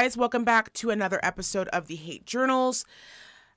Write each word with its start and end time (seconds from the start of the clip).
Guys, 0.00 0.16
welcome 0.16 0.44
back 0.44 0.72
to 0.74 0.90
another 0.90 1.18
episode 1.24 1.66
of 1.70 1.88
the 1.88 1.96
Hate 1.96 2.24
Journals. 2.24 2.84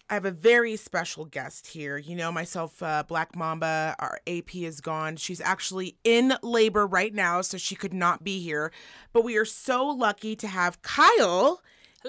I 0.10 0.16
have 0.16 0.26
a 0.26 0.32
very 0.32 0.76
special 0.76 1.26
guest 1.26 1.68
here. 1.68 2.00
You 2.00 2.16
know, 2.16 2.32
myself, 2.32 2.82
uh, 2.82 3.04
Black 3.08 3.36
Mamba, 3.36 3.96
our 4.00 4.20
AP 4.26 4.56
is 4.56 4.82
gone. 4.82 5.18
She's 5.18 5.40
actually 5.40 5.98
in 6.04 6.34
labor 6.42 6.88
right 6.88 7.14
now, 7.14 7.42
so 7.42 7.60
she 7.60 7.76
could 7.76 7.94
not 7.94 8.24
be 8.24 8.40
here. 8.40 8.72
But 9.14 9.24
we 9.24 9.38
are 9.38 9.46
so 9.46 9.86
lucky 9.86 10.36
to 10.38 10.48
have 10.48 10.82
Kyle 10.82 11.62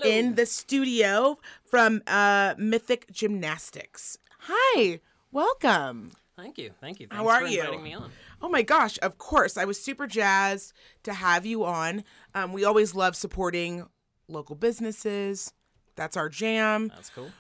in 0.03 0.37
the 0.37 0.47
studio 0.47 1.39
from 1.67 2.01
uh, 2.07 2.55
Mythic 2.57 3.13
Gymnastics. 3.13 4.17
Hi, 4.39 5.01
welcome. 5.31 6.13
Thank 6.39 6.57
you, 6.57 6.71
thank 6.81 7.01
you. 7.01 7.09
How 7.11 7.29
are 7.29 7.43
for 7.43 7.49
you? 7.49 7.61
Inviting 7.61 7.83
me 7.83 7.93
on. 7.93 8.11
Oh 8.41 8.49
my 8.49 8.63
gosh, 8.63 8.99
of 9.03 9.19
course. 9.19 9.59
I 9.59 9.67
was 9.67 9.79
super 9.79 10.07
jazzed 10.07 10.73
to 11.03 11.13
have 11.13 11.45
you 11.45 11.65
on. 11.65 12.03
Um, 12.35 12.55
we 12.55 12.65
always 12.65 12.95
love 12.95 13.15
supporting 13.15 13.87
local 14.33 14.57
businesses. 14.57 15.53
That's 15.97 16.17
our 16.17 16.29
jam. 16.29 16.89
That's 16.89 17.11
cool. 17.11 17.31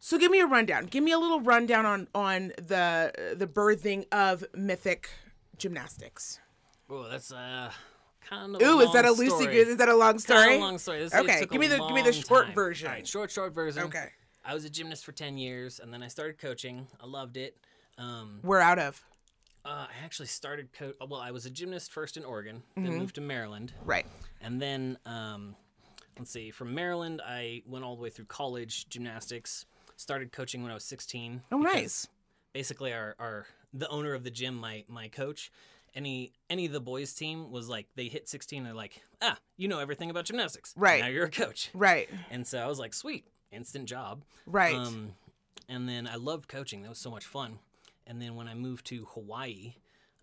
So 0.00 0.18
give 0.18 0.30
me 0.30 0.40
a 0.40 0.46
rundown. 0.46 0.86
Give 0.86 1.02
me 1.02 1.12
a 1.12 1.18
little 1.18 1.40
rundown 1.40 1.86
on 1.86 2.08
on 2.14 2.48
the 2.58 3.34
the 3.36 3.46
birthing 3.46 4.04
of 4.12 4.44
Mythic 4.54 5.08
Gymnastics. 5.56 6.40
Oh, 6.90 7.08
that's 7.08 7.32
uh 7.32 7.70
kind 8.28 8.54
of. 8.56 8.62
Ooh, 8.62 8.80
is 8.80 8.92
that 8.92 9.04
a 9.04 9.08
loosey 9.08 9.40
story. 9.40 9.56
Is 9.58 9.76
that 9.76 9.88
a 9.88 9.94
long 9.96 10.18
story? 10.18 10.48
Kinda 10.48 10.64
long 10.64 10.78
story. 10.78 10.98
This, 11.00 11.14
Okay, 11.14 11.46
give 11.50 11.60
me 11.60 11.68
the- 11.68 11.78
give 11.78 11.94
me 11.94 12.02
the 12.02 12.12
short 12.12 12.46
time. 12.46 12.54
version. 12.54 12.88
All 12.88 12.94
right, 12.94 13.06
short, 13.06 13.30
short 13.30 13.54
version. 13.54 13.84
Okay. 13.84 14.08
I 14.44 14.52
was 14.52 14.64
a 14.66 14.70
gymnast 14.70 15.04
for 15.06 15.12
ten 15.12 15.38
years, 15.38 15.80
and 15.80 15.90
then 15.92 16.02
I 16.02 16.08
started 16.08 16.36
coaching. 16.38 16.86
I 17.00 17.06
loved 17.06 17.36
it. 17.38 17.56
Um, 17.96 18.40
We're 18.42 18.60
out 18.60 18.78
of. 18.78 19.02
uh, 19.64 19.86
I 19.88 20.04
actually 20.04 20.26
started 20.26 20.68
co- 20.74 20.92
Well, 21.00 21.20
I 21.20 21.30
was 21.30 21.46
a 21.46 21.50
gymnast 21.50 21.92
first 21.92 22.18
in 22.18 22.24
Oregon, 22.26 22.62
Mm-hmm. 22.76 22.84
then 22.84 22.98
moved 22.98 23.14
to 23.14 23.22
Maryland, 23.22 23.72
Right. 23.84 24.04
and 24.42 24.60
then 24.60 24.98
um, 25.06 25.56
let's 26.18 26.30
see, 26.30 26.50
from 26.50 26.74
Maryland, 26.74 27.20
I 27.24 27.62
went 27.66 27.84
all 27.84 27.96
the 27.96 28.02
way 28.02 28.10
through 28.10 28.26
college 28.26 28.88
gymnastics. 28.88 29.66
Started 29.96 30.32
coaching 30.32 30.62
when 30.62 30.70
I 30.70 30.74
was 30.74 30.84
sixteen. 30.84 31.42
Oh, 31.52 31.58
nice. 31.58 32.08
basically 32.52 32.92
our, 32.92 33.14
our 33.18 33.46
the 33.72 33.88
owner 33.88 34.14
of 34.14 34.22
the 34.24 34.30
gym 34.30 34.54
my 34.56 34.84
my 34.88 35.08
coach 35.08 35.50
any 35.94 36.32
any 36.50 36.66
of 36.66 36.72
the 36.72 36.80
boys 36.80 37.12
team 37.14 37.50
was 37.50 37.68
like 37.68 37.86
they 37.96 38.06
hit 38.08 38.28
16 38.28 38.62
they're 38.64 38.72
like 38.74 39.02
ah 39.22 39.36
you 39.56 39.66
know 39.68 39.78
everything 39.80 40.10
about 40.10 40.24
gymnastics 40.24 40.72
Right. 40.76 41.00
now 41.00 41.08
you're 41.08 41.24
a 41.26 41.30
coach 41.30 41.70
Right. 41.74 42.08
and 42.30 42.46
so 42.46 42.58
i 42.58 42.66
was 42.66 42.78
like 42.78 42.94
sweet 42.94 43.26
instant 43.50 43.86
job 43.88 44.22
Right. 44.46 44.74
um 44.76 45.12
and 45.68 45.88
then 45.88 46.06
i 46.06 46.14
loved 46.16 46.46
coaching 46.48 46.82
that 46.82 46.88
was 46.88 46.98
so 46.98 47.10
much 47.10 47.24
fun 47.24 47.58
and 48.06 48.20
then 48.22 48.34
when 48.36 48.46
i 48.48 48.54
moved 48.54 48.86
to 48.86 49.04
hawaii 49.14 49.74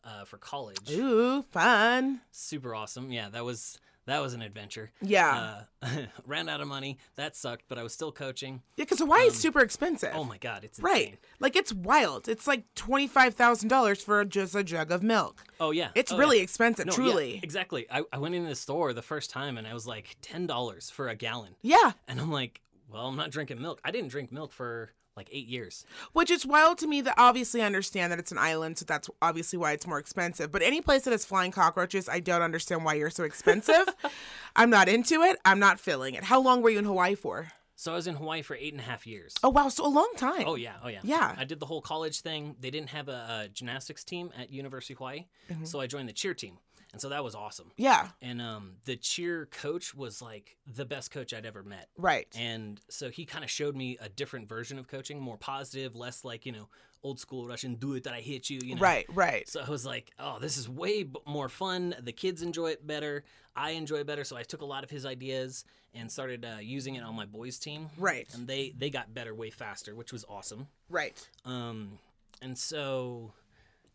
uh, 0.06 0.24
for 0.26 0.38
college 0.38 0.90
Ooh, 0.92 1.42
fun. 1.52 2.22
super 2.32 2.74
awesome 2.74 3.12
yeah 3.12 3.28
that 3.30 3.44
was 3.46 3.80
that 4.12 4.22
was 4.22 4.34
an 4.34 4.42
adventure 4.42 4.92
Yeah. 5.02 5.64
uh, 5.82 5.88
ran 6.28 6.48
out 6.50 6.62
of 6.62 6.68
money 6.68 6.98
that 7.16 7.36
sucked 7.36 7.64
but 7.68 7.78
i 7.78 7.84
was 7.84 7.94
still 7.94 8.12
coaching 8.12 8.62
yeah, 8.76 8.84
because 8.86 9.00
Hawaii 9.00 9.28
is 9.28 9.36
super 9.36 9.62
expensive. 9.62 10.12
oh 10.14 10.24
my 10.24 10.38
god 10.38 10.64
it's 10.64 10.80
Right. 10.80 11.18
Like 11.40 11.56
it's 11.56 11.74
wild. 11.74 12.28
It's 12.28 12.46
like 12.48 12.64
twenty 12.76 13.08
five 13.08 13.34
thousand 13.36 13.70
dollars 13.70 14.04
for 14.04 14.24
just 14.26 14.56
a 14.56 14.64
jug 14.64 14.92
of 14.92 15.02
milk. 15.04 15.44
oh 15.60 15.72
yeah 15.72 15.90
It's 15.96 16.12
Oh, 16.12 16.18
really 16.18 16.38
yeah. 16.38 16.44
expensive, 16.44 16.86
No, 16.86 16.92
yeah, 16.92 16.96
truly. 16.96 17.40
exactly. 17.44 17.86
I, 17.90 18.04
I 18.14 18.18
went 18.20 18.36
into 18.36 18.50
the 18.50 18.56
store 18.56 18.94
the 18.94 19.02
first 19.02 19.30
time 19.32 19.58
and 19.58 19.66
I 19.68 19.74
was 19.74 19.88
like 19.88 20.18
ten 20.22 20.46
dollars 20.48 20.90
for 20.90 21.08
a 21.10 21.16
gallon, 21.16 21.56
Yeah. 21.62 21.92
and 22.08 22.20
I'm 22.22 22.32
like, 22.32 22.62
well, 22.92 23.08
I'm 23.08 23.16
not 23.16 23.32
drinking 23.32 23.62
milk. 23.62 23.80
I 23.86 23.92
didn't 23.92 24.10
drink 24.10 24.32
milk 24.32 24.52
for 24.52 24.92
like 25.18 25.30
eight 25.32 25.48
years. 25.48 25.86
Which 26.14 26.32
is 26.32 26.46
wild 26.46 26.78
to 26.80 26.88
me 26.88 27.02
that 27.02 27.16
obviously 27.18 27.62
I 27.62 27.66
understand 27.66 28.12
that 28.12 28.20
it's 28.20 28.32
an 28.32 28.38
island, 28.38 28.78
so 28.78 28.86
that's 28.86 29.10
obviously 29.22 29.58
why 29.60 29.74
it's 29.74 29.86
more 29.88 30.00
expensive. 30.00 30.52
But 30.52 30.62
any 30.62 30.82
place 30.82 31.04
that 31.04 31.12
has 31.12 31.26
flying 31.26 31.52
cockroaches, 31.52 32.08
I 32.08 32.20
don't 32.22 32.42
understand 32.42 32.86
why 32.86 32.94
you're 32.94 33.10
so 33.10 33.24
expensive. 33.24 33.88
I'm 34.56 34.70
not 34.70 34.88
into 34.88 35.22
it. 35.22 35.38
I'm 35.46 35.60
not 35.60 35.80
feeling 35.80 36.16
it. 36.16 36.24
How 36.24 36.40
long 36.42 36.62
were 36.62 36.70
you 36.70 36.80
in 36.80 36.86
Hawaii 36.86 37.16
for? 37.16 37.52
So 37.76 37.94
I 37.94 37.96
was 37.96 38.06
in 38.06 38.14
Hawaii 38.16 38.44
for 38.44 38.56
eight 38.56 38.74
and 38.74 38.80
a 38.80 38.84
half 38.86 39.08
years. 39.08 39.34
Oh 39.44 39.50
wow, 39.50 39.68
so 39.70 39.86
a 39.86 39.90
long 39.90 40.12
time. 40.16 40.44
Oh 40.46 40.54
yeah, 40.56 40.74
oh 40.84 40.88
yeah, 40.88 41.00
Yeah. 41.04 41.34
I 41.36 41.46
did 41.46 41.60
the 41.60 41.66
whole 41.66 41.82
college 41.82 42.22
thing. 42.22 42.56
They 42.60 42.70
didn't 42.70 42.90
have 42.90 43.10
a, 43.10 43.46
a 43.46 43.48
gymnastics 43.52 44.04
team 44.04 44.32
at 44.38 44.52
University 44.52 44.94
of 44.94 45.00
Hawaii, 45.00 45.26
Mm-hmm. 45.52 45.66
so 45.66 45.80
I 45.80 45.88
joined 45.88 46.08
the 46.08 46.14
cheer 46.14 46.36
team, 46.36 46.60
and 46.92 47.02
so 47.02 47.10
that 47.10 47.24
was 47.24 47.36
awesome. 47.36 47.72
Yeah. 47.78 48.10
And 48.22 48.42
um, 48.42 48.74
the 48.86 48.96
cheer 48.96 49.46
coach 49.46 49.96
was 49.96 50.22
like 50.22 50.58
the 50.68 50.86
best 50.86 51.12
coach 51.12 51.34
I'd 51.34 51.46
ever 51.46 51.64
met. 51.64 51.88
Right. 51.98 52.28
And 52.38 52.80
so 52.90 53.10
he 53.10 53.26
kind 53.26 53.44
of 53.44 53.50
showed 53.50 53.76
me 53.76 53.98
a 54.02 54.10
different 54.10 54.50
version 54.50 54.78
of 54.78 54.88
coaching, 54.88 55.20
more 55.20 55.38
positive, 55.38 55.96
less 55.96 56.26
like 56.26 56.46
you 56.46 56.52
know 56.52 56.68
old 57.04 57.20
school 57.20 57.48
Russian 57.48 57.76
do 57.76 57.94
it 57.96 58.04
that 58.04 58.14
I 58.14 58.20
hit 58.20 58.50
you. 58.50 58.60
You 58.64 58.76
know, 58.76 58.82
Right. 58.82 59.06
Right. 59.10 59.48
So 59.50 59.62
I 59.66 59.70
was 59.70 59.86
like, 59.86 60.12
oh, 60.20 60.38
this 60.40 60.58
is 60.58 60.70
way 60.70 61.04
b- 61.04 61.20
more 61.26 61.50
fun. 61.50 61.96
The 62.00 62.12
kids 62.12 62.42
enjoy 62.42 62.68
it 62.72 62.86
better. 62.86 63.24
I 63.56 63.72
enjoy 63.72 63.98
it 63.98 64.08
better. 64.08 64.24
So 64.24 64.38
I 64.38 64.44
took 64.44 64.62
a 64.62 64.66
lot 64.66 64.84
of 64.84 64.90
his 64.90 65.06
ideas 65.06 65.66
and 65.94 66.12
started 66.12 66.46
uh, 66.46 66.60
using 66.62 66.96
it 66.96 67.04
on 67.04 67.16
my 67.16 67.26
boys' 67.26 67.58
team. 67.58 67.90
Right. 67.98 68.28
And 68.34 68.48
they 68.48 68.74
they 68.78 68.90
got 68.90 69.14
better 69.14 69.34
way 69.34 69.50
faster, 69.50 69.96
which 69.96 70.12
was 70.14 70.26
awesome. 70.30 70.68
Right. 70.90 71.28
Um, 71.46 72.00
and 72.42 72.58
so 72.58 73.34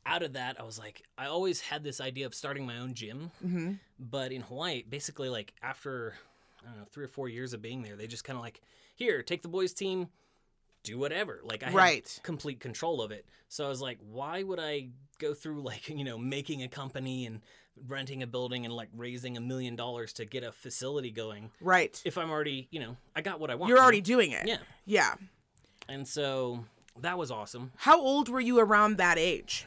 out 0.07 0.23
of 0.23 0.35
that, 0.35 0.59
I 0.61 0.63
was 0.63 0.79
like, 0.79 1.03
I 1.19 1.27
always 1.27 1.61
had 1.61 1.83
this 1.83 2.01
idea 2.01 2.27
of 2.27 2.35
starting 2.35 2.65
my 2.65 2.79
own 2.79 2.95
gym. 2.95 3.31
Mm-hmm. 3.45 3.73
But 3.99 4.33
in 4.33 4.43
Hawaii, 4.43 4.83
basically, 4.89 5.29
like 5.29 5.53
after 5.63 6.15
I 6.63 6.69
don't 6.71 6.79
know 6.79 6.87
three 6.91 7.05
or 7.05 7.09
four 7.09 7.29
years 7.29 7.53
of 7.53 7.61
being 7.61 7.83
there, 7.83 7.97
they 7.97 8.07
just 8.07 8.25
kind 8.25 8.37
of 8.37 8.43
like, 8.43 8.61
here, 8.95 9.23
take 9.23 9.43
the 9.43 9.49
boys' 9.49 9.73
team, 9.75 10.09
do 10.83 10.99
whatever. 10.99 11.41
Like 11.45 11.63
I 11.63 11.71
had 11.71 11.75
complete 12.23 12.61
control 12.61 13.03
of 13.03 13.11
it. 13.11 13.27
So 13.49 13.65
I 13.67 13.69
was 13.69 13.81
like, 13.81 13.99
why 14.11 14.43
would 14.43 14.59
I 14.61 14.89
go 15.19 15.35
through 15.35 15.63
like 15.63 15.89
you 16.01 16.05
know 16.05 16.19
making 16.19 16.63
a 16.63 16.69
company 16.69 17.27
and 17.27 17.41
renting 17.89 18.23
a 18.23 18.27
building 18.27 18.65
and 18.65 18.73
like 18.75 18.89
raising 18.97 19.37
a 19.37 19.41
million 19.41 19.77
dollars 19.77 20.13
to 20.15 20.25
get 20.25 20.43
a 20.43 20.51
facility 20.51 21.11
going 21.11 21.51
Right. 21.61 22.01
if 22.07 22.17
I'm 22.17 22.31
already 22.31 22.69
you 22.71 22.81
know 22.81 22.97
I 23.15 23.21
got 23.21 23.39
what 23.41 23.51
I 23.51 23.55
want. 23.55 23.69
You're 23.69 23.79
already 23.81 24.01
doing 24.01 24.33
it. 24.33 24.47
yeah. 24.47 24.59
Yeah. 24.87 25.15
And 25.89 26.07
so 26.09 26.65
that 27.01 27.19
was 27.19 27.31
awesome. 27.31 27.73
How 27.77 28.01
old 28.01 28.29
were 28.29 28.41
you 28.41 28.59
around 28.59 28.97
that 28.97 29.19
age? 29.19 29.67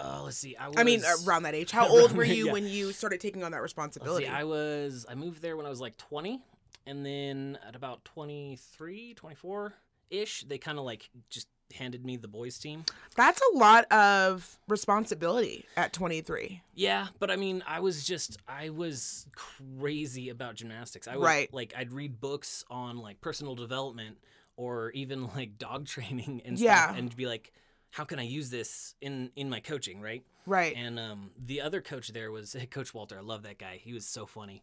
Uh, 0.00 0.22
let's 0.24 0.38
see. 0.38 0.56
I, 0.56 0.68
was, 0.68 0.76
I 0.78 0.82
mean, 0.84 1.02
around 1.26 1.42
that 1.42 1.54
age. 1.54 1.70
How 1.80 1.86
old 1.88 2.12
were 2.12 2.24
you 2.24 2.46
Yeah. 2.46 2.52
when 2.52 2.66
you 2.66 2.92
started 2.92 3.20
taking 3.20 3.44
on 3.44 3.52
that 3.52 3.62
responsibility? 3.62 4.24
see. 4.26 4.30
I 4.30 4.44
was. 4.44 5.04
I 5.08 5.14
moved 5.14 5.42
there 5.42 5.56
when 5.56 5.66
I 5.66 5.68
was 5.68 5.80
like 5.80 5.96
20, 5.98 6.40
and 6.86 7.04
then 7.04 7.58
at 7.66 7.76
about 7.76 8.04
23, 8.06 9.14
24 9.14 9.74
ish, 10.10 10.42
they 10.44 10.58
kind 10.58 10.78
of 10.78 10.84
like 10.84 11.10
just 11.28 11.46
handed 11.74 12.04
me 12.04 12.16
the 12.16 12.26
boys 12.28 12.58
team. 12.58 12.84
That's 13.14 13.40
a 13.54 13.56
lot 13.58 13.84
of 13.92 14.58
responsibility 14.68 15.64
at 15.76 15.92
23. 15.92 16.62
Yeah, 16.74 17.08
but 17.20 17.30
I 17.30 17.36
mean, 17.36 17.62
I 17.66 17.78
was 17.80 18.04
just 18.04 18.38
I 18.48 18.70
was 18.70 19.26
crazy 19.36 20.30
about 20.30 20.56
gymnastics. 20.56 21.06
I 21.06 21.16
would 21.16 21.24
Right. 21.24 21.52
like 21.54 21.72
I'd 21.76 21.92
read 21.92 22.20
books 22.20 22.64
on 22.70 22.98
like 22.98 23.20
personal 23.20 23.54
development 23.54 24.18
or 24.56 24.90
even 24.92 25.28
like 25.28 25.58
dog 25.58 25.86
training 25.94 26.42
and 26.44 26.58
Yeah. 26.58 26.86
stuff 26.86 26.98
and 26.98 27.14
be 27.16 27.26
like 27.26 27.52
how 27.90 28.04
can 28.04 28.18
I 28.18 28.22
use 28.24 28.50
this 28.50 28.94
in 29.00 29.30
in 29.36 29.48
my 29.50 29.60
coaching, 29.60 30.00
right? 30.00 30.22
Right. 30.46 30.74
And 30.76 30.98
um, 30.98 31.30
the 31.38 31.60
other 31.60 31.80
coach 31.80 32.08
there 32.08 32.30
was 32.30 32.56
Coach 32.70 32.94
Walter. 32.94 33.16
I 33.18 33.22
love 33.22 33.42
that 33.44 33.58
guy. 33.58 33.80
He 33.82 33.92
was 33.92 34.06
so 34.06 34.26
funny. 34.26 34.62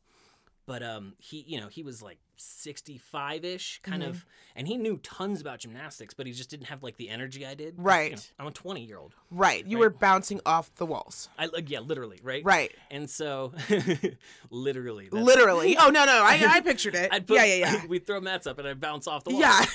But 0.65 0.83
um, 0.83 1.13
he, 1.17 1.45
you 1.47 1.61
know, 1.61 1.69
he 1.69 1.81
was 1.81 2.03
like 2.03 2.17
65 2.35 3.45
ish, 3.45 3.79
kind 3.83 4.01
Mm-hmm. 4.03 4.11
of, 4.11 4.25
and 4.53 4.67
he 4.67 4.75
knew 4.75 4.97
tons 4.97 5.39
about 5.39 5.59
gymnastics, 5.59 6.13
but 6.13 6.27
he 6.27 6.33
just 6.33 6.49
didn't 6.49 6.65
have 6.65 6.83
like 6.83 6.97
the 6.97 7.07
energy 7.07 7.45
I 7.45 7.53
did. 7.53 7.77
'Cause, 7.77 7.79
you 7.79 7.83
Right. 7.85 8.11
know, 8.11 8.19
I'm 8.39 8.47
a 8.47 8.51
20 8.51 8.83
year 8.83 8.97
old. 8.97 9.13
right. 9.31 9.65
You 9.65 9.77
right. 9.77 9.81
were 9.83 9.89
bouncing 9.91 10.41
off 10.45 10.75
the 10.75 10.85
walls. 10.85 11.29
I 11.39 11.45
like, 11.45 11.69
yeah, 11.69 11.79
literally, 11.79 12.19
right? 12.21 12.43
Right. 12.43 12.73
And 12.91 13.09
so, 13.09 13.53
literally, 14.49 15.09
Literally. 15.09 15.77
Oh, 15.79 15.89
no, 15.89 16.05
no. 16.05 16.21
I, 16.23 16.45
I 16.49 16.59
pictured 16.61 16.95
it. 16.95 17.13
I'd 17.13 17.25
put, 17.27 17.35
yeah, 17.37 17.45
yeah, 17.45 17.55
yeah. 17.55 17.85
we'd 17.85 18.05
throw 18.05 18.19
mats 18.19 18.47
up 18.47 18.59
and 18.59 18.67
I'd 18.67 18.79
bounce 18.81 19.07
off 19.07 19.23
the 19.23 19.31
wall. 19.31 19.39
Yeah. 19.39 19.65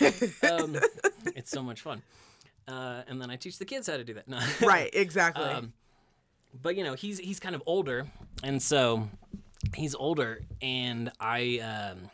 um, 0.50 0.76
it's 1.34 1.50
so 1.50 1.62
much 1.62 1.80
fun. 1.80 2.02
Uh, 2.68 3.02
and 3.08 3.20
then 3.20 3.30
I 3.30 3.36
teach 3.36 3.58
the 3.58 3.64
kids 3.64 3.88
how 3.88 3.96
to 3.96 4.04
do 4.04 4.14
that. 4.14 4.28
No. 4.28 4.40
right. 4.62 4.90
Exactly. 4.92 5.44
Um, 5.44 5.72
but 6.60 6.76
you 6.76 6.84
know, 6.84 6.94
he's 6.94 7.18
he's 7.18 7.40
kind 7.40 7.54
of 7.54 7.62
older, 7.66 8.06
and 8.42 8.62
so 8.62 9.08
he's 9.74 9.94
older, 9.94 10.40
and 10.60 11.10
I 11.18 11.58
um, 11.58 12.10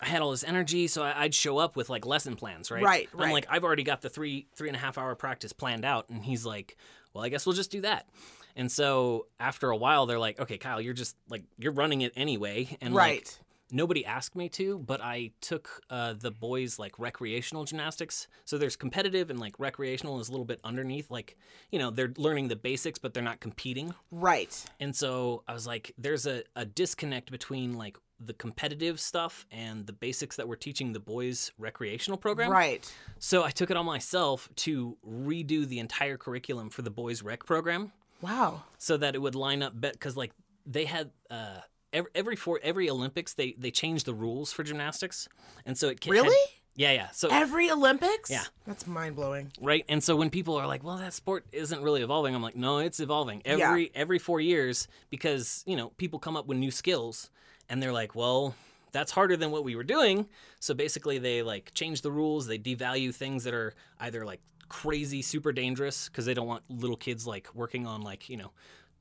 I 0.00 0.06
had 0.06 0.22
all 0.22 0.30
this 0.30 0.44
energy, 0.44 0.86
so 0.86 1.02
I, 1.02 1.24
I'd 1.24 1.34
show 1.34 1.58
up 1.58 1.76
with 1.76 1.90
like 1.90 2.06
lesson 2.06 2.36
plans, 2.36 2.70
right? 2.70 2.82
Right, 2.82 3.08
I'm 3.12 3.20
right. 3.20 3.32
like, 3.32 3.46
I've 3.50 3.64
already 3.64 3.82
got 3.82 4.00
the 4.00 4.08
three 4.08 4.46
three 4.54 4.68
and 4.68 4.76
a 4.76 4.80
half 4.80 4.98
hour 4.98 5.14
practice 5.14 5.52
planned 5.52 5.84
out, 5.84 6.08
and 6.08 6.24
he's 6.24 6.46
like, 6.46 6.76
well, 7.12 7.24
I 7.24 7.28
guess 7.28 7.46
we'll 7.46 7.54
just 7.54 7.70
do 7.70 7.82
that. 7.82 8.08
And 8.56 8.70
so 8.70 9.26
after 9.40 9.70
a 9.70 9.76
while, 9.76 10.06
they're 10.06 10.18
like, 10.18 10.38
okay, 10.38 10.58
Kyle, 10.58 10.80
you're 10.80 10.94
just 10.94 11.16
like 11.28 11.42
you're 11.58 11.72
running 11.72 12.02
it 12.02 12.12
anyway, 12.16 12.76
and 12.80 12.94
like, 12.94 13.06
right. 13.06 13.38
Nobody 13.74 14.04
asked 14.06 14.36
me 14.36 14.48
to, 14.50 14.78
but 14.78 15.00
I 15.02 15.32
took 15.40 15.82
uh, 15.90 16.14
the 16.18 16.30
boys 16.30 16.78
like 16.78 16.98
recreational 16.98 17.64
gymnastics. 17.64 18.28
So 18.44 18.56
there's 18.56 18.76
competitive 18.76 19.28
and 19.30 19.38
like 19.38 19.58
recreational 19.58 20.20
is 20.20 20.28
a 20.28 20.32
little 20.32 20.46
bit 20.46 20.60
underneath. 20.64 21.10
Like, 21.10 21.36
you 21.70 21.78
know, 21.78 21.90
they're 21.90 22.12
learning 22.16 22.48
the 22.48 22.56
basics, 22.56 22.98
but 22.98 23.12
they're 23.12 23.22
not 23.22 23.40
competing. 23.40 23.94
right. 24.10 24.64
And 24.80 24.94
so 24.94 25.42
I 25.48 25.52
was 25.52 25.66
like, 25.66 25.92
there's 25.98 26.26
a, 26.26 26.44
a 26.56 26.64
disconnect 26.64 27.30
between 27.30 27.74
like 27.74 27.98
the 28.20 28.32
competitive 28.32 29.00
stuff 29.00 29.44
and 29.50 29.86
the 29.86 29.92
basics 29.92 30.36
that 30.36 30.46
we're 30.46 30.54
teaching 30.56 30.92
the 30.92 31.00
boys 31.00 31.50
recreational 31.58 32.16
program. 32.16 32.50
Right. 32.50 32.90
So 33.18 33.42
I 33.42 33.50
took 33.50 33.70
it 33.72 33.76
on 33.76 33.84
myself 33.84 34.48
to 34.56 34.96
redo 35.06 35.66
the 35.66 35.80
entire 35.80 36.16
curriculum 36.16 36.70
for 36.70 36.82
the 36.82 36.90
boys 36.90 37.22
rec 37.22 37.44
program 37.44 37.92
Wow. 38.20 38.62
so 38.78 38.96
that 38.96 39.14
it 39.16 39.18
would 39.18 39.34
line 39.34 39.62
up 39.62 39.78
because 39.80 40.16
like 40.16 40.30
they 40.64 40.84
had 40.84 41.10
uh 41.28 41.58
every, 41.94 42.10
every 42.14 42.36
four 42.36 42.60
every 42.62 42.90
Olympics 42.90 43.32
they 43.32 43.54
they 43.58 43.70
change 43.70 44.04
the 44.04 44.12
rules 44.12 44.52
for 44.52 44.62
gymnastics, 44.64 45.28
and 45.64 45.78
so 45.78 45.88
it 45.88 46.00
can, 46.00 46.12
Really? 46.12 46.36
yeah 46.76 46.90
yeah 46.92 47.08
so 47.12 47.28
Every 47.30 47.70
Olympics? 47.70 48.28
Yeah. 48.30 48.42
That's 48.66 48.86
mind 48.86 49.14
blowing. 49.16 49.52
right 49.62 49.84
and 49.88 50.02
so 50.02 50.16
when 50.16 50.28
people 50.28 50.56
are 50.56 50.66
like 50.66 50.82
well 50.84 50.96
that 50.98 51.12
sport 51.14 51.46
isn't 51.52 51.80
really 51.82 52.02
evolving 52.02 52.34
i'm 52.34 52.42
like 52.42 52.56
no 52.56 52.78
it's 52.78 52.98
evolving 53.00 53.40
every 53.44 53.92
every 53.94 54.18
four 54.18 54.40
years 54.40 54.88
because 55.08 55.62
you 55.66 55.76
know 55.76 55.90
people 55.96 56.18
come 56.18 56.36
up 56.36 56.46
with 56.48 56.58
new 56.58 56.72
skills 56.72 57.30
and 57.68 57.80
they're 57.80 57.92
like 57.92 58.14
well 58.16 58.54
that's 58.90 59.12
harder 59.12 59.36
than 59.36 59.50
what 59.52 59.62
we 59.64 59.76
were 59.76 59.84
doing 59.84 60.26
so 60.60 60.74
basically 60.74 61.18
they 61.18 61.42
like 61.42 61.72
change 61.74 62.02
the 62.02 62.10
rules 62.10 62.46
they 62.48 62.58
devalue 62.58 63.14
things 63.14 63.44
that 63.44 63.54
are 63.54 63.72
either 64.00 64.24
like 64.24 64.40
crazy 64.68 65.22
super 65.22 65.52
dangerous 65.52 66.08
because 66.08 66.26
they 66.26 66.34
don't 66.34 66.48
want 66.48 66.64
little 66.68 66.96
kids 66.96 67.24
like 67.26 67.46
working 67.54 67.86
on 67.86 68.02
like 68.02 68.28
you 68.28 68.36
know 68.36 68.50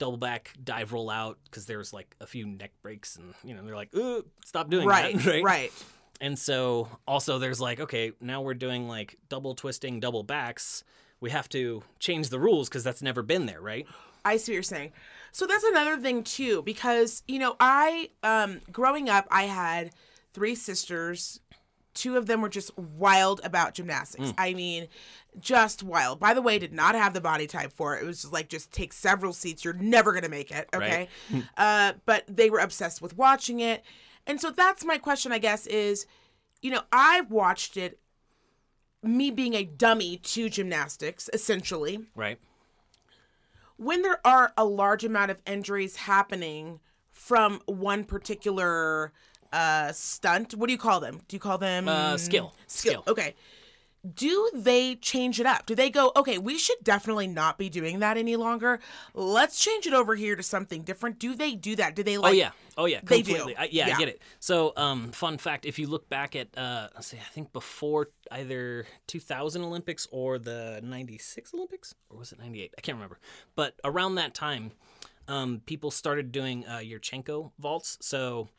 double 0.03 0.17
back 0.17 0.51
dive 0.61 0.91
roll 0.91 1.09
out 1.09 1.37
because 1.45 1.65
there's 1.65 1.93
like 1.93 2.13
a 2.19 2.27
few 2.27 2.45
neck 2.45 2.71
breaks 2.81 3.15
and 3.15 3.33
you 3.41 3.53
know 3.55 3.63
they're 3.63 3.75
like 3.75 3.87
Ugh, 3.95 4.25
stop 4.43 4.69
doing 4.69 4.85
Right, 4.85 5.15
that 5.17 5.25
right 5.31 5.43
right. 5.43 5.71
and 6.19 6.37
so 6.37 6.89
also 7.07 7.39
there's 7.39 7.61
like, 7.61 7.79
okay, 7.79 8.11
now 8.19 8.41
we're 8.41 8.53
doing 8.53 8.89
like 8.89 9.15
double 9.29 9.55
twisting, 9.55 10.01
double 10.01 10.23
backs. 10.23 10.83
We 11.21 11.29
have 11.29 11.47
to 11.49 11.83
change 11.99 12.27
the 12.27 12.37
rules 12.39 12.67
because 12.67 12.83
that's 12.83 13.01
never 13.01 13.21
been 13.23 13.45
there, 13.45 13.61
right? 13.61 13.87
I 14.25 14.35
see 14.35 14.51
what 14.51 14.55
you're 14.55 14.63
saying. 14.63 14.91
So 15.31 15.45
that's 15.47 15.63
another 15.63 15.95
thing 15.97 16.23
too, 16.23 16.63
because 16.63 17.23
you 17.29 17.39
know, 17.39 17.55
I 17.61 18.09
um 18.23 18.59
growing 18.73 19.07
up, 19.09 19.25
I 19.31 19.43
had 19.43 19.91
three 20.33 20.55
sisters. 20.55 21.39
Two 21.93 22.17
of 22.17 22.25
them 22.25 22.41
were 22.41 22.49
just 22.49 22.75
wild 22.77 23.39
about 23.43 23.73
gymnastics. 23.75 24.29
Hmm. 24.31 24.35
I 24.37 24.53
mean, 24.53 24.87
just 25.39 25.83
wild. 25.83 26.19
By 26.19 26.33
the 26.33 26.41
way, 26.41 26.57
did 26.59 26.73
not 26.73 26.95
have 26.95 27.13
the 27.13 27.21
body 27.21 27.47
type 27.47 27.71
for 27.71 27.95
it. 27.95 28.03
It 28.03 28.05
was 28.05 28.21
just 28.21 28.33
like 28.33 28.49
just 28.49 28.71
take 28.71 28.93
several 28.93 29.33
seats. 29.33 29.63
You're 29.63 29.73
never 29.73 30.11
gonna 30.13 30.29
make 30.29 30.51
it. 30.51 30.67
Okay. 30.73 31.07
uh, 31.57 31.93
but 32.05 32.23
they 32.27 32.49
were 32.49 32.59
obsessed 32.59 33.01
with 33.01 33.17
watching 33.17 33.59
it, 33.59 33.83
and 34.25 34.39
so 34.41 34.49
that's 34.51 34.83
my 34.83 34.97
question. 34.97 35.31
I 35.31 35.37
guess 35.39 35.67
is, 35.67 36.05
you 36.61 36.71
know, 36.71 36.81
I've 36.91 37.31
watched 37.31 37.77
it. 37.77 37.99
Me 39.05 39.31
being 39.31 39.53
a 39.53 39.65
dummy 39.65 40.15
to 40.15 40.47
gymnastics, 40.47 41.29
essentially 41.33 42.05
Right. 42.15 42.39
when 43.75 44.01
there 44.01 44.25
are 44.25 44.53
a 44.55 44.63
large 44.63 45.03
amount 45.03 45.29
of 45.29 45.41
injuries 45.45 45.97
happening 45.97 46.79
from 47.11 47.59
one 47.65 48.05
particular 48.05 49.11
uh 49.53 49.91
stunt 49.93 50.53
what 50.55 50.67
do 50.67 50.73
you 50.73 50.79
call 50.79 50.99
them 50.99 51.21
do 51.29 51.35
you 51.35 51.39
call 51.39 51.57
them 51.57 51.87
Uh, 51.87 52.17
skill. 52.17 52.53
skill 52.67 52.91
Skill. 53.01 53.03
okay 53.07 53.35
do 54.15 54.49
they 54.53 54.95
change 54.95 55.39
it 55.39 55.45
up 55.45 55.65
do 55.65 55.75
they 55.75 55.89
go 55.89 56.11
okay 56.17 56.37
we 56.37 56.57
should 56.57 56.75
definitely 56.83 57.25
not 57.27 57.57
be 57.57 57.69
doing 57.69 57.99
that 57.99 58.17
any 58.17 58.35
longer 58.35 58.81
let's 59.13 59.57
change 59.63 59.87
it 59.87 59.93
over 59.93 60.13
here 60.15 60.35
to 60.35 60.43
something 60.43 60.81
different 60.81 61.19
do 61.19 61.33
they 61.35 61.55
do 61.55 61.73
that 61.77 61.95
do 61.95 62.03
they 62.03 62.17
like 62.17 62.31
oh 62.31 62.35
yeah. 62.35 62.51
Oh 62.75 62.85
yeah. 62.85 63.01
They 63.03 63.21
do. 63.21 63.53
I, 63.55 63.69
yeah, 63.71 63.87
Yeah. 63.89 63.95
I 63.95 63.99
get 63.99 64.07
it. 64.09 64.19
So, 64.39 64.73
um, 64.75 65.11
fun 65.11 65.37
fact: 65.37 65.63
if 65.67 65.77
you 65.77 65.85
look 65.85 66.09
back 66.09 66.35
at, 66.35 66.47
uh, 66.57 66.87
let's 66.95 67.05
see, 67.05 67.17
I 67.17 67.29
think 67.31 67.53
before 67.53 68.09
either 68.31 68.87
2000 69.05 69.61
Olympics 69.63 70.07
or 70.11 70.39
the 70.39 70.79
96 70.83 71.53
Olympics, 71.53 71.93
or 72.09 72.17
was 72.17 72.31
it 72.31 72.39
98? 72.39 72.73
I 72.75 72.81
can't 72.81 72.95
remember. 72.95 73.19
But 73.55 73.75
around 73.83 74.15
that 74.15 74.33
time, 74.33 74.71
um, 75.27 75.61
people 75.67 75.91
started 75.91 76.31
doing 76.31 76.65
uh, 76.65 76.77
Yurchenko 76.79 77.51
vaults. 77.59 77.99
So, 78.01 78.49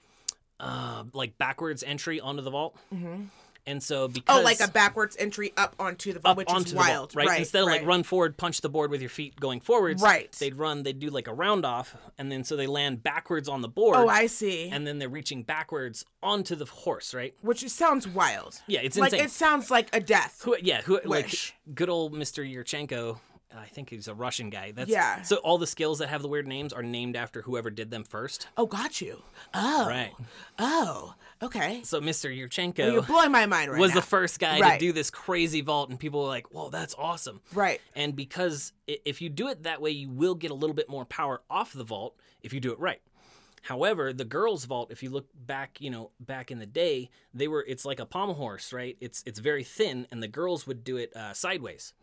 uh, 0.60 1.04
like 1.12 1.36
backwards 1.38 1.82
entry 1.82 2.20
onto 2.20 2.42
the 2.42 2.50
vault. 2.50 2.76
Mm-hmm. 2.94 3.24
And 3.66 3.82
so 3.82 4.08
because 4.08 4.40
oh 4.40 4.42
like 4.44 4.60
a 4.60 4.68
backwards 4.68 5.16
entry 5.18 5.54
up 5.56 5.74
onto 5.78 6.12
the 6.12 6.20
up 6.22 6.36
which 6.36 6.50
onto 6.50 6.66
is 6.66 6.70
the 6.72 6.76
vault, 6.76 7.14
wild 7.14 7.16
right? 7.16 7.38
Instead 7.38 7.62
of 7.62 7.68
like 7.68 7.86
run 7.86 8.02
forward, 8.02 8.36
punch 8.36 8.60
the 8.60 8.68
board 8.68 8.90
with 8.90 9.00
your 9.00 9.08
feet 9.08 9.40
going 9.40 9.60
forwards, 9.60 10.02
Right. 10.02 10.30
They'd 10.32 10.54
run, 10.54 10.82
they'd 10.82 10.98
do 10.98 11.08
like 11.08 11.28
a 11.28 11.32
round 11.32 11.64
off, 11.64 11.96
and 12.18 12.30
then 12.30 12.44
so 12.44 12.56
they 12.56 12.66
land 12.66 13.02
backwards 13.02 13.48
on 13.48 13.62
the 13.62 13.68
board, 13.68 13.96
oh 13.96 14.06
i 14.06 14.26
see 14.26 14.68
and 14.68 14.86
then 14.86 14.98
they're 14.98 15.08
reaching 15.08 15.44
backwards 15.44 16.04
onto 16.22 16.54
the 16.54 16.66
horse, 16.66 17.14
right? 17.14 17.32
which 17.40 17.66
sounds 17.70 18.06
wild 18.06 18.60
Yeah, 18.66 18.80
it's 18.82 18.98
like 18.98 19.14
insane. 19.14 19.24
it 19.24 19.30
sounds 19.30 19.70
like 19.70 19.88
a 19.96 20.00
death 20.00 20.42
Who, 20.44 20.56
yeah, 20.60 20.82
who 20.82 21.00
like 21.06 21.34
good 21.74 21.88
old 21.88 22.12
Mr. 22.12 22.44
Yurchenko. 22.46 23.18
I 23.56 23.66
think 23.66 23.90
he's 23.90 24.08
a 24.08 24.14
Russian 24.14 24.50
guy. 24.50 24.72
That's 24.72 24.90
Yeah. 24.90 25.22
So 25.22 25.36
all 25.36 25.58
the 25.58 25.66
skills 25.66 25.98
that 26.00 26.08
have 26.08 26.22
the 26.22 26.28
weird 26.28 26.46
names 26.46 26.72
are 26.72 26.82
named 26.82 27.16
after 27.16 27.42
whoever 27.42 27.70
did 27.70 27.90
them 27.90 28.04
first. 28.04 28.48
oh 28.56 28.66
got 28.66 29.00
you 29.00 29.22
oh 29.54 29.86
Right. 29.88 30.12
Oh, 30.58 31.14
okay. 31.42 31.82
So 31.84 32.00
Mr. 32.00 32.34
You're 32.34 32.48
Yurchenko 32.48 33.06
blowing 33.06 33.32
my 33.32 33.46
mind 33.46 33.70
right 33.70 33.80
was 33.80 33.90
now. 33.90 33.96
the 33.96 34.06
first 34.06 34.38
guy 34.40 34.58
Right. 34.60 34.78
to 34.80 34.86
do 34.86 34.92
this 34.92 35.10
crazy 35.10 35.60
vault, 35.60 35.90
and 35.90 35.98
people 35.98 36.20
were 36.22 36.28
like, 36.28 36.50
"Whoa, 36.52 36.70
that's 36.70 36.94
awesome!" 36.98 37.40
Right. 37.52 37.80
And 37.94 38.16
because 38.16 38.72
if 38.86 39.20
you 39.22 39.28
do 39.28 39.48
it 39.48 39.62
that 39.64 39.80
way, 39.80 39.90
you 39.90 40.10
will 40.10 40.34
get 40.34 40.50
a 40.50 40.54
little 40.54 40.74
bit 40.74 40.88
more 40.88 41.04
power 41.04 41.42
off 41.50 41.72
the 41.72 41.84
vault 41.84 42.16
if 42.42 42.52
you 42.52 42.60
do 42.60 42.72
it 42.72 42.78
right. 42.78 43.00
However, 43.62 44.12
the 44.12 44.26
girls' 44.26 44.66
vault, 44.66 44.90
if 44.90 45.02
you 45.02 45.08
look 45.08 45.26
back, 45.34 45.80
you 45.80 45.88
know, 45.88 46.10
back 46.20 46.50
in 46.50 46.58
the 46.58 46.66
day, 46.66 47.08
they 47.32 47.48
were 47.48 47.64
it's 47.66 47.86
like 47.86 47.98
a 47.98 48.04
pommel 48.06 48.34
horse, 48.34 48.72
right? 48.74 48.96
It's 49.00 49.22
it's 49.26 49.38
very 49.38 49.64
thin, 49.64 50.06
and 50.10 50.22
the 50.22 50.28
girls 50.28 50.66
would 50.66 50.84
do 50.84 50.96
it 50.98 51.14
uh, 51.16 51.32
sideways. 51.32 51.94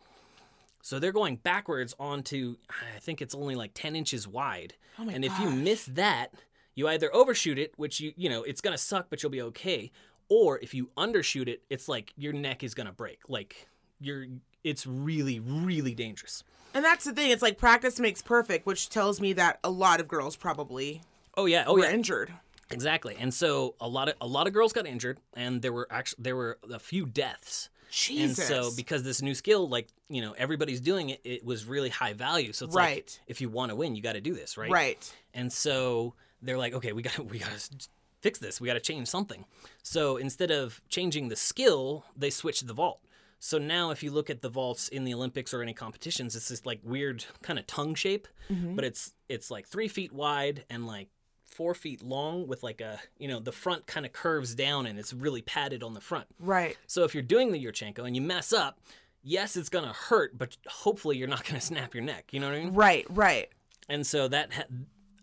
So 0.81 0.99
they're 0.99 1.11
going 1.11 1.37
backwards 1.37 1.93
onto 1.99 2.57
I 2.69 2.99
think 2.99 3.21
it's 3.21 3.35
only 3.35 3.55
like 3.55 3.71
ten 3.73 3.95
inches 3.95 4.27
wide. 4.27 4.75
Oh 4.99 5.05
my 5.05 5.13
and 5.13 5.23
if 5.23 5.37
you 5.39 5.49
miss 5.49 5.85
that, 5.85 6.33
you 6.75 6.87
either 6.87 7.13
overshoot 7.15 7.57
it, 7.59 7.73
which 7.77 7.99
you 7.99 8.13
you 8.15 8.29
know 8.29 8.43
it's 8.43 8.61
gonna 8.61 8.77
suck, 8.77 9.07
but 9.09 9.21
you'll 9.21 9.31
be 9.31 9.41
okay. 9.43 9.91
Or 10.29 10.59
if 10.59 10.73
you 10.73 10.89
undershoot 10.97 11.47
it, 11.47 11.61
it's 11.69 11.87
like 11.89 12.13
your 12.15 12.33
neck 12.33 12.63
is 12.63 12.73
gonna 12.73 12.93
break. 12.93 13.19
Like 13.27 13.67
you're 13.99 14.25
it's 14.63 14.85
really 14.87 15.39
really 15.39 15.93
dangerous. 15.93 16.43
And 16.73 16.85
that's 16.85 17.03
the 17.03 17.11
thing. 17.11 17.31
It's 17.31 17.41
like 17.41 17.57
practice 17.57 17.99
makes 17.99 18.21
perfect, 18.21 18.65
which 18.65 18.89
tells 18.89 19.19
me 19.19 19.33
that 19.33 19.59
a 19.63 19.69
lot 19.69 19.99
of 19.99 20.07
girls 20.07 20.35
probably 20.35 21.01
Oh 21.35 21.45
yeah, 21.45 21.65
oh 21.67 21.73
were 21.73 21.83
yeah. 21.85 21.91
injured. 21.91 22.33
Exactly. 22.69 23.17
And 23.19 23.33
so 23.33 23.75
a 23.81 23.87
lot 23.87 24.07
of 24.09 24.15
a 24.21 24.27
lot 24.27 24.47
of 24.47 24.53
girls 24.53 24.71
got 24.73 24.87
injured 24.87 25.19
and 25.33 25.61
there 25.61 25.73
were 25.73 25.87
actually 25.91 26.23
there 26.23 26.35
were 26.35 26.57
a 26.71 26.79
few 26.79 27.05
deaths. 27.05 27.69
Jesus. 27.91 28.39
And 28.39 28.47
so 28.47 28.71
because 28.75 29.03
this 29.03 29.21
new 29.21 29.35
skill 29.35 29.67
like, 29.69 29.87
you 30.09 30.21
know, 30.21 30.33
everybody's 30.33 30.81
doing 30.81 31.09
it, 31.09 31.21
it 31.23 31.45
was 31.45 31.65
really 31.65 31.89
high 31.89 32.13
value. 32.13 32.53
So 32.53 32.65
it's 32.65 32.75
Right. 32.75 32.95
like 32.95 33.19
if 33.27 33.41
you 33.41 33.49
want 33.49 33.69
to 33.69 33.75
win, 33.75 33.95
you 33.95 34.01
got 34.01 34.13
to 34.13 34.21
do 34.21 34.33
this, 34.33 34.57
right? 34.57 34.71
right. 34.71 35.15
And 35.33 35.51
so 35.51 36.15
they're 36.41 36.57
like, 36.57 36.73
okay, 36.73 36.93
we 36.93 37.01
gotta 37.01 37.23
we 37.33 37.39
got 37.39 37.51
to 37.51 37.87
fix 38.21 38.39
this. 38.39 38.61
We 38.61 38.67
got 38.67 38.73
to 38.73 38.79
change 38.79 39.07
something. 39.07 39.45
So 39.83 40.17
instead 40.17 40.51
of 40.51 40.81
changing 40.89 41.27
the 41.27 41.35
skill, 41.35 42.05
they 42.15 42.29
switched 42.29 42.65
the 42.65 42.73
vault. 42.73 42.99
So 43.43 43.57
now, 43.57 43.89
if 43.89 44.03
you 44.03 44.11
look 44.11 44.29
at 44.29 44.43
the 44.43 44.49
vaults 44.49 44.87
in 44.87 45.03
the 45.03 45.15
Olympics 45.15 45.51
or 45.51 45.63
any 45.63 45.73
competitions, 45.73 46.35
it's 46.35 46.49
this 46.49 46.63
like 46.63 46.79
weird 46.83 47.25
kind 47.41 47.57
of 47.57 47.65
tongue 47.65 47.95
shape, 47.95 48.27
mm-hmm. 48.47 48.75
but 48.75 48.85
it's 48.85 49.13
it's 49.29 49.49
like 49.49 49.67
three 49.67 49.87
feet 49.87 50.13
wide 50.13 50.63
and 50.69 50.85
like 50.85 51.09
four 51.51 51.73
feet 51.73 52.01
long 52.01 52.47
with 52.47 52.63
like 52.63 52.81
a 52.81 52.99
you 53.17 53.27
know 53.27 53.39
the 53.39 53.51
front 53.51 53.85
kind 53.87 54.05
of 54.05 54.13
curves 54.13 54.55
down 54.55 54.85
and 54.85 54.97
it's 54.97 55.13
really 55.13 55.41
padded 55.41 55.83
on 55.83 55.93
the 55.93 56.01
front. 56.01 56.25
Right. 56.39 56.77
So 56.87 57.03
if 57.03 57.13
you're 57.13 57.23
doing 57.23 57.51
the 57.51 57.63
Yurchenko 57.63 57.99
and 58.05 58.15
you 58.15 58.21
mess 58.21 58.51
up, 58.53 58.79
yes, 59.23 59.55
it's 59.55 59.69
gonna 59.69 59.93
hurt, 59.93 60.37
but 60.37 60.57
hopefully 60.67 61.17
you're 61.17 61.27
not 61.27 61.43
gonna 61.47 61.61
snap 61.61 61.93
your 61.93 62.03
neck. 62.03 62.29
You 62.31 62.39
know 62.39 62.47
what 62.49 62.55
I 62.55 62.63
mean? 62.63 62.73
Right. 62.73 63.05
Right. 63.09 63.49
and 63.89 64.05
so 64.07 64.27
that 64.29 64.53
ha- 64.53 64.63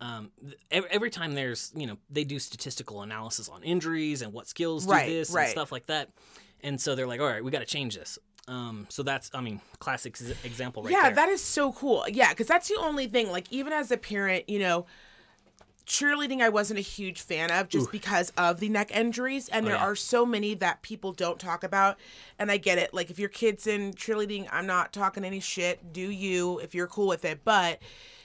um, 0.00 0.30
every, 0.70 1.10
time 1.10 1.34
there's 1.34 1.72
you 1.74 1.86
know 1.86 1.96
they 2.08 2.22
do 2.24 2.38
statistical 2.38 3.02
analysis 3.02 3.48
on 3.48 3.64
injuries 3.64 4.22
and 4.22 4.32
what 4.32 4.46
skills 4.46 4.86
do 4.86 4.92
Right, 4.92 5.08
this 5.08 5.30
right. 5.30 5.44
and 5.44 5.50
stuff 5.50 5.72
like 5.72 5.86
that 5.86 6.10
and 6.60 6.80
so 6.80 6.94
they're 6.94 7.06
like 7.08 7.20
all 7.20 7.26
right 7.26 7.42
we 7.42 7.50
got 7.50 7.58
to 7.60 7.64
change 7.66 7.96
this 7.96 8.16
um, 8.46 8.86
so 8.90 9.02
that's 9.02 9.28
i 9.34 9.40
mean 9.40 9.60
classic 9.80 10.16
example 10.44 10.84
right 10.84 10.92
yeah, 10.92 11.02
there 11.04 11.14
that 11.16 11.28
is 11.30 11.42
so 11.42 11.72
cool. 11.72 12.04
Yeah, 12.08 12.28
because 12.30 12.46
that's 12.46 12.68
the 12.68 12.76
only 12.80 13.06
thing. 13.08 13.30
Like, 13.30 13.46
even 13.52 13.72
as 13.74 13.90
a 13.90 13.96
parent, 13.96 14.48
you 14.48 14.58
know, 14.60 14.86
cheerleading 15.88 16.40
I 16.42 16.50
wasn't 16.50 16.78
a 16.78 16.82
huge 16.82 17.20
fan 17.20 17.50
of 17.50 17.68
just 17.68 17.90
because 17.90 18.30
of 18.36 18.60
the 18.60 18.68
neck 18.68 18.94
injuries. 18.94 19.48
And 19.48 19.66
there 19.66 19.74
Oh, 19.74 19.78
yeah. 19.78 19.84
are 19.84 19.96
so 19.96 20.24
many 20.26 20.54
that 20.54 20.82
people 20.82 21.12
don't 21.12 21.38
talk 21.40 21.64
about. 21.64 21.96
And 22.38 22.50
I 22.50 22.58
get 22.58 22.78
it. 22.78 22.92
Like, 22.94 23.10
if 23.10 23.18
your 23.18 23.30
kid's 23.30 23.66
in 23.66 23.94
cheerleading, 23.94 24.46
I'm 24.52 24.66
not 24.66 24.92
talking 24.92 25.24
any 25.24 25.40
shit. 25.40 25.92
Do 25.92 26.02
you 26.02 26.60
if 26.60 26.74
you're 26.74 26.86
cool 26.86 27.08
with 27.08 27.24
it. 27.24 27.40
But, 27.42 27.80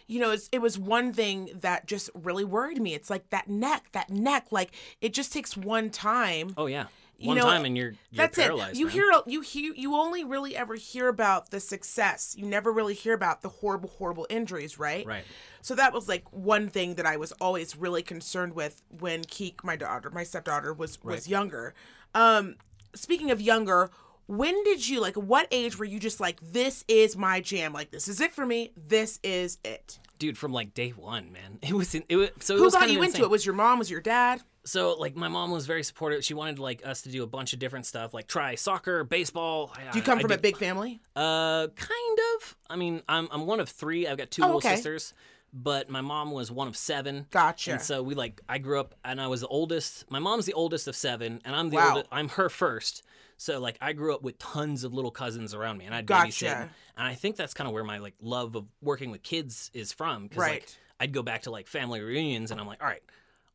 you 0.08 0.20
know, 0.20 0.32
it's, 0.32 0.50
it 0.52 0.60
was 0.62 0.78
one 0.78 1.14
thing 1.14 1.50
that 1.62 1.88
just 1.88 2.10
really 2.14 2.44
worried 2.44 2.82
me. 2.82 2.94
It's 2.94 3.10
like 3.10 3.30
that 3.30 3.48
neck, 3.48 3.86
that 3.94 4.10
neck, 4.10 4.48
like 4.52 4.72
it 5.00 5.14
just 5.14 5.32
takes 5.32 5.56
one 5.56 5.90
time 5.90 6.54
oh 6.58 6.66
yeah 6.66 6.88
you 7.24 7.30
one 7.30 7.38
know, 7.38 7.46
time 7.46 7.66
and 7.66 7.76
you're 7.78 7.94
you're 8.12 8.26
that's 8.28 8.38
paralyzed 8.38 8.76
it. 8.76 8.80
You 8.80 8.86
man. 8.86 8.94
hear 8.94 9.12
you 9.26 9.42
hear 9.42 9.74
you 9.76 9.96
only 9.96 10.24
really 10.24 10.56
ever 10.56 10.76
hear 10.76 11.08
about 11.08 11.50
the 11.52 11.60
success. 11.60 12.36
You 12.38 12.46
never 12.46 12.72
really 12.72 12.94
hear 12.94 13.14
about 13.14 13.42
the 13.42 13.50
horrible 13.50 13.90
horrible 13.90 14.28
injuries, 14.30 14.78
right? 14.78 15.06
right 15.06 15.24
So 15.62 15.76
that 15.76 15.94
was 15.94 16.08
like 16.08 16.24
one 16.32 16.68
thing 16.70 16.96
that 16.96 17.06
I 17.06 17.18
was 17.18 17.32
always 17.34 17.76
really 17.76 18.04
concerned 18.04 18.54
with 18.54 18.82
when 19.00 19.24
Keek, 19.24 19.64
my 19.64 19.76
daughter, 19.76 20.10
my 20.12 20.24
stepdaughter, 20.24 20.74
was 20.74 21.02
was 21.04 21.28
younger. 21.28 21.74
Um, 22.14 22.56
speaking 22.94 23.32
of 23.32 23.42
younger, 23.42 23.90
when 24.28 24.64
did 24.64 24.88
you 24.88 25.02
like? 25.02 25.16
What 25.16 25.48
age 25.52 25.80
were 25.80 25.86
you 25.86 26.00
just 26.00 26.20
like, 26.20 26.40
this 26.42 26.84
is 26.88 27.16
my 27.18 27.40
jam? 27.42 27.74
Like 27.74 27.92
this 27.92 28.08
is 28.08 28.22
it 28.22 28.34
for 28.34 28.46
me. 28.46 28.72
This 28.76 29.20
is 29.24 29.58
it. 29.64 30.00
dude 30.20 30.38
from 30.38 30.54
like 30.54 30.74
day 30.74 30.90
one 30.92 31.32
man 31.32 31.60
it 31.62 31.74
was 31.74 31.94
in, 31.96 32.04
it 32.08 32.16
was 32.16 32.30
so 32.40 32.56
it 32.56 32.58
Who 32.58 32.64
was 32.66 32.74
got 32.74 32.90
you 32.90 33.02
into 33.04 33.24
it? 33.24 33.30
Was 33.30 33.46
your 33.46 33.56
mom? 33.56 33.80
Was 33.80 33.90
your 33.90 34.02
dad? 34.02 34.42
So 34.66 34.94
like 34.94 35.16
my 35.16 35.28
mom 35.28 35.52
was 35.52 35.66
very 35.66 35.84
supportive 35.84 36.24
she 36.24 36.34
wanted 36.34 36.58
like 36.60 36.86
us 36.86 37.02
to 37.02 37.10
do 37.10 37.22
a 37.24 37.28
bunch 37.28 37.52
of 37.54 37.60
different 37.60 37.86
stuff 37.86 38.14
like 38.14 38.28
try 38.28 38.56
soccer 38.56 39.04
baseball 39.04 39.72
Do 39.92 40.00
you 40.00 40.04
come 40.04 40.20
from 40.20 40.32
a 40.32 40.38
big 40.38 40.58
family? 40.58 41.02
Uh, 41.16 41.68
kind 41.76 42.20
of. 42.36 42.56
I 42.70 42.76
mean, 42.76 43.02
I'm 43.08 43.28
I'm 43.32 43.46
one 43.46 43.60
of 43.60 43.70
three. 43.70 44.08
I've 44.08 44.18
got 44.18 44.32
two 44.32 44.42
Oh, 44.42 44.46
little 44.46 44.58
okay. 44.58 44.76
sisters, 44.76 45.14
but 45.54 45.90
my 45.90 46.02
mom 46.02 46.32
was 46.32 46.50
one 46.52 46.68
of 46.68 46.76
seven. 46.76 47.28
Gotcha. 47.30 47.72
And 47.74 47.82
so 47.82 48.02
we 48.02 48.16
like 48.16 48.42
I 48.50 48.58
grew 48.58 48.80
up 48.80 48.96
and 49.06 49.22
I 49.22 49.28
was 49.28 49.42
the 49.42 49.48
oldest. 49.48 50.10
My 50.10 50.20
mom's 50.20 50.46
the 50.46 50.54
oldest 50.54 50.88
of 50.88 50.96
seven, 50.96 51.40
and 51.46 51.56
I'm 51.56 51.70
the 51.70 51.76
Wow. 51.78 51.90
oldest. 51.90 52.08
I'm 52.12 52.30
her 52.30 52.50
first. 52.50 53.04
So 53.38 53.60
like 53.60 53.78
I 53.82 53.94
grew 53.94 54.14
up 54.16 54.24
with 54.24 54.38
tons 54.40 54.84
of 54.84 54.94
little 54.94 55.12
cousins 55.12 55.54
around 55.54 55.78
me, 55.78 55.86
and 55.86 55.94
I'd 55.94 56.06
Gotcha. 56.08 56.46
babysit. 56.46 56.62
And 56.98 57.08
I 57.08 57.14
think 57.16 57.36
that's 57.36 57.54
kind 57.54 57.68
of 57.68 57.74
where 57.74 57.84
my 57.84 57.98
like 58.00 58.16
love 58.22 58.56
of 58.56 58.66
working 58.82 59.12
with 59.12 59.22
kids 59.24 59.70
is 59.74 59.92
from. 59.94 60.30
'cause, 60.30 60.38
Like, 60.40 60.48
Right. 60.48 60.78
I'd 61.00 61.12
go 61.12 61.22
back 61.22 61.44
to 61.44 61.52
like 61.52 61.68
family 61.68 62.02
reunions, 62.02 62.50
and 62.50 62.60
I'm 62.60 62.68
like, 62.68 62.82
all 62.82 62.88
right. 62.88 63.04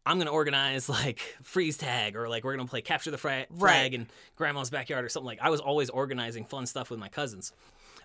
I'm 0.08 0.18
gonna 0.18 0.30
organize 0.30 0.88
like 0.88 1.20
freeze 1.42 1.76
tag 1.76 2.16
or 2.16 2.28
like 2.28 2.42
we're 2.44 2.56
gonna 2.56 2.68
play 2.68 2.80
capture 2.80 3.10
the 3.10 3.18
flag 3.18 3.46
Right. 3.50 3.92
in 3.92 4.06
grandma's 4.36 4.70
backyard 4.70 5.04
or 5.04 5.08
something 5.08 5.26
like. 5.26 5.38
I 5.42 5.50
was 5.50 5.60
always 5.60 5.90
organizing 5.90 6.44
fun 6.44 6.66
stuff 6.66 6.90
with 6.90 6.98
my 6.98 7.08
cousins. 7.08 7.52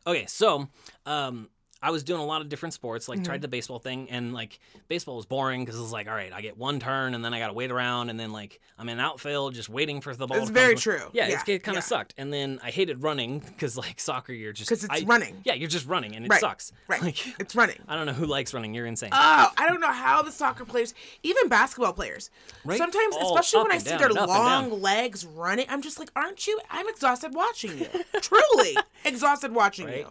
Okay, 0.05 0.25
so 0.27 0.67
um, 1.05 1.49
I 1.83 1.91
was 1.91 2.03
doing 2.03 2.21
a 2.21 2.25
lot 2.25 2.41
of 2.41 2.49
different 2.49 2.73
sports, 2.73 3.07
like 3.09 3.19
Mm-hmm. 3.19 3.25
tried 3.25 3.41
the 3.41 3.47
baseball 3.47 3.77
thing, 3.79 4.09
and 4.09 4.33
like 4.33 4.59
baseball 4.87 5.17
was 5.17 5.25
boring 5.25 5.63
because 5.65 5.77
it 5.77 5.81
was 5.81 5.91
like, 5.91 6.07
all 6.07 6.13
right, 6.15 6.31
I 6.33 6.41
get 6.41 6.57
one 6.57 6.79
turn, 6.79 7.13
and 7.13 7.23
then 7.23 7.33
I 7.33 7.39
got 7.39 7.47
to 7.47 7.53
wait 7.53 7.69
around, 7.71 8.09
and 8.09 8.19
then 8.19 8.31
like 8.31 8.59
I'm 8.79 8.87
in 8.89 8.99
outfield 8.99 9.53
just 9.53 9.69
waiting 9.69 9.99
for 10.01 10.15
the 10.15 10.25
ball. 10.25 10.37
It's 10.37 10.49
very 10.49 10.75
true. 10.75 11.01
Yeah, 11.13 11.27
Yeah, 11.27 11.35
it's, 11.41 11.49
it 11.49 11.61
kind 11.63 11.75
yeah. 11.75 11.79
of 11.79 11.83
sucked, 11.83 12.13
and 12.17 12.31
then 12.33 12.59
I 12.63 12.71
hated 12.71 13.03
running 13.03 13.39
because 13.39 13.77
like 13.77 13.99
soccer, 13.99 14.31
you're 14.33 14.53
just 14.53 14.69
'Cause 14.69 14.83
it's 14.83 15.03
I- 15.03 15.05
running. 15.05 15.41
Yeah, 15.43 15.53
you're 15.55 15.67
just 15.69 15.85
running, 15.85 16.15
and 16.15 16.25
it 16.25 16.29
Right. 16.29 16.39
sucks. 16.39 16.71
Right. 16.87 17.01
Like, 17.01 17.27
it's 17.39 17.55
running. 17.55 17.79
I 17.87 17.95
don't 17.95 18.05
know 18.05 18.13
who 18.13 18.25
likes 18.25 18.53
running. 18.53 18.73
You're 18.73 18.85
insane. 18.85 19.09
Oh, 19.11 19.51
I 19.57 19.67
don't 19.67 19.81
know 19.81 19.91
how 19.91 20.21
the 20.21 20.31
soccer 20.31 20.63
players, 20.65 20.93
even 21.21 21.49
basketball 21.49 21.93
players, 21.93 22.29
Right? 22.63 22.77
sometimes, 22.77 23.15
All 23.17 23.35
especially 23.37 23.63
when 23.63 23.71
I 23.73 23.77
see 23.79 23.89
down 23.89 23.97
their 23.99 24.07
and 24.09 24.17
up 24.17 24.29
and 24.29 24.37
down. 24.37 24.69
long 24.71 24.81
legs 24.81 25.25
running, 25.25 25.65
I'm 25.69 25.81
just 25.81 25.99
like, 25.99 26.09
aren't 26.15 26.47
you? 26.47 26.59
I'm 26.71 26.87
exhausted 26.87 27.33
watching 27.33 27.77
you. 27.77 27.87
Truly 28.21 28.77
exhausted 29.05 29.53
watching 29.53 29.87
Right. 29.87 29.97
you. 29.97 30.07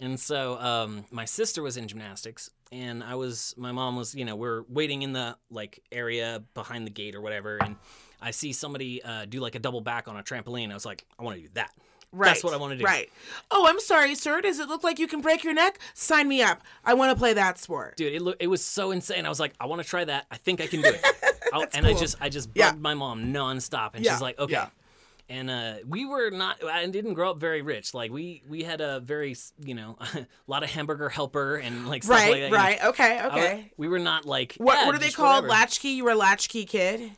And 0.00 0.20
so 0.20 0.58
um, 0.58 1.04
my 1.10 1.24
sister 1.24 1.62
was 1.62 1.76
in 1.76 1.88
gymnastics, 1.88 2.50
and 2.70 3.02
I 3.02 3.14
was 3.14 3.54
my 3.56 3.72
mom 3.72 3.96
was 3.96 4.14
you 4.14 4.24
know 4.24 4.36
we're 4.36 4.62
waiting 4.68 5.02
in 5.02 5.12
the 5.12 5.36
like 5.50 5.82
area 5.90 6.42
behind 6.54 6.86
the 6.86 6.90
gate 6.90 7.14
or 7.14 7.20
whatever, 7.22 7.56
and 7.58 7.76
I 8.20 8.30
see 8.32 8.52
somebody 8.52 9.02
uh, 9.02 9.24
do 9.24 9.40
like 9.40 9.54
a 9.54 9.58
double 9.58 9.80
back 9.80 10.06
on 10.08 10.16
a 10.16 10.22
trampoline. 10.22 10.70
I 10.70 10.74
was 10.74 10.84
like, 10.84 11.04
I 11.18 11.22
want 11.22 11.36
to 11.36 11.42
do 11.42 11.48
that. 11.54 11.70
Right. 12.12 12.28
That's 12.28 12.44
what 12.44 12.54
I 12.54 12.56
want 12.56 12.72
to 12.72 12.78
do. 12.78 12.84
Right. 12.84 13.10
Oh, 13.50 13.66
I'm 13.68 13.80
sorry, 13.80 14.14
sir. 14.14 14.40
Does 14.40 14.58
it 14.58 14.68
look 14.68 14.84
like 14.84 14.98
you 14.98 15.06
can 15.08 15.20
break 15.20 15.44
your 15.44 15.52
neck? 15.52 15.78
Sign 15.94 16.28
me 16.28 16.40
up. 16.40 16.62
I 16.84 16.94
want 16.94 17.10
to 17.10 17.18
play 17.18 17.32
that 17.34 17.58
sport. 17.58 17.96
Dude, 17.96 18.14
it 18.14 18.22
loo- 18.22 18.34
it 18.38 18.46
was 18.46 18.64
so 18.64 18.90
insane. 18.90 19.26
I 19.26 19.28
was 19.28 19.40
like, 19.40 19.52
I 19.60 19.66
want 19.66 19.82
to 19.82 19.88
try 19.88 20.04
that. 20.04 20.26
I 20.30 20.36
think 20.36 20.60
I 20.60 20.66
can 20.66 20.82
do 20.82 20.88
it. 20.88 21.04
And 21.72 21.86
I 21.86 21.94
just 21.94 22.16
I 22.20 22.28
just 22.28 22.48
bugged 22.48 22.58
Yeah. 22.58 22.72
my 22.78 22.92
mom 22.92 23.32
nonstop, 23.32 23.90
and 23.94 24.04
Yeah, 24.04 24.12
she's 24.12 24.20
like, 24.20 24.38
okay. 24.38 24.52
yeah. 24.52 24.68
And 25.28 25.50
uh, 25.50 25.74
we 25.84 26.04
were 26.06 26.30
not. 26.30 26.62
I 26.64 26.86
didn't 26.86 27.14
grow 27.14 27.32
up 27.32 27.38
very 27.40 27.60
rich. 27.60 27.94
Like 27.94 28.12
we 28.12 28.44
we 28.48 28.62
had 28.62 28.80
a 28.80 29.00
very 29.00 29.34
you 29.60 29.74
know 29.74 29.96
a 30.14 30.26
lot 30.46 30.62
of 30.62 30.70
hamburger 30.70 31.08
helper 31.08 31.56
and 31.56 31.88
like 31.88 32.04
stuff 32.04 32.16
Right, 32.16 32.30
like 32.30 32.40
that. 32.42 32.52
right. 32.52 32.84
Okay, 32.84 33.18
I 33.18 33.26
okay. 33.26 33.72
we 33.76 33.88
were 33.88 33.98
not 33.98 34.24
like 34.24 34.54
What, 34.58 34.74
yeah, 34.74 34.86
what 34.86 34.94
are 34.94 34.98
they 34.98 35.10
called? 35.10 35.44
whatever. 35.44 35.48
Latchkey? 35.48 35.88
You 35.88 36.04
were 36.04 36.10
a 36.12 36.14
latchkey 36.14 36.64
kid, 36.64 37.10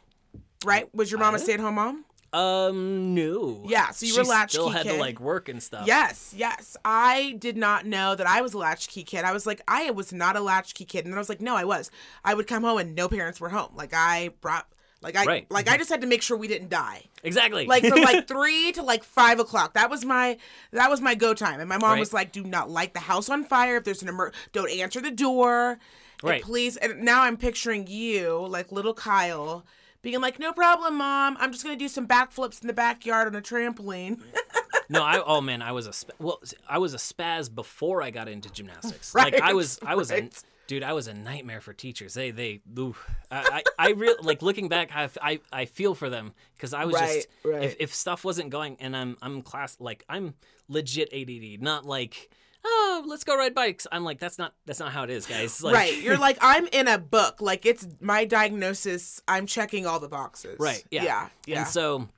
right? 0.65 0.93
Was 0.95 1.11
your 1.11 1.21
mom 1.21 1.35
a 1.35 1.39
stay 1.39 1.53
at 1.55 1.61
home 1.61 1.75
mom? 1.75 2.05
Um, 2.31 3.15
no. 3.15 3.65
Yeah, 3.67 3.91
so 3.91 4.05
you 4.07 4.13
she 4.13 4.19
were 4.21 4.25
latchkey 4.25 4.53
still 4.57 4.69
had 4.69 4.83
kid. 4.85 4.93
to 4.95 4.99
like 5.01 5.19
work 5.21 5.49
and 5.49 5.63
stuff. 5.63 5.87
Yes, 5.87 6.35
yes. 6.37 6.77
I 6.85 7.37
did 7.39 7.57
not 7.57 7.87
know 7.87 8.15
that 8.15 8.27
I 8.27 8.43
was 8.43 8.53
a 8.55 8.59
latchkey 8.59 9.03
kid. 9.03 9.25
I 9.25 9.33
was 9.33 9.47
like, 9.47 9.61
I 9.69 9.91
was 9.93 10.13
not 10.13 10.37
a 10.37 10.41
latchkey 10.41 10.85
kid, 10.85 11.05
and 11.05 11.13
then 11.13 11.19
I 11.19 11.21
was 11.21 11.29
like, 11.31 11.41
no, 11.41 11.57
I 11.57 11.65
was. 11.65 11.91
I 12.25 12.35
would 12.35 12.47
come 12.47 12.65
home 12.65 12.79
and 12.79 12.95
no 12.95 13.09
parents 13.09 13.41
were 13.41 13.49
home. 13.49 13.73
Like 13.75 13.93
I 13.95 14.31
brought, 14.43 14.67
like 15.01 15.17
I, 15.17 15.25
Right. 15.25 15.47
like 15.51 15.69
I 15.69 15.77
just 15.77 15.91
had 15.91 16.01
to 16.01 16.07
make 16.07 16.23
sure 16.23 16.37
we 16.37 16.49
didn't 16.49 16.69
die. 16.71 17.05
exactly. 17.23 17.67
Like 17.67 17.85
from 17.87 18.01
like 18.03 18.27
three 18.29 18.73
to 18.73 18.83
like 18.83 19.05
five 19.05 19.39
o'clock. 19.41 19.75
That 19.75 19.91
was 19.91 20.05
my, 20.05 20.39
that 20.73 20.91
was 20.91 21.01
my 21.01 21.15
go 21.15 21.35
time. 21.35 21.61
And 21.61 21.69
my 21.69 21.79
mom 21.79 21.93
Right. 21.93 22.01
was 22.01 22.13
like, 22.13 22.33
do 22.33 22.43
not 22.45 22.69
light 22.71 22.95
the 22.95 23.01
house 23.01 23.29
on 23.29 23.45
fire. 23.45 23.77
If 23.77 23.85
there's 23.85 24.03
an 24.03 24.09
emer, 24.09 24.33
don't 24.53 24.71
answer 24.71 25.01
the 25.01 25.11
door. 25.11 25.79
And 26.23 26.31
Right. 26.31 26.43
please. 26.43 26.77
And 26.77 27.03
now 27.03 27.23
I'm 27.23 27.37
picturing 27.37 27.87
you, 27.87 28.47
like 28.49 28.73
little 28.73 28.95
Kyle. 28.95 29.65
Being 30.03 30.21
like, 30.21 30.39
no 30.39 30.53
problem, 30.53 30.97
mom. 30.97 31.37
I'm 31.41 31.51
just 31.53 31.65
gonna 31.65 31.77
do 31.77 31.89
some 31.89 32.07
backflips 32.07 32.61
in 32.61 32.67
the 32.69 32.73
backyard 32.73 33.27
on 33.27 33.35
a 33.35 33.41
trampoline. 33.43 34.21
no, 34.89 35.03
I 35.03 35.21
oh 35.25 35.41
man, 35.41 35.61
I 35.61 35.73
was 35.73 35.87
a 35.89 35.93
sp- 35.93 36.15
well, 36.21 36.41
I 36.69 36.79
was 36.79 36.95
a 36.95 36.99
spaz 36.99 37.53
before 37.53 38.01
I 38.03 38.11
got 38.11 38.29
into 38.29 38.49
gymnastics. 38.51 39.13
Right, 39.15 39.33
like 39.33 39.43
I 39.43 39.55
was, 39.55 39.79
I 39.85 39.97
was 39.97 40.11
a 40.13 40.15
right. 40.15 40.43
Dude. 40.69 40.85
I 40.85 40.93
was 40.93 41.09
a 41.09 41.15
nightmare 41.15 41.61
for 41.61 41.73
teachers. 41.73 42.15
They 42.15 42.31
they 42.31 42.61
oof. 42.79 43.05
I 43.33 43.63
I, 43.79 43.87
I 43.87 43.91
really 43.91 44.23
like 44.23 44.41
looking 44.43 44.69
back. 44.69 44.91
I, 44.95 45.09
I 45.21 45.41
I 45.53 45.65
feel 45.65 45.97
for 45.97 46.09
them 46.09 46.33
because 46.55 46.73
I 46.73 46.85
was 46.85 46.95
Right, 46.95 47.17
just 47.17 47.29
right. 47.45 47.65
if 47.65 47.77
if 47.81 47.95
stuff 47.95 48.25
wasn't 48.25 48.51
going 48.51 48.77
and 48.79 48.97
I'm 48.97 49.17
I'm 49.21 49.43
class 49.43 49.77
like 49.81 50.05
I'm 50.09 50.35
legit 50.69 51.13
ADD, 51.13 51.61
not 51.61 51.85
like. 51.85 52.31
Oh, 52.65 53.05
let's 53.07 53.23
go 53.23 53.37
ride 53.37 53.55
bikes. 53.55 53.87
I'm 53.93 54.03
like, 54.03 54.19
that's 54.19 54.37
not 54.37 54.53
that's 54.67 54.81
not 54.81 54.91
how 54.93 55.05
it 55.05 55.11
is, 55.11 55.27
guys. 55.27 55.63
Like, 55.63 55.75
right. 55.75 55.97
You're 56.03 56.19
like, 56.29 56.39
I'm 56.41 56.67
in 56.73 56.89
a 56.89 56.99
book. 56.99 57.41
Like 57.41 57.65
it's 57.65 57.87
my 58.01 58.25
diagnosis. 58.25 59.23
I'm 59.29 59.47
checking 59.47 59.87
all 59.87 60.01
the 60.01 60.09
boxes. 60.09 60.59
Right. 60.59 60.83
Yeah. 60.91 61.05
Yeah. 61.05 61.29
Yeah. 61.47 61.59
And 61.61 61.69
so, 61.69 62.09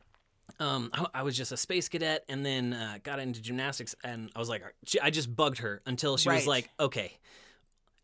um, 0.58 0.90
I, 0.94 1.06
I 1.16 1.22
was 1.24 1.36
just 1.36 1.52
a 1.52 1.56
space 1.58 1.88
cadet, 1.90 2.24
and 2.28 2.44
then 2.44 2.72
uh, 2.72 2.98
got 3.02 3.18
into 3.20 3.40
gymnastics, 3.42 3.94
and 4.02 4.30
I 4.34 4.38
was 4.38 4.48
like, 4.48 4.62
I 5.02 5.10
just 5.10 5.34
bugged 5.36 5.58
her 5.58 5.82
until 5.86 6.16
she 6.16 6.28
Right. 6.30 6.36
was 6.36 6.46
like, 6.46 6.70
okay, 6.80 7.18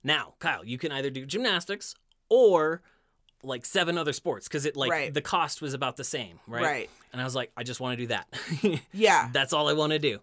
now 0.07 0.35
Kyle, 0.39 0.65
you 0.65 0.79
can 0.79 0.93
either 0.93 1.11
do 1.11 1.27
gymnastics 1.27 1.95
or 2.31 2.81
like 3.43 3.65
seven 3.67 3.99
other 3.99 4.13
sports 4.13 4.49
because 4.49 4.65
it 4.65 4.77
like 4.77 4.91
Right. 4.91 5.13
the 5.13 5.21
cost 5.21 5.61
was 5.61 5.75
about 5.75 5.97
the 5.97 6.05
same, 6.05 6.39
right? 6.47 6.63
Right. 6.63 6.91
And 7.13 7.21
I 7.21 7.25
was 7.25 7.35
like, 7.35 7.51
I 7.57 7.63
just 7.63 7.81
want 7.81 7.99
to 7.99 8.03
do 8.05 8.07
that. 8.09 8.27
yeah. 8.93 9.29
That's 9.33 9.53
all 9.53 9.69
I 9.69 9.73
want 9.75 9.93
to 9.93 9.99
do. 9.99 10.21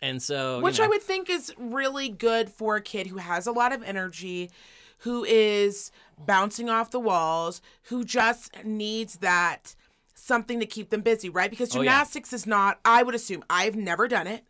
And 0.00 0.20
so, 0.22 0.58
you 0.58 0.62
Which 0.64 0.78
know, 0.78 0.84
I 0.86 0.88
would 0.88 1.02
think 1.02 1.30
is 1.30 1.52
really 1.58 2.08
good 2.08 2.48
for 2.50 2.76
a 2.76 2.80
kid 2.82 3.06
who 3.08 3.18
has 3.18 3.46
a 3.46 3.52
lot 3.52 3.72
of 3.72 3.82
energy, 3.82 4.50
who 4.98 5.24
is 5.24 5.90
bouncing 6.18 6.68
off 6.70 6.90
the 6.90 6.98
walls, 7.00 7.60
who 7.84 8.04
just 8.04 8.64
needs 8.64 9.18
that 9.18 9.74
something 10.14 10.58
to 10.60 10.66
keep 10.66 10.90
them 10.90 11.02
busy, 11.02 11.28
right? 11.28 11.50
Because 11.50 11.74
Oh, 11.74 11.80
yeah. 11.82 11.90
gymnastics 11.92 12.32
is 12.32 12.46
not, 12.46 12.78
I 12.84 13.02
would 13.02 13.14
assume, 13.14 13.44
I've 13.50 13.76
never 13.76 14.08
done 14.08 14.26
it. 14.26 14.44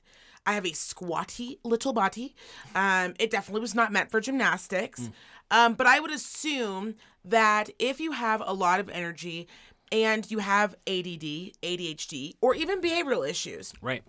I 0.46 0.54
have 0.54 0.66
a 0.66 0.72
squatty 0.72 1.58
little 1.64 1.92
body. 1.92 2.34
Um, 2.74 3.14
it 3.18 3.30
definitely 3.30 3.60
was 3.60 3.74
not 3.74 3.92
meant 3.92 4.10
for 4.10 4.20
gymnastics. 4.20 5.00
Mm. 5.00 5.12
Um, 5.50 5.74
but 5.74 5.86
I 5.86 6.00
would 6.00 6.10
assume 6.10 6.94
that 7.24 7.70
if 7.78 8.00
you 8.00 8.12
have 8.12 8.42
a 8.44 8.52
lot 8.52 8.80
of 8.80 8.88
energy 8.88 9.46
and 9.92 10.28
you 10.30 10.38
have 10.38 10.72
ADD, 10.86 11.52
ADHD, 11.62 12.34
or 12.40 12.54
even 12.54 12.80
behavioral 12.80 13.28
issues, 13.28 13.72
right. 13.82 14.02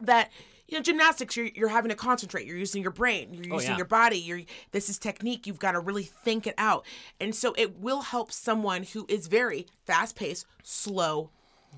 that 0.00 0.30
you 0.68 0.78
know 0.78 0.82
gymnastics 0.82 1.36
you're, 1.36 1.48
you're 1.54 1.68
having 1.68 1.90
to 1.90 1.94
concentrate 1.94 2.46
you're 2.46 2.56
using 2.56 2.80
your 2.82 2.90
brain 2.90 3.34
you're 3.34 3.44
using 3.44 3.52
Oh, 3.52 3.72
yeah. 3.72 3.76
your 3.76 3.84
body 3.86 4.16
you're 4.16 4.40
this 4.72 4.88
is 4.88 4.98
technique 4.98 5.46
you've 5.46 5.58
got 5.58 5.72
to 5.72 5.78
really 5.80 6.04
think 6.04 6.46
it 6.46 6.54
out 6.56 6.86
and 7.20 7.34
so 7.34 7.52
it 7.58 7.78
will 7.78 8.00
help 8.00 8.32
someone 8.32 8.84
who 8.84 9.04
is 9.06 9.26
very 9.26 9.66
fast 9.86 10.16
paced 10.16 10.46
slow 10.62 11.30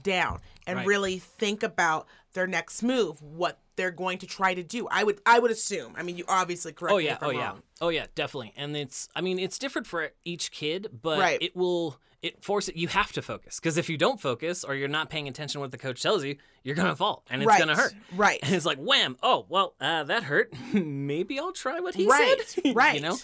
down 0.04 0.38
and 0.68 0.76
Right. 0.78 0.86
really 0.86 1.18
think 1.18 1.64
about 1.64 2.06
their 2.34 2.46
next 2.46 2.80
move 2.84 3.20
what 3.20 3.58
they're 3.76 3.90
going 3.90 4.18
to 4.18 4.26
try 4.26 4.54
to 4.54 4.62
do 4.62 4.88
i 4.90 5.04
would 5.04 5.20
i 5.26 5.38
would 5.38 5.50
assume 5.50 5.92
i 5.96 6.02
mean 6.02 6.16
you 6.16 6.24
obviously 6.28 6.72
correct 6.72 6.94
Oh 6.94 6.98
me 6.98 7.04
yeah, 7.04 7.18
oh 7.22 7.30
yeah, 7.30 7.48
wrong. 7.50 7.62
oh 7.80 7.88
yeah, 7.90 8.06
definitely. 8.14 8.52
And 8.56 8.76
it's, 8.76 9.08
I 9.14 9.20
mean, 9.20 9.38
it's 9.38 9.58
different 9.58 9.86
for 9.86 10.10
each 10.24 10.50
kid, 10.50 10.88
but 11.02 11.18
Right. 11.18 11.40
it 11.42 11.54
will, 11.54 11.98
it 12.22 12.42
forces 12.42 12.74
you 12.74 12.88
have 12.88 13.12
to 13.12 13.22
focus 13.22 13.60
because 13.60 13.76
if 13.76 13.88
you 13.90 13.96
don't 13.98 14.20
focus 14.20 14.64
or 14.64 14.74
you're 14.74 14.88
not 14.88 15.10
paying 15.10 15.28
attention 15.28 15.58
to 15.58 15.60
what 15.60 15.72
the 15.72 15.78
coach 15.78 16.02
tells 16.02 16.24
you, 16.24 16.36
you're 16.64 16.74
gonna 16.74 16.96
fall 16.96 17.22
and 17.28 17.42
it's 17.42 17.46
Right, 17.48 17.58
gonna 17.58 17.76
hurt. 17.76 17.92
right. 18.12 18.38
And 18.42 18.54
it's 18.54 18.64
like 18.64 18.78
wham. 18.78 19.16
Oh 19.22 19.44
well, 19.48 19.74
uh, 19.80 20.04
that 20.04 20.22
hurt. 20.24 20.52
Maybe 20.72 21.38
I'll 21.38 21.52
try 21.52 21.80
what 21.80 21.94
he 21.94 22.08
Right, 22.08 22.36
said. 22.40 22.74
right. 22.74 22.94
you 22.94 23.00
know. 23.00 23.18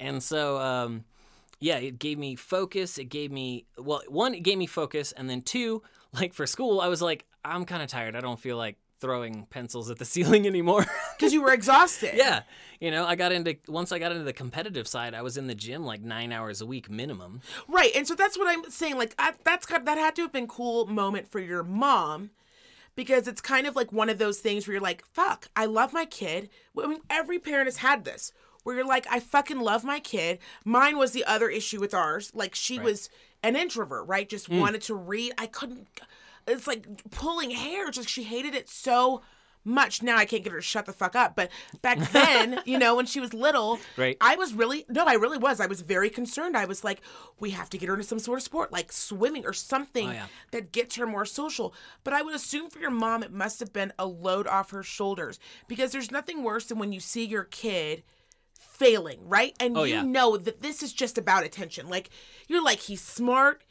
And 0.00 0.20
so, 0.22 0.58
um, 0.58 1.04
yeah, 1.60 1.76
it 1.76 1.98
gave 2.00 2.18
me 2.18 2.34
focus. 2.34 2.98
It 2.98 3.04
gave 3.04 3.30
me 3.30 3.66
well, 3.78 4.02
one, 4.08 4.34
it 4.34 4.42
gave 4.42 4.58
me 4.58 4.66
focus, 4.66 5.12
and 5.12 5.30
then 5.30 5.42
two, 5.42 5.82
like 6.12 6.32
for 6.34 6.46
school, 6.46 6.80
I 6.80 6.88
was 6.88 7.00
like, 7.02 7.24
I'm 7.44 7.64
kind 7.64 7.82
of 7.82 7.88
tired. 7.88 8.16
I 8.16 8.20
don't 8.20 8.38
feel 8.40 8.56
like 8.56 8.76
throwing 9.02 9.44
pencils 9.50 9.90
at 9.90 9.98
the 9.98 10.04
ceiling 10.06 10.46
anymore. 10.46 10.86
because 11.18 11.34
you 11.34 11.42
were 11.42 11.52
exhausted 11.52 12.12
Yeah, 12.14 12.42
you 12.80 12.90
know, 12.90 13.04
I 13.04 13.16
got 13.16 13.32
into 13.32 13.58
once 13.68 13.92
I 13.92 13.98
got 13.98 14.12
into 14.12 14.24
the 14.24 14.32
competitive 14.32 14.88
side, 14.88 15.14
I 15.14 15.20
was 15.20 15.36
in 15.36 15.48
the 15.48 15.54
gym 15.54 15.84
like 15.84 16.00
nine 16.00 16.32
hours 16.32 16.62
a 16.62 16.66
week 16.66 16.88
minimum. 16.88 17.42
Right, 17.68 17.92
and 17.94 18.08
so 18.08 18.14
that's 18.14 18.38
what 18.38 18.48
I'm 18.48 18.70
saying. 18.70 18.96
Like 18.96 19.14
I, 19.18 19.34
that's 19.44 19.66
got 19.66 19.84
that 19.84 19.98
had 19.98 20.16
to 20.16 20.22
have 20.22 20.32
been 20.32 20.46
cool 20.46 20.86
moment 20.86 21.28
for 21.28 21.40
your 21.40 21.62
mom, 21.62 22.30
because 22.96 23.28
it's 23.28 23.40
kind 23.40 23.66
of 23.66 23.76
like 23.76 23.92
one 23.92 24.08
of 24.08 24.18
those 24.18 24.38
things 24.38 24.66
where 24.66 24.72
you're 24.74 24.82
like, 24.82 25.04
"Fuck, 25.04 25.48
I 25.54 25.66
love 25.66 25.92
my 25.92 26.06
kid." 26.06 26.48
I 26.82 26.86
mean, 26.86 27.00
every 27.10 27.38
parent 27.38 27.66
has 27.66 27.78
had 27.78 28.04
this, 28.04 28.32
where 28.62 28.76
you're 28.76 28.86
like, 28.86 29.06
"I 29.10 29.20
fucking 29.20 29.60
love 29.60 29.84
my 29.84 30.00
kid." 30.00 30.38
Mine 30.64 30.96
was 30.96 31.12
the 31.12 31.24
other 31.24 31.48
issue 31.48 31.80
with 31.80 31.94
ours. 31.94 32.32
Like 32.34 32.54
she 32.54 32.78
was 32.78 33.10
an 33.42 33.56
introvert, 33.56 34.06
right? 34.06 34.28
Just 34.28 34.48
mm. 34.48 34.60
wanted 34.60 34.82
to 34.82 34.94
read. 34.94 35.32
I 35.38 35.46
couldn't. 35.46 35.88
It's 36.46 36.66
like 36.66 36.86
pulling 37.10 37.50
hair. 37.50 37.90
Just 37.90 38.08
she 38.08 38.24
hated 38.24 38.54
it 38.54 38.68
so 38.68 39.22
much. 39.64 40.02
Now 40.02 40.16
I 40.16 40.24
can't 40.24 40.42
get 40.42 40.52
her 40.52 40.58
to 40.58 40.62
shut 40.62 40.86
the 40.86 40.92
fuck 40.92 41.14
up. 41.14 41.36
But 41.36 41.50
back 41.82 41.98
then, 42.12 42.60
you 42.64 42.78
know, 42.78 42.96
when 42.96 43.06
she 43.06 43.20
was 43.20 43.32
little, 43.32 43.78
Right. 43.96 44.16
I 44.20 44.34
was 44.34 44.52
really 44.54 44.84
no, 44.88 45.04
I 45.04 45.14
really 45.14 45.38
was. 45.38 45.60
I 45.60 45.66
was 45.66 45.82
very 45.82 46.10
concerned. 46.10 46.56
I 46.56 46.64
was 46.64 46.82
like, 46.82 47.00
we 47.38 47.50
have 47.50 47.70
to 47.70 47.78
get 47.78 47.88
her 47.88 47.94
into 47.94 48.04
some 48.06 48.18
sort 48.18 48.38
of 48.40 48.42
sport, 48.42 48.72
like 48.72 48.90
swimming 48.90 49.44
or 49.46 49.52
something 49.52 50.08
Oh, 50.08 50.12
yeah. 50.12 50.26
that 50.50 50.72
gets 50.72 50.96
her 50.96 51.06
more 51.06 51.24
social. 51.24 51.74
But 52.02 52.12
I 52.14 52.22
would 52.22 52.34
assume 52.34 52.70
for 52.70 52.80
your 52.80 52.90
mom, 52.90 53.22
it 53.22 53.32
must 53.32 53.60
have 53.60 53.72
been 53.72 53.92
a 53.98 54.06
load 54.06 54.48
off 54.48 54.70
her 54.72 54.82
shoulders 54.82 55.38
because 55.68 55.92
there's 55.92 56.10
nothing 56.10 56.42
worse 56.42 56.66
than 56.66 56.78
when 56.78 56.92
you 56.92 56.98
see 57.00 57.24
your 57.24 57.44
kid 57.44 58.02
failing, 58.58 59.20
right? 59.28 59.54
And 59.60 59.76
Oh, 59.78 59.84
you 59.84 59.94
yeah. 59.94 60.02
know 60.02 60.36
that 60.36 60.60
this 60.62 60.82
is 60.82 60.92
just 60.92 61.18
about 61.18 61.44
attention. 61.44 61.88
Like 61.88 62.10
you're 62.48 62.64
like 62.64 62.80
he's 62.80 63.00
smart, 63.02 63.62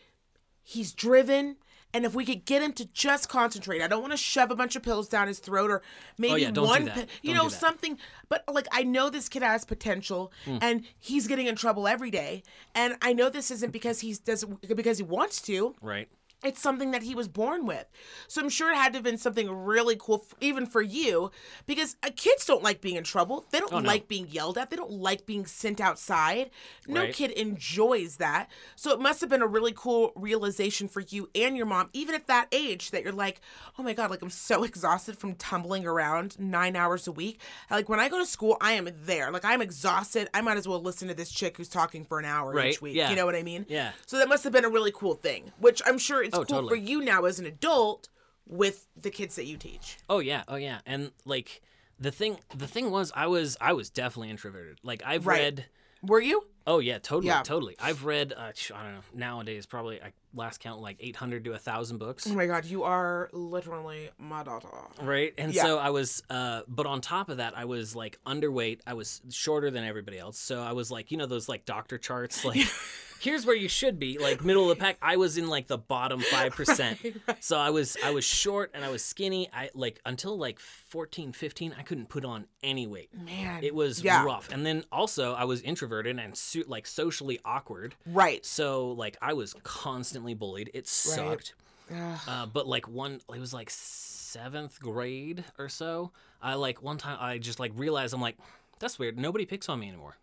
he's 0.63 0.93
driven, 0.93 1.57
and 1.93 2.05
if 2.05 2.13
we 2.15 2.25
could 2.25 2.45
get 2.45 2.61
him 2.61 2.73
to 2.73 2.85
just 2.85 3.29
concentrate, 3.29 3.81
I 3.81 3.87
don't 3.87 4.01
want 4.01 4.11
to 4.13 4.17
shove 4.17 4.51
a 4.51 4.55
bunch 4.55 4.75
of 4.75 4.83
pills 4.83 5.07
down 5.09 5.27
his 5.27 5.39
throat 5.39 5.69
or 5.71 5.81
maybe 6.17 6.33
Oh, 6.33 6.35
yeah, 6.35 6.51
one, 6.51 6.87
pi- 6.87 7.07
you 7.21 7.33
know, 7.33 7.47
something. 7.49 7.97
But 8.29 8.43
like 8.51 8.67
I 8.71 8.83
know 8.83 9.09
this 9.09 9.27
kid 9.29 9.43
has 9.43 9.65
potential, 9.65 10.31
Hmm. 10.45 10.57
and 10.61 10.83
he's 10.99 11.27
getting 11.27 11.47
in 11.47 11.55
trouble 11.55 11.87
every 11.87 12.11
day, 12.11 12.43
and 12.75 12.95
I 13.01 13.13
know 13.13 13.29
this 13.29 13.51
isn't 13.51 13.71
because 13.71 13.99
he 14.01 14.13
does 14.23 14.45
because 14.75 14.97
he 14.97 15.03
wants 15.03 15.41
to. 15.43 15.75
Right. 15.81 16.07
It's 16.43 16.59
something 16.61 16.91
that 16.91 17.03
he 17.03 17.13
was 17.13 17.27
born 17.27 17.65
with. 17.65 17.85
So 18.27 18.41
I'm 18.41 18.49
sure 18.49 18.71
it 18.71 18.75
had 18.75 18.93
to 18.93 18.97
have 18.97 19.03
been 19.03 19.17
something 19.17 19.49
really 19.49 19.95
cool, 19.99 20.25
f- 20.27 20.35
even 20.41 20.65
for 20.65 20.81
you, 20.81 21.29
because 21.67 21.95
uh, 22.03 22.09
kids 22.15 22.45
don't 22.45 22.63
like 22.63 22.81
being 22.81 22.95
in 22.95 23.03
trouble. 23.03 23.45
They 23.51 23.59
don't 23.59 23.71
Oh, 23.73 23.79
no. 23.79 23.87
like 23.87 24.07
being 24.07 24.27
yelled 24.29 24.57
at. 24.57 24.69
They 24.71 24.75
don't 24.75 24.91
like 24.91 25.25
being 25.25 25.45
sent 25.45 25.79
outside. 25.79 26.49
No 26.87 27.01
Right. 27.01 27.13
kid 27.13 27.31
enjoys 27.31 28.17
that. 28.17 28.49
So 28.75 28.91
it 28.91 28.99
must 28.99 29.21
have 29.21 29.29
been 29.29 29.41
a 29.43 29.47
really 29.47 29.73
cool 29.75 30.13
realization 30.15 30.87
for 30.87 31.01
you 31.01 31.29
and 31.35 31.55
your 31.55 31.65
mom, 31.67 31.89
even 31.93 32.15
at 32.15 32.25
that 32.27 32.47
age, 32.51 32.89
that 32.91 33.03
you're 33.03 33.13
like, 33.13 33.39
oh 33.77 33.83
my 33.83 33.93
God, 33.93 34.09
like 34.09 34.21
I'm 34.23 34.29
so 34.31 34.63
exhausted 34.71 35.17
from 35.17 35.35
tumbling 35.35 35.85
around 35.85 36.39
nine 36.39 36.75
hours 36.75 37.07
a 37.07 37.11
week. 37.11 37.39
Like 37.69 37.87
when 37.87 37.99
I 37.99 38.09
go 38.09 38.17
to 38.17 38.25
school, 38.25 38.57
I 38.61 38.73
am 38.73 38.89
there. 39.05 39.31
Like 39.31 39.45
I'm 39.45 39.61
exhausted. 39.61 40.27
I 40.33 40.41
might 40.41 40.57
as 40.57 40.67
well 40.67 40.81
listen 40.81 41.07
to 41.09 41.13
this 41.13 41.29
chick 41.31 41.57
who's 41.57 41.69
talking 41.69 42.03
for 42.03 42.17
an 42.17 42.25
hour 42.25 42.51
Right. 42.51 42.71
each 42.73 42.81
week. 42.81 42.95
Yeah. 42.95 43.09
You 43.11 43.15
know 43.15 43.25
what 43.25 43.35
I 43.35 43.43
mean? 43.43 43.65
Yeah. 43.69 43.91
So 44.07 44.17
that 44.17 44.27
must 44.27 44.43
have 44.43 44.53
been 44.53 44.65
a 44.65 44.69
really 44.69 44.91
cool 44.91 45.13
thing, 45.13 45.51
which 45.59 45.81
I'm 45.85 45.97
sure 45.99 46.23
it's 46.31 46.37
Oh, 46.37 46.43
cool 46.45 46.57
totally. 46.57 46.69
for 46.69 46.75
you 46.75 47.01
now 47.01 47.25
as 47.25 47.39
an 47.39 47.45
adult 47.45 48.07
with 48.47 48.87
the 48.99 49.09
kids 49.09 49.35
that 49.35 49.45
you 49.45 49.57
teach. 49.57 49.97
Oh 50.09 50.19
yeah, 50.19 50.43
oh 50.47 50.55
yeah, 50.55 50.79
and 50.85 51.11
like 51.25 51.61
the 51.99 52.11
thing, 52.11 52.37
the 52.55 52.67
thing 52.67 52.89
was, 52.89 53.11
I 53.15 53.27
was, 53.27 53.57
I 53.61 53.73
was 53.73 53.89
definitely 53.89 54.29
introverted. 54.31 54.79
Like 54.83 55.03
I've 55.05 55.27
Right. 55.27 55.39
read. 55.39 55.65
Were 56.01 56.19
you? 56.19 56.45
Oh 56.65 56.79
yeah, 56.79 56.97
totally, 56.99 57.27
Yeah. 57.27 57.43
totally. 57.43 57.75
I've 57.79 58.05
read. 58.05 58.33
Uh, 58.35 58.51
I 58.73 58.83
don't 58.83 58.93
know. 58.93 59.01
Nowadays, 59.13 59.65
probably 59.67 60.01
I 60.01 60.13
last 60.33 60.59
count 60.59 60.81
like 60.81 60.97
eight 60.99 61.15
hundred 61.15 61.43
to 61.45 61.53
a 61.53 61.57
thousand 61.59 61.97
books. 61.99 62.25
Oh 62.27 62.33
my 62.33 62.45
god, 62.47 62.65
you 62.65 62.83
are 62.83 63.29
literally 63.33 64.09
my 64.17 64.41
daughter. 64.43 64.67
Right. 65.01 65.33
And 65.37 65.53
Yeah. 65.53 65.61
so 65.63 65.77
I 65.79 65.89
was, 65.91 66.23
uh, 66.29 66.61
but 66.67 66.85
on 66.87 67.01
top 67.01 67.29
of 67.29 67.37
that, 67.37 67.55
I 67.57 67.65
was 67.65 67.95
like 67.95 68.17
underweight. 68.25 68.79
I 68.87 68.93
was 68.93 69.21
shorter 69.29 69.69
than 69.69 69.83
everybody 69.83 70.17
else. 70.17 70.37
So 70.39 70.61
I 70.61 70.71
was 70.73 70.89
like, 70.91 71.11
you 71.11 71.17
know, 71.17 71.25
those 71.27 71.47
like 71.49 71.65
doctor 71.65 71.97
charts, 71.99 72.43
like, 72.45 72.65
here's 73.21 73.45
where 73.45 73.55
you 73.55 73.69
should 73.69 73.99
be, 73.99 74.17
like 74.17 74.43
middle 74.43 74.63
of 74.63 74.77
the 74.77 74.81
pack. 74.83 74.97
I 75.01 75.17
was 75.17 75.37
in 75.37 75.47
like 75.47 75.67
the 75.67 75.77
bottom 75.77 76.19
5%. 76.31 77.19
So 77.39 77.57
I 77.57 77.69
was, 77.69 77.95
I 78.03 78.11
was 78.11 78.25
short 78.25 78.71
and 78.73 78.83
I 78.83 78.89
was 78.89 79.03
skinny. 79.03 79.49
I 79.53 79.69
like 79.73 80.01
until 80.05 80.37
like 80.37 80.59
14, 80.59 81.31
15, 81.31 81.75
I 81.77 81.83
couldn't 81.83 82.09
put 82.09 82.25
on 82.25 82.45
any 82.63 82.87
weight. 82.87 83.09
Man. 83.13 83.63
It 83.63 83.75
was 83.75 84.03
yeah. 84.03 84.25
rough. 84.25 84.51
And 84.51 84.65
then 84.65 84.83
also 84.91 85.33
I 85.33 85.45
was 85.45 85.61
introverted 85.61 86.19
and 86.19 86.35
su- 86.35 86.65
like 86.67 86.87
socially 86.87 87.39
awkward. 87.45 87.95
Right. 88.05 88.45
So 88.45 88.91
like 88.91 89.17
I 89.21 89.33
was 89.33 89.53
constantly 89.63 90.33
bullied. 90.33 90.71
It 90.73 90.87
sucked. 90.87 91.53
Ugh. 91.93 92.19
Uh, 92.27 92.45
but 92.47 92.67
like 92.67 92.87
one, 92.87 93.21
it 93.33 93.39
was 93.39 93.53
like 93.53 93.69
seventh 93.69 94.79
grade 94.79 95.43
or 95.59 95.69
so. 95.69 96.11
I 96.41 96.55
like 96.55 96.81
one 96.81 96.97
time 96.97 97.17
I 97.19 97.37
just 97.37 97.59
like 97.59 97.71
realized 97.75 98.13
I'm 98.13 98.21
like, 98.21 98.37
that's 98.79 98.97
weird. 98.97 99.19
Nobody 99.19 99.45
picks 99.45 99.69
on 99.69 99.79
me 99.79 99.89
anymore. 99.89 100.17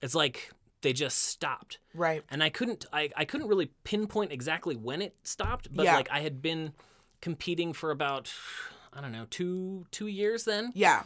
It's 0.00 0.14
like 0.14 0.52
they 0.82 0.92
just 0.92 1.18
stopped, 1.18 1.78
Right. 1.94 2.22
and 2.30 2.42
I 2.42 2.50
couldn't 2.50 2.86
I, 2.92 3.10
I 3.16 3.24
couldn't 3.24 3.48
really 3.48 3.70
pinpoint 3.84 4.32
exactly 4.32 4.76
when 4.76 5.02
it 5.02 5.16
stopped. 5.24 5.68
But 5.74 5.84
Yeah. 5.84 5.96
like 5.96 6.10
I 6.10 6.20
had 6.20 6.40
been 6.42 6.72
competing 7.20 7.72
for 7.72 7.90
about 7.90 8.32
I 8.92 9.00
don't 9.00 9.12
know 9.12 9.26
two 9.30 9.86
two 9.90 10.06
years 10.06 10.44
then, 10.44 10.70
Yeah. 10.74 11.02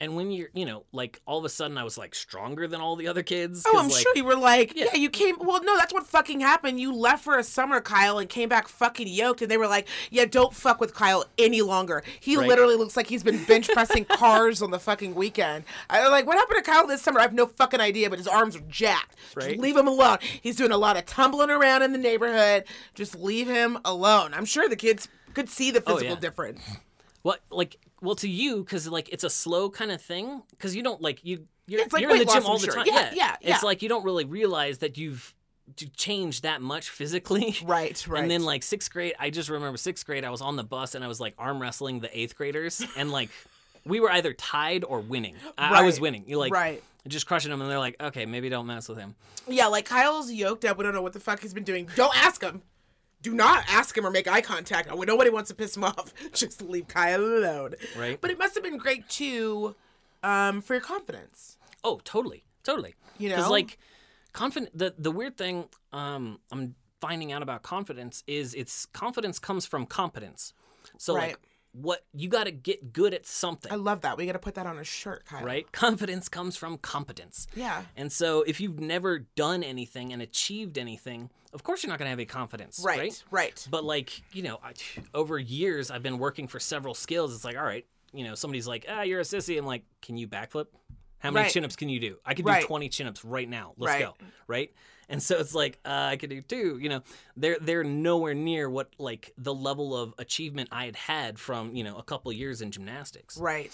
And 0.00 0.16
when 0.16 0.30
you're 0.30 0.48
you 0.54 0.64
know 0.64 0.84
like 0.92 1.20
all 1.26 1.38
of 1.38 1.44
a 1.44 1.48
sudden 1.48 1.76
I 1.78 1.84
was 1.84 1.98
like 1.98 2.14
stronger 2.14 2.66
than 2.66 2.80
all 2.80 2.96
the 2.96 3.06
other 3.08 3.22
kids. 3.22 3.64
Oh, 3.66 3.78
I'm 3.78 3.88
like, 3.88 4.02
sure 4.02 4.12
you 4.16 4.24
were 4.24 4.36
like, 4.36 4.74
yeah. 4.76 4.86
Yeah. 4.92 5.00
you 5.00 5.10
came. 5.10 5.36
Well, 5.38 5.62
no, 5.62 5.76
that's 5.76 5.92
what 5.92 6.06
fucking 6.06 6.40
happened. 6.40 6.80
You 6.80 6.94
left 6.94 7.22
for 7.24 7.38
a 7.38 7.44
summer, 7.44 7.80
Kyle, 7.80 8.18
and 8.18 8.28
came 8.28 8.48
back 8.48 8.68
fucking 8.68 9.08
yoked, 9.08 9.42
and 9.42 9.50
they 9.50 9.56
were 9.56 9.66
like, 9.68 9.86
yeah, 10.10 10.24
don't 10.24 10.54
fuck 10.54 10.80
with 10.80 10.94
Kyle 10.94 11.24
any 11.38 11.62
longer. 11.62 12.02
He 12.20 12.36
Right. 12.36 12.48
literally 12.48 12.76
looks 12.76 12.96
like 12.96 13.06
he's 13.08 13.22
been 13.22 13.44
bench 13.44 13.68
pressing 13.68 14.04
cars 14.06 14.62
on 14.62 14.70
the 14.70 14.78
fucking 14.78 15.14
weekend. 15.14 15.64
I 15.88 16.00
was 16.02 16.10
like, 16.10 16.26
what 16.26 16.36
happened 16.38 16.64
to 16.64 16.70
Kyle 16.70 16.86
this 16.86 17.02
summer? 17.02 17.20
I 17.20 17.22
have 17.22 17.34
no 17.34 17.46
fucking 17.46 17.80
idea, 17.80 18.08
but 18.10 18.18
his 18.18 18.28
arms 18.28 18.56
are 18.56 18.60
jacked. 18.68 19.16
Just 19.34 19.36
Right. 19.36 19.58
leave 19.58 19.76
him 19.76 19.86
alone. 19.88 20.18
He's 20.42 20.56
doing 20.56 20.72
a 20.72 20.78
lot 20.78 20.96
of 20.96 21.06
tumbling 21.06 21.50
around 21.50 21.82
in 21.82 21.92
the 21.92 21.98
neighborhood. 21.98 22.64
Just 22.94 23.14
leave 23.16 23.46
him 23.48 23.78
alone. 23.84 24.32
I'm 24.34 24.44
sure 24.44 24.68
the 24.68 24.76
kids 24.76 25.08
could 25.34 25.48
see 25.48 25.70
the 25.70 25.82
Oh, 25.86 25.92
physical 25.94 26.14
yeah. 26.14 26.20
difference. 26.20 26.60
Well, 27.22 27.36
like, 27.50 27.76
well, 28.00 28.14
to 28.16 28.28
you, 28.28 28.64
because 28.64 28.88
like 28.88 29.08
it's 29.10 29.24
a 29.24 29.30
slow 29.30 29.70
kind 29.70 29.90
of 29.90 30.00
thing, 30.00 30.42
because 30.50 30.74
you 30.74 30.82
don't 30.82 31.00
like 31.02 31.24
you 31.24 31.46
you're, 31.66 31.82
It's 31.82 31.92
like 31.92 32.02
you're 32.02 32.10
in 32.10 32.18
the 32.18 32.24
gym 32.24 32.44
all 32.46 32.58
the 32.58 32.64
sure. 32.66 32.74
time. 32.74 32.86
Yeah, 32.86 33.10
yeah, 33.14 33.36
It's 33.40 33.48
yeah. 33.48 33.58
like 33.62 33.82
you 33.82 33.88
don't 33.88 34.04
really 34.04 34.24
realize 34.24 34.78
that 34.78 34.98
you've 34.98 35.34
to 35.76 35.88
changed 35.90 36.42
that 36.42 36.60
much 36.60 36.90
physically. 36.90 37.56
Right, 37.64 38.04
right. 38.08 38.20
And 38.22 38.30
then 38.30 38.42
like 38.42 38.62
sixth 38.64 38.90
grade, 38.90 39.14
I 39.20 39.30
just 39.30 39.48
remember 39.48 39.76
sixth 39.76 40.04
grade, 40.04 40.24
I 40.24 40.30
was 40.30 40.40
on 40.40 40.56
the 40.56 40.64
bus 40.64 40.96
and 40.96 41.04
I 41.04 41.08
was 41.08 41.20
like 41.20 41.34
arm 41.38 41.62
wrestling 41.62 42.00
the 42.00 42.18
eighth 42.18 42.36
graders, 42.36 42.84
and 42.96 43.12
like 43.12 43.30
we 43.84 44.00
were 44.00 44.10
either 44.10 44.32
tied 44.32 44.84
or 44.84 45.00
winning. 45.00 45.36
I, 45.56 45.80
I 45.80 45.82
was 45.82 46.00
winning. 46.00 46.24
You 46.26 46.38
like 46.38 46.52
right. 46.52 46.82
just 47.06 47.26
crushing 47.26 47.50
them, 47.50 47.60
and 47.60 47.70
they're 47.70 47.78
like, 47.78 48.00
okay, 48.00 48.26
maybe 48.26 48.48
don't 48.48 48.66
mess 48.66 48.88
with 48.88 48.98
him. 48.98 49.14
Yeah, 49.46 49.66
like 49.66 49.84
Kyle's 49.84 50.32
yoked 50.32 50.64
up. 50.64 50.76
We 50.76 50.84
don't 50.84 50.94
know 50.94 51.02
what 51.02 51.12
the 51.12 51.20
fuck 51.20 51.40
he's 51.40 51.54
been 51.54 51.64
doing. 51.64 51.88
Don't 51.94 52.16
ask 52.16 52.42
him. 52.42 52.62
Do 53.22 53.34
not 53.34 53.64
ask 53.68 53.96
him 53.96 54.06
or 54.06 54.10
make 54.10 54.26
eye 54.26 54.40
contact. 54.40 54.88
Nobody 54.94 55.30
wants 55.30 55.48
to 55.50 55.54
piss 55.54 55.76
him 55.76 55.84
off. 55.90 56.12
Just 56.32 56.62
leave 56.62 56.88
Kyle 56.88 57.20
alone. 57.22 57.74
Right. 57.98 58.20
But 58.20 58.30
it 58.30 58.38
must 58.38 58.54
have 58.54 58.64
been 58.64 58.78
great 58.78 59.08
too, 59.08 59.74
um, 60.22 60.60
for 60.62 60.74
your 60.74 60.80
confidence. 60.82 61.56
Oh, 61.84 62.00
totally, 62.04 62.44
totally. 62.64 62.94
You 63.18 63.28
because 63.30 63.44
know? 63.44 63.50
like 63.50 63.78
confident. 64.32 64.76
The 64.76 64.94
the 64.98 65.10
weird 65.10 65.36
thing 65.36 65.68
um, 65.92 66.38
I'm 66.50 66.74
finding 67.00 67.32
out 67.32 67.42
about 67.42 67.62
confidence 67.62 68.22
is 68.26 68.54
it's 68.54 68.86
confidence 68.86 69.38
comes 69.38 69.66
from 69.66 69.86
competence. 69.86 70.52
So 70.98 71.14
Right. 71.14 71.28
like 71.28 71.38
what 71.72 72.04
you 72.12 72.28
got 72.28 72.44
to 72.44 72.50
get 72.50 72.92
good 72.92 73.14
at 73.14 73.26
something, 73.26 73.70
I 73.72 73.76
love 73.76 74.00
that. 74.00 74.16
We 74.16 74.26
got 74.26 74.32
to 74.32 74.38
put 74.40 74.54
that 74.56 74.66
on 74.66 74.78
a 74.78 74.84
shirt, 74.84 75.24
Kyle. 75.24 75.44
right? 75.44 75.70
Confidence 75.72 76.28
comes 76.28 76.56
from 76.56 76.78
competence. 76.78 77.46
Yeah. 77.54 77.82
And 77.96 78.10
so 78.10 78.42
if 78.42 78.60
you've 78.60 78.80
never 78.80 79.20
done 79.20 79.62
anything 79.62 80.12
and 80.12 80.20
achieved 80.20 80.76
anything, 80.78 81.30
of 81.52 81.62
course 81.62 81.82
you're 81.82 81.88
not 81.90 81.98
going 81.98 82.06
to 82.06 82.10
have 82.10 82.18
any 82.18 82.26
confidence, 82.26 82.80
Right. 82.84 82.98
right? 82.98 83.24
Right. 83.30 83.66
But 83.70 83.84
like, 83.84 84.22
you 84.34 84.42
know, 84.42 84.58
I, 84.62 84.72
over 85.14 85.38
years 85.38 85.90
I've 85.90 86.02
been 86.02 86.18
working 86.18 86.46
for 86.48 86.60
several 86.60 86.94
skills. 86.94 87.34
It's 87.34 87.44
like, 87.44 87.56
all 87.56 87.64
right, 87.64 87.86
you 88.12 88.24
know, 88.24 88.34
somebody's 88.34 88.66
like, 88.66 88.86
"Ah, 88.88 89.02
you're 89.02 89.20
a 89.20 89.24
sissy." 89.24 89.56
I'm 89.58 89.66
like, 89.66 89.84
"Can 90.02 90.16
you 90.16 90.26
backflip? 90.28 90.66
How 91.18 91.30
many 91.30 91.44
Right. 91.44 91.52
chin-ups 91.52 91.76
can 91.76 91.88
you 91.88 92.00
do? 92.00 92.16
I 92.24 92.34
can 92.34 92.44
Right. 92.44 92.60
do 92.62 92.66
20 92.66 92.88
chin-ups 92.88 93.24
right 93.24 93.48
now. 93.48 93.74
Let's 93.76 93.92
Right. 93.94 94.00
go." 94.00 94.14
Right? 94.46 94.72
And 95.08 95.22
so 95.22 95.38
it's 95.38 95.54
like, 95.54 95.78
uh, 95.84 95.88
I 96.12 96.16
could 96.16 96.30
do 96.30 96.40
two, 96.40 96.78
you 96.80 96.88
know. 96.88 97.02
They're 97.36 97.58
they're 97.60 97.84
nowhere 97.84 98.32
near 98.34 98.70
what 98.70 98.90
like 98.98 99.32
the 99.36 99.52
level 99.54 99.96
of 99.96 100.14
achievement 100.18 100.68
I 100.72 100.86
had 100.86 100.96
had 100.96 101.38
from, 101.38 101.74
you 101.74 101.82
know, 101.84 101.98
a 101.98 102.02
couple 102.04 102.32
years 102.32 102.62
in 102.62 102.70
gymnastics. 102.70 103.36
Right. 103.36 103.72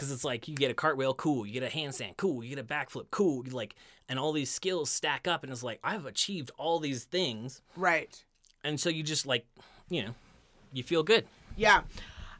Cuz 0.00 0.10
it's 0.10 0.24
like 0.24 0.48
you 0.48 0.54
get 0.56 0.70
a 0.70 0.74
cartwheel, 0.74 1.14
cool, 1.14 1.46
you 1.46 1.52
get 1.52 1.62
a 1.62 1.76
handstand, 1.76 2.16
cool, 2.16 2.42
you 2.42 2.54
get 2.54 2.58
a 2.58 2.66
backflip, 2.66 3.06
cool, 3.10 3.44
you 3.46 3.52
like 3.52 3.74
and 4.08 4.18
all 4.18 4.32
these 4.32 4.50
skills 4.50 4.90
stack 4.90 5.28
up 5.28 5.42
and 5.44 5.52
it's 5.52 5.62
like 5.62 5.78
I've 5.84 6.06
achieved 6.06 6.50
all 6.58 6.80
these 6.80 7.04
things 7.04 7.62
Right. 7.76 8.24
and 8.64 8.80
so 8.80 8.88
you 8.88 9.02
just 9.02 9.26
like, 9.26 9.46
you 9.88 10.02
know, 10.04 10.14
you 10.72 10.82
feel 10.82 11.02
good. 11.02 11.26
Yeah. 11.56 11.82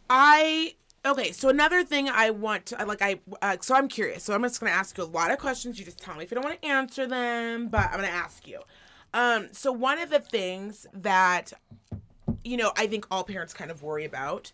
I 0.09 0.75
okay. 1.05 1.33
So 1.33 1.49
another 1.49 1.85
thing 1.85 2.09
I 2.09 2.31
want 2.31 2.67
to 2.67 2.85
like 2.85 3.03
I 3.03 3.21
uh, 3.43 3.57
so 3.61 3.75
I'm 3.75 3.89
curious. 3.89 4.25
So 4.25 4.35
I'm 4.35 4.43
just 4.43 4.59
gonna 4.61 4.73
ask 4.73 4.97
you 4.99 5.05
a 5.05 5.07
lot 5.07 5.31
of 5.31 5.39
questions. 5.39 5.79
You 5.79 5.85
just 5.85 5.99
tell 5.99 6.17
me 6.17 6.25
if 6.25 6.31
you 6.31 6.35
don't 6.37 6.45
want 6.45 6.61
to 6.63 6.69
answer 6.69 7.07
them, 7.07 7.69
but 7.69 7.87
I'm 7.91 7.97
gonna 7.97 8.09
ask 8.09 8.47
you. 8.49 8.61
Um. 9.15 9.49
So 9.53 9.71
one 9.73 9.99
of 9.99 10.11
the 10.11 10.21
things 10.21 10.87
that 10.93 11.53
you 12.45 12.57
know 12.57 12.73
I 12.77 12.87
think 12.87 13.07
all 13.11 13.25
parents 13.25 13.53
kind 13.53 13.71
of 13.71 13.83
worry 13.83 14.05
about, 14.05 14.53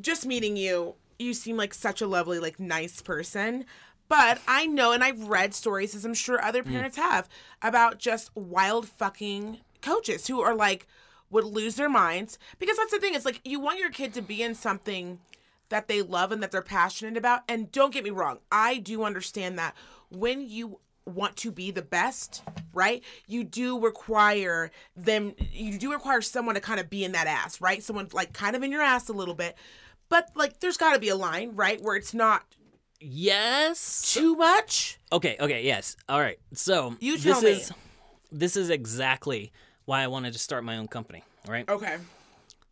just 0.00 0.26
meeting 0.26 0.56
you, 0.56 0.94
you 1.18 1.34
seem 1.34 1.56
like 1.56 1.74
such 1.74 2.00
a 2.00 2.06
lovely, 2.06 2.38
like 2.38 2.60
nice 2.60 3.02
person. 3.02 3.64
But 4.08 4.40
I 4.46 4.66
know, 4.66 4.92
and 4.92 5.02
I've 5.02 5.28
read 5.28 5.54
stories, 5.54 5.94
as 5.94 6.04
I'm 6.04 6.14
sure 6.14 6.42
other 6.42 6.62
mm. 6.62 6.70
parents 6.70 6.96
have, 6.96 7.28
about 7.60 7.98
just 7.98 8.30
wild 8.36 8.88
fucking 8.88 9.58
coaches 9.82 10.28
who 10.28 10.40
are 10.40 10.54
like, 10.54 10.86
would 11.30 11.44
lose 11.44 11.74
their 11.74 11.88
minds. 11.88 12.38
Because 12.58 12.76
that's 12.76 12.92
the 12.92 13.00
thing, 13.00 13.14
it's 13.14 13.24
like 13.24 13.40
you 13.44 13.58
want 13.58 13.80
your 13.80 13.90
kid 13.90 14.14
to 14.14 14.22
be 14.22 14.42
in 14.42 14.54
something 14.54 15.18
that 15.68 15.88
they 15.88 16.02
love 16.02 16.30
and 16.30 16.42
that 16.42 16.52
they're 16.52 16.62
passionate 16.62 17.16
about. 17.16 17.42
And 17.48 17.72
don't 17.72 17.92
get 17.92 18.04
me 18.04 18.10
wrong, 18.10 18.38
I 18.52 18.78
do 18.78 19.02
understand 19.02 19.58
that 19.58 19.74
when 20.08 20.48
you 20.48 20.78
want 21.04 21.36
to 21.36 21.50
be 21.50 21.70
the 21.70 21.82
best, 21.82 22.42
right? 22.72 23.02
You 23.26 23.44
do 23.44 23.78
require 23.78 24.70
them, 24.96 25.34
you 25.52 25.78
do 25.78 25.92
require 25.92 26.20
someone 26.20 26.56
to 26.56 26.60
kind 26.60 26.80
of 26.80 26.90
be 26.90 27.04
in 27.04 27.12
that 27.12 27.26
ass, 27.26 27.60
right? 27.60 27.82
Someone 27.82 28.08
like 28.12 28.32
kind 28.32 28.56
of 28.56 28.62
in 28.62 28.72
your 28.72 28.82
ass 28.82 29.08
a 29.08 29.12
little 29.12 29.34
bit. 29.34 29.56
But 30.08 30.30
like, 30.34 30.60
there's 30.60 30.76
got 30.76 30.92
to 30.94 30.98
be 31.00 31.08
a 31.08 31.16
line, 31.16 31.52
right? 31.54 31.80
Where 31.82 31.96
it's 31.96 32.14
not 32.14 32.44
Yes. 33.00 34.12
too 34.14 34.34
much. 34.36 34.98
Okay, 35.12 35.36
okay, 35.38 35.64
yes. 35.64 35.96
All 36.08 36.20
right. 36.20 36.38
So 36.54 36.96
You 37.00 37.14
this 37.18 37.24
tell 37.24 37.42
me. 37.42 37.50
is 37.50 37.72
this 38.32 38.56
is 38.56 38.70
exactly 38.70 39.52
why 39.84 40.02
I 40.02 40.06
wanted 40.08 40.32
to 40.32 40.38
start 40.38 40.64
my 40.64 40.76
own 40.78 40.88
company. 40.88 41.22
All 41.46 41.52
right. 41.52 41.68
Okay. 41.68 41.96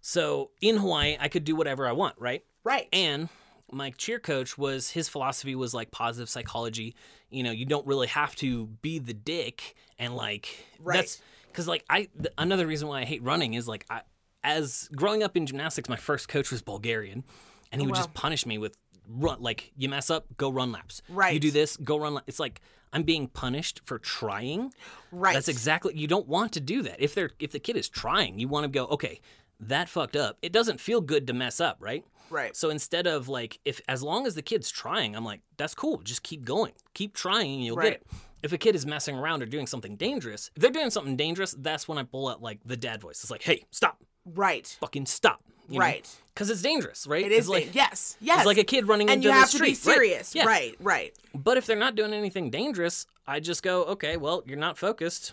So 0.00 0.50
in 0.60 0.76
Hawaii, 0.76 1.16
I 1.20 1.28
could 1.28 1.44
do 1.44 1.54
whatever 1.56 1.86
I 1.86 1.92
want, 1.92 2.16
right? 2.18 2.44
Right. 2.64 2.88
And 2.92 3.28
my 3.70 3.90
cheer 3.90 4.18
coach 4.18 4.58
was 4.58 4.90
his 4.90 5.08
philosophy 5.08 5.54
was 5.54 5.72
like 5.74 5.90
positive 5.90 6.28
psychology. 6.28 6.94
You 7.30 7.42
know, 7.42 7.50
you 7.50 7.66
don't 7.66 7.86
really 7.86 8.08
have 8.08 8.34
to 8.36 8.66
be 8.82 8.98
the 8.98 9.14
dick 9.14 9.74
and 9.98 10.14
like 10.16 10.66
Right. 10.80 10.96
that's 10.96 11.20
because 11.46 11.68
like 11.68 11.84
I 11.88 12.08
th- 12.20 12.34
another 12.36 12.66
reason 12.66 12.88
why 12.88 13.00
I 13.00 13.04
hate 13.04 13.22
running 13.22 13.54
is 13.54 13.66
like 13.68 13.86
I 13.88 14.02
as 14.44 14.88
growing 14.94 15.22
up 15.22 15.36
in 15.36 15.46
gymnastics, 15.46 15.88
my 15.88 15.96
first 15.96 16.28
coach 16.28 16.50
was 16.50 16.62
Bulgarian, 16.62 17.24
and 17.72 17.80
he 17.80 17.86
oh, 17.86 17.88
would 17.88 17.96
wow. 17.96 18.02
just 18.02 18.14
punish 18.14 18.46
me 18.46 18.58
with 18.58 18.76
run 19.08 19.40
like 19.40 19.72
you 19.76 19.88
mess 19.88 20.10
up, 20.10 20.26
go 20.36 20.50
run 20.50 20.70
laps. 20.72 21.02
Right. 21.08 21.34
You 21.34 21.40
do 21.40 21.50
this, 21.50 21.76
go 21.76 21.98
run. 21.98 22.14
La-. 22.14 22.20
It's 22.26 22.38
like 22.38 22.60
I'm 22.92 23.02
being 23.02 23.26
punished 23.26 23.80
for 23.84 23.98
trying. 23.98 24.72
Right. 25.10 25.34
That's 25.34 25.48
exactly 25.48 25.94
you 25.96 26.06
don't 26.06 26.28
want 26.28 26.52
to 26.52 26.60
do 26.60 26.82
that. 26.82 27.00
If 27.00 27.14
they're 27.14 27.30
if 27.38 27.50
the 27.50 27.58
kid 27.58 27.76
is 27.76 27.88
trying, 27.88 28.38
you 28.38 28.48
want 28.48 28.64
to 28.64 28.68
go, 28.68 28.86
okay, 28.86 29.20
that 29.60 29.88
fucked 29.88 30.16
up. 30.16 30.38
It 30.42 30.52
doesn't 30.52 30.80
feel 30.80 31.00
good 31.00 31.26
to 31.26 31.32
mess 31.32 31.60
up, 31.60 31.78
right? 31.80 32.04
Right. 32.30 32.56
So 32.56 32.70
instead 32.70 33.06
of 33.06 33.28
like 33.28 33.58
if 33.64 33.80
as 33.88 34.02
long 34.02 34.26
as 34.26 34.34
the 34.34 34.42
kid's 34.42 34.70
trying, 34.70 35.16
I'm 35.16 35.24
like, 35.24 35.40
that's 35.56 35.74
cool. 35.74 35.98
Just 35.98 36.22
keep 36.22 36.44
going. 36.44 36.72
Keep 36.94 37.14
trying 37.14 37.54
and 37.54 37.64
you'll 37.64 37.76
Right. 37.76 37.92
get 37.92 38.00
it. 38.00 38.06
If 38.42 38.52
a 38.52 38.58
kid 38.58 38.74
is 38.74 38.84
messing 38.84 39.16
around 39.16 39.42
or 39.42 39.46
doing 39.46 39.66
something 39.66 39.96
dangerous, 39.96 40.50
if 40.54 40.60
they're 40.60 40.70
doing 40.70 40.90
something 40.90 41.16
dangerous, 41.16 41.54
that's 41.58 41.88
when 41.88 41.96
I 41.96 42.02
pull 42.02 42.28
out 42.28 42.42
like 42.42 42.60
the 42.64 42.76
dad 42.76 43.00
voice. 43.00 43.22
It's 43.22 43.30
like, 43.30 43.42
hey, 43.42 43.64
stop. 43.70 44.02
Right. 44.24 44.66
Fucking 44.80 45.06
stop. 45.06 45.40
Right. 45.68 46.08
Because 46.34 46.50
it's 46.50 46.62
dangerous, 46.62 47.06
right? 47.06 47.24
It 47.24 47.32
is 47.32 47.38
It's 47.40 47.48
like 47.48 47.74
yes. 47.74 48.16
Yes. 48.20 48.38
it's 48.40 48.46
like 48.46 48.58
a 48.58 48.64
kid 48.64 48.86
running 48.86 49.08
and 49.08 49.16
into 49.16 49.28
you 49.28 49.34
the 49.34 49.40
have 49.40 49.50
to 49.50 49.58
be 49.60 49.74
street, 49.74 49.90
right. 49.90 49.96
serious. 49.96 50.34
Yeah. 50.34 50.44
Right. 50.46 50.74
Right. 50.80 51.14
But 51.34 51.56
if 51.56 51.66
they're 51.66 51.76
not 51.76 51.94
doing 51.94 52.12
anything 52.12 52.50
dangerous, 52.50 53.06
I 53.26 53.40
just 53.40 53.62
go, 53.62 53.84
okay, 53.84 54.16
well, 54.16 54.42
you're 54.46 54.58
not 54.58 54.76
focused. 54.76 55.32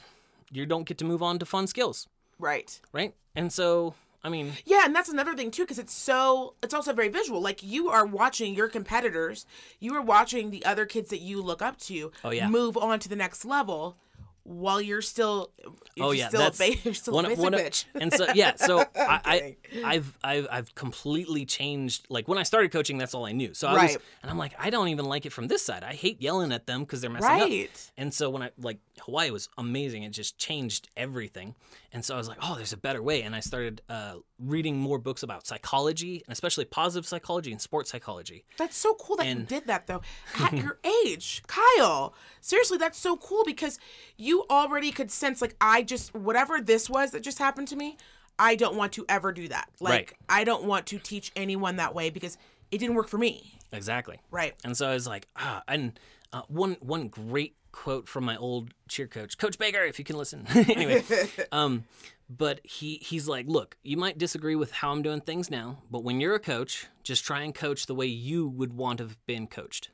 You 0.52 0.66
don't 0.66 0.86
get 0.86 0.98
to 1.00 1.06
move 1.06 1.22
on 1.22 1.40
to 1.40 1.46
fun 1.46 1.68
skills, 1.68 2.08
Right. 2.40 2.80
right? 2.94 3.14
And 3.36 3.52
so, 3.52 3.94
I 4.24 4.30
mean, 4.30 4.54
Yeah, 4.66 4.86
and 4.86 4.96
that's 4.96 5.10
another 5.10 5.34
thing 5.36 5.50
too, 5.52 5.64
because 5.64 5.80
it's 5.80 5.94
so 5.94 6.54
it's 6.64 6.74
also 6.74 6.94
very 6.94 7.10
visual. 7.10 7.42
Like 7.42 7.62
you 7.64 7.90
are 7.90 8.06
watching 8.06 8.54
your 8.54 8.68
competitors, 8.70 9.46
you 9.80 9.94
are 9.96 10.02
watching 10.02 10.50
the 10.52 10.64
other 10.66 10.86
kids 10.86 11.10
that 11.10 11.20
you 11.22 11.42
look 11.42 11.62
up 11.62 11.78
to 11.80 12.12
Oh, 12.24 12.30
yeah. 12.32 12.48
move 12.48 12.78
on 12.78 13.00
to 13.00 13.10
the 13.10 13.16
next 13.18 13.44
level 13.44 13.98
while 14.44 14.82
you're 14.82 15.02
still 15.02 15.52
oh, 15.66 15.74
you're 15.96 16.06
oh 16.08 16.12
yeah, 16.12 16.28
still 16.30 16.42
that's 16.42 16.60
a 16.60 16.72
ba- 16.72 16.78
you're 16.84 16.94
still 16.94 17.14
one, 17.14 17.26
a 17.26 17.36
one 17.36 17.54
of- 17.54 17.60
bitch. 17.62 17.86
and 17.96 18.12
so 18.14 18.28
yeah, 18.34 18.56
so 18.56 18.80
I. 18.96 19.22
I, 19.26 19.56
I've, 19.86 20.18
I've, 20.24 20.48
I've 20.52 20.76
completely 20.76 21.46
changed. 21.46 22.06
Like 22.10 22.28
when 22.28 22.38
I 22.38 22.44
started 22.44 22.72
coaching, 22.72 22.98
that's 22.98 23.14
all 23.14 23.26
I 23.26 23.32
knew. 23.32 23.54
So 23.54 23.68
I 23.68 23.72
was, 23.74 23.82
Right. 23.82 23.98
and 24.22 24.30
I'm 24.32 24.38
like, 24.38 24.54
I 24.60 24.70
don't 24.70 24.90
even 24.90 25.06
like 25.06 25.26
it 25.26 25.32
from 25.32 25.48
this 25.48 25.64
side. 25.64 25.84
I 25.84 25.94
hate 25.94 26.22
yelling 26.22 26.52
at 26.52 26.66
them 26.68 26.82
because 26.82 27.02
they're 27.02 27.10
messing 27.10 27.30
up. 27.30 27.70
And 27.98 28.14
so 28.14 28.30
when 28.30 28.42
I 28.44 28.52
like 28.58 28.80
Hawaii 29.02 29.32
was 29.32 29.50
amazing, 29.58 30.04
it 30.04 30.10
just 30.10 30.38
changed 30.38 30.90
everything. 30.96 31.56
And 31.92 32.04
so 32.04 32.16
I 32.16 32.18
was 32.18 32.28
like, 32.28 32.38
oh, 32.42 32.56
there's 32.56 32.74
a 32.74 32.78
better 32.78 33.02
way. 33.02 33.24
And 33.24 33.36
I 33.36 33.40
started 33.40 33.82
uh, 33.90 34.16
reading 34.40 34.78
more 34.78 34.98
books 34.98 35.24
about 35.24 35.46
psychology 35.48 36.24
and 36.26 36.32
especially 36.32 36.66
positive 36.66 37.08
psychology 37.08 37.52
and 37.52 37.62
sports 37.62 37.92
psychology. 37.92 38.46
That's 38.58 38.78
so 38.78 38.94
cool 38.96 39.18
that 39.18 39.28
you 39.28 39.36
did 39.44 39.68
that 39.68 39.88
though. 39.88 40.02
At 40.40 40.54
your 40.54 40.80
age, 41.06 41.44
Kyle. 41.48 42.14
Seriously, 42.42 42.78
that's 42.78 42.98
so 42.98 43.18
cool 43.18 43.44
because 43.46 43.80
you 44.18 44.46
already 44.50 44.92
could 44.92 45.12
sense 45.12 45.42
like 45.42 45.56
I 45.60 45.84
just 45.84 46.14
whatever 46.14 46.62
this 46.62 46.90
was 46.90 47.12
that 47.12 47.22
just 47.22 47.40
happened 47.40 47.68
to 47.70 47.76
me, 47.76 47.98
I 48.40 48.56
don't 48.56 48.76
want 48.76 48.94
to 48.94 49.06
ever 49.10 49.32
do 49.32 49.48
that. 49.50 49.70
Like 49.80 49.92
Right. 49.92 50.14
I 50.30 50.44
don't 50.44 50.64
want 50.64 50.86
to 50.88 51.00
teach 51.00 51.32
anyone 51.36 51.78
that 51.78 51.94
way 51.94 52.10
because 52.10 52.38
it 52.72 52.78
didn't 52.78 52.96
work 52.96 53.08
for 53.08 53.18
me. 53.18 53.58
Exactly. 53.72 54.20
Right. 54.32 54.54
And 54.64 54.76
so 54.76 54.88
I 54.90 54.94
was 54.94 55.08
like, 55.08 55.28
ah, 55.36 55.64
and 55.68 56.00
uh, 56.34 56.42
one 56.48 56.78
one 56.80 57.08
great 57.08 57.56
quote 57.72 58.08
from 58.08 58.24
my 58.26 58.38
old 58.38 58.74
cheer 58.88 59.08
coach, 59.08 59.38
Coach 59.38 59.58
Baker, 59.58 59.84
if 59.84 59.98
you 60.00 60.06
can 60.06 60.18
listen. 60.18 60.46
anyway, 60.56 61.04
um, 61.52 61.86
but 62.30 62.60
he 62.64 62.96
he's 63.02 63.28
like, 63.28 63.46
look, 63.48 63.78
you 63.84 63.98
might 63.98 64.18
disagree 64.18 64.56
with 64.56 64.72
how 64.72 64.92
I'm 64.92 65.02
doing 65.02 65.22
things 65.22 65.50
now, 65.50 65.78
but 65.90 66.04
when 66.04 66.20
you're 66.22 66.36
a 66.36 66.40
coach, 66.40 66.88
just 67.04 67.24
try 67.26 67.42
and 67.42 67.54
coach 67.54 67.86
the 67.86 67.96
way 67.96 68.06
you 68.06 68.48
would 68.48 68.74
want 68.74 68.98
to 69.00 69.06
have 69.06 69.26
been 69.26 69.48
coached. 69.48 69.90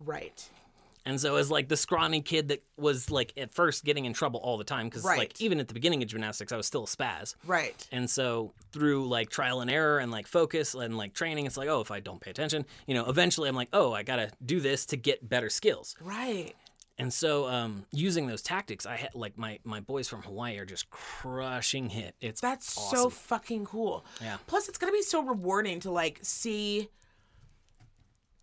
Right. 0.00 0.48
And 1.06 1.20
so 1.20 1.36
as 1.36 1.50
like 1.50 1.68
the 1.68 1.76
scrawny 1.76 2.22
kid 2.22 2.48
that 2.48 2.62
was 2.78 3.10
like 3.10 3.34
at 3.36 3.52
first 3.52 3.84
getting 3.84 4.06
in 4.06 4.14
trouble 4.14 4.40
all 4.40 4.56
the 4.56 4.64
time 4.64 4.86
because 4.86 5.04
Right. 5.04 5.18
like 5.18 5.38
even 5.38 5.60
at 5.60 5.68
the 5.68 5.74
beginning 5.74 6.02
of 6.02 6.08
gymnastics 6.08 6.50
I 6.50 6.56
was 6.56 6.66
still 6.66 6.84
a 6.84 6.86
spaz. 6.86 7.34
Right. 7.46 7.86
And 7.92 8.08
so 8.08 8.54
through 8.72 9.06
like 9.08 9.28
trial 9.28 9.60
and 9.60 9.70
error 9.70 9.98
and 9.98 10.10
like 10.10 10.26
focus 10.26 10.72
and 10.72 10.96
like 10.96 11.12
training, 11.12 11.44
it's 11.44 11.58
like, 11.58 11.68
oh, 11.68 11.82
if 11.82 11.90
I 11.90 12.00
don't 12.00 12.20
pay 12.22 12.30
attention, 12.30 12.64
you 12.86 12.94
know, 12.94 13.04
eventually 13.06 13.50
I'm 13.50 13.54
like, 13.54 13.68
oh, 13.74 13.92
I 13.92 14.02
gotta 14.02 14.30
do 14.46 14.60
this 14.60 14.86
to 14.86 14.96
get 14.96 15.28
better 15.28 15.50
skills. 15.50 15.94
Right. 16.00 16.54
And 16.96 17.12
so 17.12 17.46
um, 17.48 17.86
using 17.90 18.28
those 18.28 18.40
tactics, 18.40 18.86
I 18.86 18.94
had 18.96 19.14
like 19.14 19.36
my 19.36 19.58
my 19.64 19.80
boys 19.80 20.08
from 20.08 20.22
Hawaii 20.22 20.58
are 20.58 20.64
just 20.64 20.90
crushing 20.90 21.88
hit. 21.90 22.14
It's 22.20 22.40
That's 22.40 22.72
so 22.72 23.10
fucking 23.10 23.64
cool. 23.66 24.04
Yeah. 24.20 24.36
Plus 24.46 24.68
it's 24.68 24.78
to 24.78 24.92
be 24.92 25.02
so 25.02 25.22
rewarding 25.22 25.80
to 25.80 25.90
like 25.90 26.20
see 26.22 26.88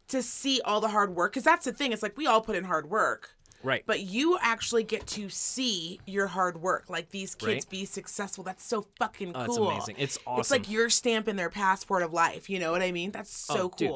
to 0.10 0.22
see 0.22 0.60
all 0.66 0.82
the 0.82 0.90
hard 0.90 1.16
work 1.16 1.34
cuz 1.34 1.44
that's 1.44 1.64
the 1.66 1.72
thing. 1.72 1.94
It's 1.94 2.04
like 2.04 2.18
we 2.18 2.28
all 2.28 2.42
put 2.42 2.56
in 2.58 2.66
hard 2.66 2.90
work. 2.90 3.32
right. 3.64 3.84
But 3.86 4.02
you 4.02 4.38
actually 4.42 4.84
get 4.84 5.06
to 5.08 5.30
see 5.30 6.02
your 6.06 6.28
hard 6.28 6.60
work, 6.62 6.90
like 6.90 7.10
these 7.12 7.36
kids 7.36 7.66
Right. 7.66 7.70
be 7.70 7.86
successful. 7.86 8.44
That's 8.44 8.66
so 8.66 8.86
fucking 9.00 9.32
Oh, 9.36 9.46
cool. 9.46 9.46
it's 9.46 9.58
amazing. 9.58 9.96
It's 9.98 10.18
awesome. 10.28 10.40
It's 10.42 10.52
like 10.52 10.70
your 10.70 10.90
stamp 10.90 11.28
in 11.30 11.36
their 11.38 11.50
passport 11.52 12.02
of 12.04 12.12
life. 12.12 12.50
You 12.50 12.60
know 12.60 12.72
what 12.72 12.82
I 12.82 12.92
mean? 12.92 13.12
That's 13.12 13.32
so 13.32 13.72
Oh, 13.72 13.74
dude. 13.78 13.92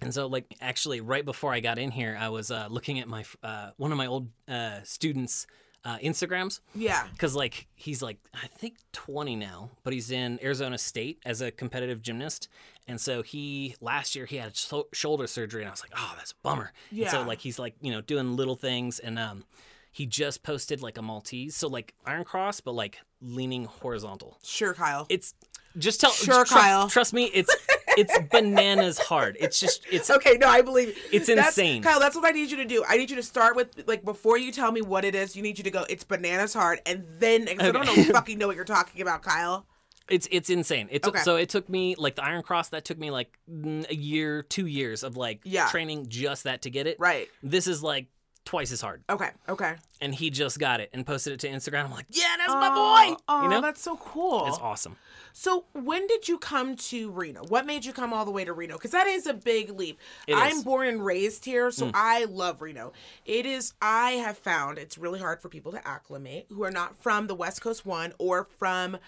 And 0.00 0.14
so, 0.14 0.26
like, 0.26 0.46
actually, 0.60 1.00
right 1.00 1.24
before 1.24 1.52
I 1.52 1.60
got 1.60 1.78
in 1.78 1.90
here, 1.90 2.16
I 2.20 2.28
was 2.28 2.50
uh, 2.50 2.68
looking 2.70 3.00
at 3.00 3.08
my 3.08 3.24
uh, 3.42 3.70
one 3.78 3.90
of 3.92 3.98
my 3.98 4.06
old 4.06 4.28
uh, 4.46 4.80
students' 4.84 5.46
uh, 5.84 5.98
Instagrams 5.98 6.60
Yeah. 6.74 7.06
because, 7.12 7.34
like, 7.34 7.66
he's 7.74 8.00
like 8.02 8.18
I 8.34 8.46
think 8.46 8.76
20 8.92 9.34
now, 9.36 9.70
but 9.82 9.92
he's 9.92 10.10
in 10.10 10.38
Arizona 10.42 10.78
State 10.78 11.18
as 11.24 11.40
a 11.40 11.50
competitive 11.50 12.00
gymnast. 12.02 12.48
And 12.86 13.00
so 13.00 13.22
he 13.22 13.74
last 13.80 14.14
year 14.16 14.24
he 14.26 14.36
had 14.36 14.56
sho- 14.56 14.88
shoulder 14.92 15.26
surgery, 15.26 15.62
and 15.62 15.68
I 15.68 15.72
was 15.72 15.82
like, 15.82 15.92
oh, 15.96 16.14
that's 16.16 16.30
a 16.32 16.34
bummer. 16.42 16.72
And 16.90 17.08
so 17.08 17.22
like 17.22 17.40
he's 17.40 17.58
like 17.58 17.74
you 17.80 17.90
know 17.92 18.00
doing 18.00 18.36
little 18.36 18.56
things, 18.56 18.98
and 19.00 19.18
um, 19.18 19.44
he 19.92 20.06
just 20.06 20.42
posted 20.44 20.80
like 20.80 20.96
a 20.96 21.02
Maltese, 21.02 21.56
so 21.56 21.66
like 21.68 21.92
iron 22.06 22.24
cross, 22.24 22.60
but 22.60 22.72
like 22.74 22.98
leaning 23.20 23.64
horizontal. 23.64 24.38
Sure, 24.44 24.74
Kyle. 24.74 25.06
It's 25.08 25.34
just 25.76 26.00
tell 26.00 26.12
Sure, 26.12 26.44
tru- 26.44 26.56
Kyle. 26.56 26.88
Trust 26.88 27.12
me, 27.12 27.24
it's 27.34 27.54
it's 27.98 28.18
bananas 28.30 28.98
hard. 28.98 29.36
It's 29.40 29.58
just 29.60 29.84
it's 29.90 30.10
Okay, 30.10 30.36
no, 30.38 30.48
I 30.48 30.62
believe. 30.62 30.96
It's 31.12 31.26
That's- 31.26 31.48
insane. 31.48 31.82
Kyle, 31.82 32.00
that's 32.00 32.16
what 32.16 32.24
I 32.24 32.30
need 32.30 32.50
you 32.50 32.56
to 32.58 32.64
do. 32.64 32.84
I 32.88 32.96
need 32.96 33.10
you 33.10 33.16
to 33.16 33.22
start 33.22 33.56
with 33.56 33.84
like 33.86 34.04
before 34.04 34.38
you 34.38 34.52
tell 34.52 34.72
me 34.72 34.80
what 34.82 35.04
it 35.04 35.14
is, 35.14 35.34
you 35.36 35.42
need 35.42 35.58
you 35.58 35.64
to 35.64 35.70
go, 35.70 35.84
it's 35.88 36.04
bananas 36.04 36.54
hard, 36.54 36.80
and 36.86 37.04
then 37.18 37.46
'cause 37.46 37.68
I 37.68 37.70
don't 37.72 37.86
know 37.86 38.04
fucking 38.12 38.38
know 38.38 38.46
what 38.46 38.56
you're 38.56 38.64
talking 38.64 39.02
about, 39.02 39.22
Kyle. 39.22 39.66
It's 40.08 40.26
it's 40.30 40.48
insane. 40.48 40.88
It 40.90 41.02
took 41.02 41.16
Okay. 41.16 41.22
so 41.24 41.36
it 41.36 41.50
took 41.50 41.68
me 41.68 41.94
like 41.98 42.14
the 42.16 42.24
Iron 42.24 42.42
Cross 42.42 42.70
that 42.70 42.84
took 42.84 42.96
me 42.98 43.10
like 43.10 43.38
a 43.50 43.94
year, 43.94 44.42
two 44.42 44.66
years 44.66 45.02
of 45.02 45.16
like 45.18 45.40
Yeah. 45.44 45.68
training 45.68 46.06
just 46.08 46.44
that 46.44 46.62
to 46.62 46.70
get 46.70 46.86
it. 46.86 46.96
Right. 46.98 47.28
This 47.42 47.66
is 47.66 47.82
like 47.82 48.06
twice 48.46 48.72
as 48.72 48.80
hard, 48.80 49.04
Okay, 49.10 49.28
okay. 49.50 49.74
and 50.00 50.14
he 50.14 50.30
just 50.30 50.58
got 50.58 50.80
it 50.80 50.88
and 50.94 51.04
posted 51.06 51.34
it 51.34 51.40
to 51.40 51.48
Instagram. 51.50 51.84
I'm 51.84 51.90
like, 51.90 52.06
yeah, 52.08 52.34
that's 52.38 52.50
my 52.50 52.70
Oh, 52.72 53.12
boy. 53.14 53.16
oh, 53.28 53.42
you 53.42 53.48
know, 53.50 53.60
that's 53.60 53.82
so 53.82 53.98
cool. 53.98 54.46
it's 54.46 54.56
awesome. 54.56 54.96
So 55.38 55.66
when 55.72 56.08
did 56.08 56.26
you 56.26 56.36
come 56.36 56.74
to 56.74 57.12
Reno? 57.12 57.44
What 57.44 57.64
made 57.64 57.84
you 57.84 57.92
come 57.92 58.12
all 58.12 58.24
the 58.24 58.32
way 58.32 58.44
to 58.44 58.52
Reno? 58.52 58.74
Because 58.74 58.90
that 58.90 59.06
is 59.06 59.24
a 59.24 59.32
big 59.32 59.70
leap. 59.70 59.96
It 60.26 60.34
I'm 60.34 60.56
is. 60.56 60.64
Born 60.64 60.88
and 60.88 61.04
raised 61.04 61.44
here, 61.44 61.70
so 61.70 61.86
mm. 61.86 61.92
I 61.94 62.24
love 62.24 62.60
Reno. 62.60 62.92
It 63.24 63.46
is. 63.46 63.72
I 63.80 64.12
have 64.12 64.36
found 64.36 64.78
it's 64.78 64.98
really 64.98 65.20
hard 65.20 65.40
for 65.40 65.48
people 65.48 65.70
to 65.70 65.86
acclimate 65.86 66.46
who 66.48 66.64
are 66.64 66.72
not 66.72 66.96
from 66.96 67.28
the 67.28 67.36
West 67.36 67.60
Coast 67.60 67.86
one 67.86 68.14
or 68.18 68.48
from 68.58 68.98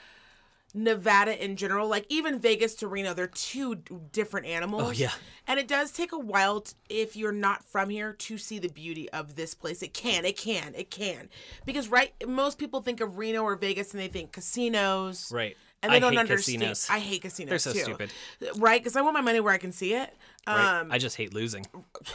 Nevada 0.72 1.44
in 1.44 1.56
general. 1.56 1.88
Like 1.88 2.06
even 2.08 2.38
Vegas 2.38 2.76
to 2.76 2.86
Reno, 2.86 3.12
they're 3.12 3.26
two 3.26 3.74
different 4.12 4.46
animals. 4.46 4.82
Oh, 4.84 4.90
yeah. 4.90 5.10
and 5.48 5.58
it 5.58 5.66
does 5.66 5.90
take 5.90 6.12
a 6.12 6.18
while 6.18 6.60
t- 6.60 6.74
if 6.88 7.16
you're 7.16 7.32
not 7.32 7.64
from 7.64 7.90
here 7.90 8.12
to 8.12 8.38
see 8.38 8.60
the 8.60 8.68
beauty 8.68 9.10
of 9.10 9.34
this 9.34 9.54
place. 9.54 9.82
It 9.82 9.94
can, 9.94 10.24
it 10.24 10.36
can, 10.36 10.74
it 10.76 10.90
can, 10.92 11.28
because 11.66 11.88
right, 11.88 12.12
most 12.24 12.56
people 12.56 12.82
think 12.82 13.00
of 13.00 13.18
Reno 13.18 13.42
or 13.42 13.56
Vegas 13.56 13.92
and 13.92 14.00
they 14.00 14.06
think 14.06 14.30
casinos, 14.30 15.32
Right. 15.32 15.56
And 15.82 15.92
they 15.92 15.96
I 15.96 16.00
don't 16.00 16.16
understand. 16.18 16.60
casinos. 16.60 16.88
I 16.90 16.98
hate 16.98 17.22
casinos. 17.22 17.48
They're 17.48 17.58
so 17.58 17.72
too. 17.72 17.80
stupid. 17.80 18.10
right? 18.56 18.80
Because 18.80 18.96
I 18.96 19.00
want 19.02 19.14
my 19.14 19.20
money 19.20 19.40
where 19.40 19.52
I 19.52 19.58
can 19.58 19.72
see 19.72 19.94
it. 19.94 20.14
Right? 20.46 20.80
Um, 20.80 20.90
I 20.90 20.98
just 20.98 21.16
hate 21.16 21.32
losing. 21.34 21.66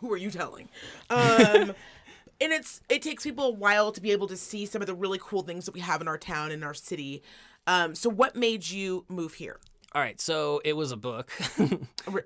who 0.00 0.12
are 0.12 0.16
you 0.16 0.30
telling? 0.30 0.68
Um, 1.08 1.74
and 2.40 2.52
it's 2.52 2.80
it 2.88 3.02
takes 3.02 3.24
people 3.24 3.46
a 3.46 3.50
while 3.50 3.92
to 3.92 4.00
be 4.00 4.12
able 4.12 4.28
to 4.28 4.36
see 4.36 4.66
some 4.66 4.80
of 4.82 4.86
the 4.86 4.94
really 4.94 5.18
cool 5.20 5.42
things 5.42 5.66
that 5.66 5.74
we 5.74 5.80
have 5.80 6.00
in 6.00 6.08
our 6.08 6.18
town 6.18 6.50
and 6.50 6.64
our 6.64 6.74
city. 6.74 7.22
Um, 7.66 7.94
so 7.94 8.08
what 8.08 8.36
made 8.36 8.68
you 8.68 9.04
move 9.08 9.34
here? 9.34 9.58
All 9.92 10.00
right, 10.00 10.20
so 10.20 10.60
it 10.64 10.74
was 10.74 10.92
a 10.92 10.96
book. 10.96 11.32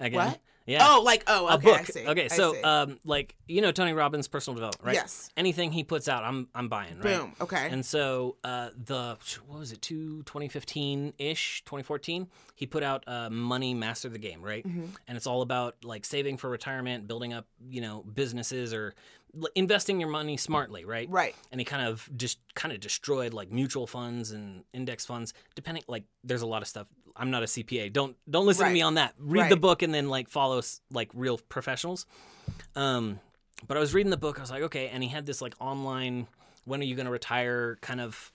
Again. 0.00 0.12
What? 0.12 0.40
Yeah. 0.66 0.86
Oh, 0.88 1.02
like 1.02 1.24
oh, 1.26 1.46
okay, 1.46 1.54
a 1.54 1.58
book. 1.58 1.80
I 1.80 1.84
see. 1.84 2.06
Okay, 2.06 2.28
so 2.28 2.62
um, 2.64 2.98
like 3.04 3.34
you 3.46 3.60
know 3.60 3.70
Tony 3.70 3.92
Robbins' 3.92 4.28
personal 4.28 4.54
development, 4.54 4.86
right? 4.86 4.94
Yes. 4.94 5.30
Anything 5.36 5.72
he 5.72 5.84
puts 5.84 6.08
out, 6.08 6.24
I'm 6.24 6.48
I'm 6.54 6.68
buying. 6.68 6.96
Right? 6.96 7.18
boom. 7.18 7.32
Okay. 7.40 7.68
And 7.70 7.84
so 7.84 8.36
uh, 8.44 8.70
the 8.82 9.18
what 9.46 9.58
was 9.58 9.72
it, 9.72 9.82
two 9.82 10.22
2015 10.22 11.14
ish, 11.18 11.62
2014, 11.64 12.28
he 12.54 12.66
put 12.66 12.82
out 12.82 13.04
uh, 13.06 13.28
Money 13.30 13.74
Master 13.74 14.08
the 14.08 14.18
Game, 14.18 14.42
right? 14.42 14.66
Mm-hmm. 14.66 14.86
And 15.06 15.16
it's 15.16 15.26
all 15.26 15.42
about 15.42 15.84
like 15.84 16.04
saving 16.04 16.38
for 16.38 16.48
retirement, 16.48 17.06
building 17.06 17.34
up, 17.34 17.46
you 17.68 17.80
know, 17.80 18.02
businesses 18.02 18.72
or 18.72 18.94
l- 19.38 19.48
investing 19.54 20.00
your 20.00 20.08
money 20.08 20.38
smartly, 20.38 20.84
right? 20.86 21.08
right. 21.10 21.34
And 21.52 21.60
he 21.60 21.64
kind 21.66 21.86
of 21.86 22.08
just 22.16 22.38
kind 22.54 22.72
of 22.72 22.80
destroyed 22.80 23.34
like 23.34 23.52
mutual 23.52 23.86
funds 23.86 24.30
and 24.30 24.64
index 24.72 25.04
funds, 25.04 25.34
depending 25.54 25.84
like 25.88 26.04
there's 26.22 26.42
a 26.42 26.46
lot 26.46 26.62
of 26.62 26.68
stuff 26.68 26.86
I'm 27.16 27.30
not 27.30 27.42
a 27.42 27.46
CPA. 27.46 27.92
Don't 27.92 28.16
don't 28.28 28.46
listen 28.46 28.62
Right. 28.64 28.68
to 28.70 28.74
me 28.74 28.82
on 28.82 28.94
that. 28.94 29.14
Read 29.18 29.50
the 29.50 29.56
book 29.56 29.82
and 29.82 29.94
then 29.94 30.08
like 30.08 30.28
follow 30.28 30.60
like 30.90 31.10
real 31.14 31.38
professionals. 31.38 32.06
Um, 32.76 33.20
but 33.66 33.76
I 33.76 33.80
was 33.80 33.94
reading 33.94 34.10
the 34.10 34.16
book. 34.16 34.38
I 34.38 34.42
was 34.42 34.50
like, 34.50 34.62
okay, 34.64 34.88
and 34.88 35.02
he 35.02 35.08
had 35.08 35.26
this 35.26 35.40
like 35.40 35.54
online 35.60 36.26
when 36.64 36.80
are 36.80 36.84
you 36.84 36.94
going 36.96 37.06
to 37.06 37.12
retire 37.12 37.76
kind 37.82 38.00
of 38.00 38.32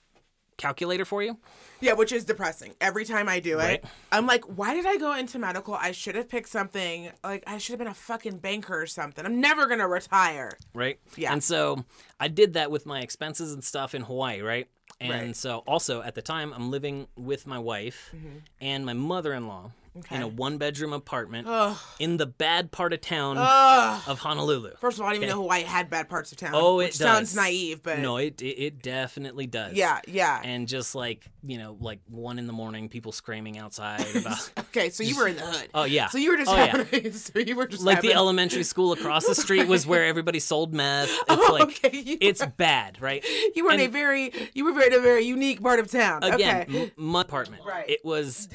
calculator 0.58 1.06
for 1.06 1.24
you. 1.24 1.38
Yeah, 1.80 1.94
which 1.94 2.12
is 2.12 2.26
depressing. 2.26 2.74
Every 2.82 3.06
time 3.06 3.30
I 3.30 3.40
do 3.40 3.60
it, 3.60 3.84
I'm 4.12 4.28
like, 4.28 4.44
why 4.46 4.74
did 4.74 4.86
I 4.86 4.98
go 4.98 5.14
into 5.16 5.40
medical? 5.40 5.74
I 5.74 5.92
should 5.94 6.16
have 6.16 6.28
picked 6.28 6.50
something 6.50 7.10
like 7.24 7.44
I 7.48 7.58
should 7.58 7.74
have 7.74 7.80
been 7.80 7.88
a 7.88 7.94
fucking 7.94 8.38
banker 8.40 8.80
or 8.82 8.86
something. 8.86 9.26
I'm 9.26 9.40
never 9.40 9.68
gonna 9.68 9.88
retire. 9.88 10.52
right? 10.74 11.00
Yeah. 11.16 11.32
And 11.34 11.42
so 11.44 11.86
I 12.20 12.28
did 12.28 12.54
that 12.54 12.72
with 12.72 12.86
my 12.86 13.00
expenses 13.02 13.54
and 13.54 13.64
stuff 13.64 13.96
in 13.96 14.02
Hawaii, 14.04 14.42
right? 14.42 14.68
And 15.02 15.12
Right. 15.12 15.36
so 15.36 15.60
also 15.66 16.02
at 16.02 16.16
the 16.16 16.22
time 16.22 16.52
I'm 16.54 16.70
living 16.72 17.08
with 17.16 17.48
my 17.48 17.58
wife 17.58 18.14
and 18.60 18.86
my 18.86 18.94
mother-in-law 18.94 19.64
in 19.66 19.72
Mm-hmm. 19.72 19.79
Okay. 19.98 20.22
a 20.22 20.28
one-bedroom 20.28 20.94
apartment 20.94 21.48
Ugh. 21.50 21.76
in 22.00 22.18
the 22.18 22.26
bad 22.28 22.72
part 22.72 22.94
of 22.94 23.02
town 23.02 23.38
Ugh. 23.40 24.02
of 24.08 24.20
Honolulu. 24.20 24.76
First 24.80 24.98
of 24.98 25.02
all, 25.02 25.08
I 25.10 25.14
didn't 25.14 25.24
even 25.26 25.36
know 25.36 25.42
Hawaii 25.42 25.64
had 25.64 25.90
bad 25.90 26.08
parts 26.10 26.32
of 26.32 26.38
town. 26.38 26.52
Oh, 26.54 26.78
which 26.78 26.90
it 26.90 26.96
sounds 26.96 27.36
naive, 27.36 27.82
but 27.84 28.00
No, 28.00 28.18
it, 28.18 28.42
it 28.42 28.46
it 28.60 28.82
definitely 28.84 29.48
does. 29.48 29.74
yeah, 29.74 30.00
yeah. 30.08 30.40
And 30.44 30.68
just 30.68 30.96
like 30.96 31.26
you 31.42 31.58
know, 31.58 31.76
like 31.80 32.00
one 32.08 32.38
in 32.38 32.48
the 32.48 32.54
morning, 32.54 32.88
people 32.90 33.12
screaming 33.12 33.58
outside 33.58 34.06
about 34.16 34.52
okay, 34.60 34.90
so 34.90 35.04
you 35.04 35.18
were 35.18 35.28
in 35.28 35.36
the 35.38 35.42
hood. 35.42 35.70
Oh, 35.74 35.84
yeah. 35.86 36.08
So 36.10 36.18
you 36.18 36.32
were 36.32 36.38
just 36.38 36.52
Oh, 36.52 36.56
yeah. 36.56 37.12
So 37.14 37.40
you 37.40 37.56
were 37.56 37.66
just 37.68 37.84
like 37.84 38.02
the 38.02 38.14
elementary 38.14 38.64
school 38.64 38.92
across 38.94 39.26
the 39.26 39.36
street 39.36 39.68
was 39.68 39.88
where 39.88 40.06
everybody 40.06 40.40
sold 40.40 40.74
meth. 40.74 41.10
It's 41.30 41.50
Oh, 41.50 41.54
like 41.54 41.64
okay, 41.86 41.98
you 41.98 42.18
it's 42.22 42.42
were- 42.42 42.48
bad, 42.48 43.02
right? 43.02 43.26
You 43.56 43.66
were 43.66 43.72
in 43.72 43.80
a 43.82 43.88
very. 43.88 44.32
You 44.54 44.66
were 44.66 44.82
in 44.82 44.94
a 44.94 45.00
very 45.00 45.24
unique 45.24 45.62
part 45.62 45.80
of 45.80 45.90
town. 45.90 46.24
Again, 46.24 46.62
okay. 46.70 46.82
m- 46.84 46.92
my 46.96 47.22
apartment. 47.22 47.64
Right. 47.66 47.90
It 47.90 48.04
was 48.04 48.48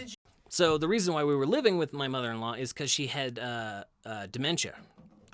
so 0.55 0.79
the 0.79 0.89
reason 0.89 1.15
why 1.15 1.25
we 1.25 1.35
were 1.35 1.47
living 1.47 1.79
with 1.79 1.93
my 1.93 2.09
mother-in-law 2.09 2.55
is 2.55 2.73
because 2.73 2.91
she 2.91 3.07
had 3.09 3.39
uh, 3.39 3.85
uh, 4.07 4.27
dementia, 4.31 4.75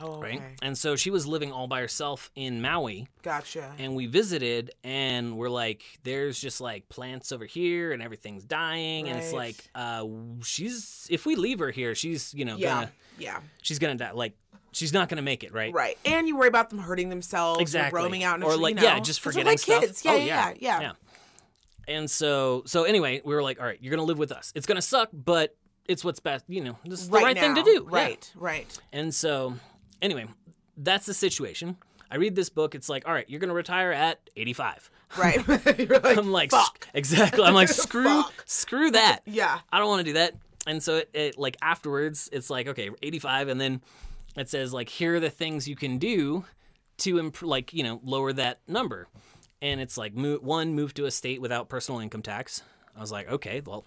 Oh, 0.02 0.18
right? 0.18 0.40
And 0.62 0.78
so 0.78 0.96
she 0.96 1.10
was 1.10 1.26
living 1.26 1.52
all 1.52 1.66
by 1.66 1.80
herself 1.80 2.30
in 2.34 2.62
Maui. 2.62 3.06
Gotcha. 3.22 3.70
and 3.78 3.94
we 3.94 4.06
visited 4.06 4.70
and 4.82 5.36
we're 5.36 5.50
like 5.50 5.82
there's 6.04 6.40
just 6.40 6.58
like 6.62 6.88
plants 6.88 7.32
over 7.32 7.44
here 7.44 7.92
and 7.92 8.02
everything's 8.02 8.44
dying 8.44 9.08
and 9.08 9.18
it's 9.18 9.34
like 9.34 9.56
uh 9.74 10.06
she's 10.42 11.06
if 11.10 11.26
we 11.26 11.36
leave 11.36 11.58
her 11.58 11.70
here 11.70 11.94
she's 11.94 12.32
you 12.32 12.46
know 12.46 12.56
yeah. 12.56 12.74
gonna 12.74 12.92
Yeah. 13.18 13.40
she's 13.60 13.78
gonna 13.78 13.96
die 13.96 14.12
like 14.12 14.32
she's 14.72 14.94
not 14.94 15.10
gonna 15.10 15.20
make 15.20 15.44
it 15.44 15.52
right 15.52 15.72
Right. 15.74 15.98
And 16.06 16.26
you 16.26 16.34
worry 16.38 16.48
about 16.48 16.70
them 16.70 16.78
hurting 16.78 17.10
themselves 17.10 17.60
exactly 17.60 18.00
or 18.00 18.04
roaming 18.04 18.24
out 18.24 18.36
in 18.38 18.42
or 18.42 18.56
like 18.56 18.76
you 18.76 18.80
know, 18.80 18.86
yeah 18.88 19.00
just 19.00 19.20
forgetting 19.20 19.46
like 19.46 19.58
stuff 19.58 19.82
kids. 19.82 20.02
Yeah, 20.02 20.12
oh, 20.12 20.16
yeah, 20.16 20.52
yeah, 20.58 20.80
yeah 20.80 20.92
and 21.88 22.10
so 22.10 22.62
so 22.66 22.84
anyway 22.84 23.20
we 23.24 23.34
were 23.34 23.42
like 23.42 23.58
all 23.60 23.66
right 23.66 23.78
you're 23.80 23.90
gonna 23.90 24.02
live 24.02 24.18
with 24.18 24.32
us 24.32 24.52
it's 24.54 24.66
gonna 24.66 24.82
suck 24.82 25.08
but 25.12 25.56
it's 25.86 26.04
what's 26.04 26.20
best 26.20 26.44
you 26.48 26.62
know 26.62 26.76
this 26.84 27.00
is 27.00 27.08
the 27.08 27.18
right 27.18 27.36
thing 27.38 27.54
to 27.54 27.60
now. 27.60 27.64
do 27.64 27.88
Yeah. 27.90 27.98
Right, 27.98 28.32
right. 28.36 28.78
And 28.92 29.14
so, 29.14 29.54
anyway, 30.00 30.26
that's 30.76 31.06
the 31.06 31.14
situation. 31.14 31.76
I 32.10 32.16
read 32.16 32.34
this 32.36 32.48
book. 32.48 32.74
It's 32.74 32.88
like, 32.88 33.06
all 33.06 33.12
right, 33.14 33.24
you're 33.28 33.40
going 33.40 33.48
to 33.48 33.54
retire 33.54 33.92
at 33.92 34.18
85. 34.36 34.90
Right. 35.16 35.38
Like, 35.46 36.18
I'm 36.18 36.30
like, 36.32 36.50
fuck. 36.50 36.88
exactly. 36.94 37.44
I'm 37.44 37.54
like, 37.54 37.68
screw, 37.84 38.24
screw 38.46 38.90
that. 38.92 39.20
Yeah. 39.26 39.60
I 39.72 39.78
don't 39.78 39.88
want 39.88 40.00
to 40.00 40.04
do 40.04 40.12
that. 40.14 40.34
And 40.66 40.82
so, 40.82 40.96
it, 40.96 41.10
it 41.14 41.38
like 41.38 41.56
afterwards, 41.62 42.28
it's 42.32 42.50
like, 42.50 42.68
okay, 42.68 42.90
85, 43.02 43.48
and 43.48 43.60
then 43.60 43.80
it 44.36 44.48
says 44.48 44.72
like, 44.72 44.88
here 44.88 45.16
are 45.16 45.20
the 45.20 45.30
things 45.30 45.66
you 45.66 45.76
can 45.76 45.98
do 45.98 46.44
to 46.98 47.18
imp- 47.18 47.42
like 47.42 47.72
you 47.72 47.82
know 47.82 48.00
lower 48.04 48.32
that 48.32 48.60
number. 48.68 49.08
And 49.62 49.80
it's 49.80 49.96
like, 49.98 50.12
one, 50.14 50.74
move 50.74 50.94
to 50.94 51.04
a 51.06 51.10
state 51.10 51.40
without 51.40 51.68
personal 51.68 52.00
income 52.00 52.22
tax. 52.22 52.62
I 52.96 53.00
was 53.00 53.12
like, 53.12 53.30
okay, 53.30 53.60
well, 53.64 53.84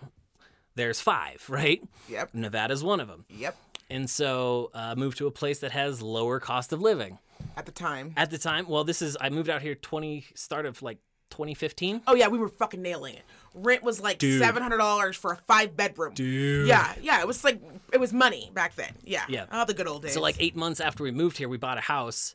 there's 0.76 1.00
five, 1.02 1.44
right? 1.50 1.82
Yep. 2.10 2.34
Nevada's 2.34 2.84
one 2.84 3.00
of 3.00 3.08
them. 3.08 3.26
Yep. 3.30 3.56
And 3.90 4.10
so, 4.10 4.72
uh, 4.74 4.96
move 4.96 5.16
to 5.16 5.28
a 5.28 5.32
place 5.32 5.60
that 5.60 5.72
has 5.72 6.02
lower 6.02 6.40
cost 6.40 6.74
of 6.74 6.82
living. 6.82 7.20
At 7.58 7.66
the 7.66 7.72
time. 7.72 8.14
At 8.16 8.32
the 8.32 8.38
time, 8.38 8.68
well, 8.68 8.84
this 8.84 9.02
is 9.02 9.18
I 9.20 9.30
moved 9.30 9.50
out 9.50 9.62
here 9.62 9.76
20 9.76 10.26
start 10.36 10.66
of 10.66 10.82
like 10.82 11.00
2015. 11.32 12.02
Oh 12.08 12.16
yeah, 12.16 12.28
we 12.28 12.38
were 12.38 12.48
fucking 12.48 12.82
nailing 12.82 13.16
it. 13.16 13.24
Rent 13.56 13.84
was 13.84 14.00
like 14.00 14.20
Dude. 14.20 14.40
seven 14.40 14.62
hundred 14.64 14.78
dollars 14.78 15.16
for 15.18 15.34
a 15.34 15.36
five 15.36 15.76
bedroom. 15.76 16.14
Dude. 16.14 16.68
Yeah, 16.68 16.94
yeah. 17.02 17.20
It 17.20 17.28
was 17.28 17.44
like 17.44 17.60
it 17.92 18.00
was 18.00 18.14
money 18.14 18.50
back 18.54 18.76
then. 18.76 18.94
Yeah. 19.04 19.24
Yeah. 19.28 19.46
Oh, 19.52 19.66
the 19.66 19.74
good 19.74 19.88
old 19.88 20.04
days. 20.04 20.14
So 20.14 20.22
like 20.22 20.36
eight 20.40 20.56
months 20.56 20.80
after 20.80 21.04
we 21.04 21.12
moved 21.12 21.38
here, 21.38 21.50
we 21.50 21.58
bought 21.58 21.78
a 21.78 21.82
house, 21.82 22.34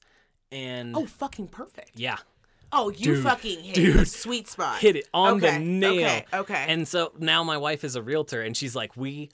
and 0.53 0.94
Oh, 0.96 1.07
fucking 1.07 1.48
perfect. 1.48 1.92
yeah, 1.94 2.18
Oh, 2.72 2.90
you 2.90 3.14
Dude, 3.14 3.24
fucking 3.24 3.61
hit 3.62 3.74
dude. 3.74 3.96
the 3.96 4.07
sweet 4.07 4.48
spot. 4.48 4.78
hit 4.78 4.96
it 4.96 5.09
on 5.14 5.37
okay, 5.37 5.59
the 5.59 5.64
nail. 5.64 5.92
Okay. 5.92 6.24
Okay. 6.35 6.64
And 6.68 6.87
so 6.87 7.12
now 7.18 7.42
my 7.42 7.57
wife 7.57 7.85
is 7.85 7.96
a 7.96 8.02
realtor, 8.02 8.42
and 8.42 8.57
she's 8.57 8.76
like, 8.76 8.96
we 8.96 9.31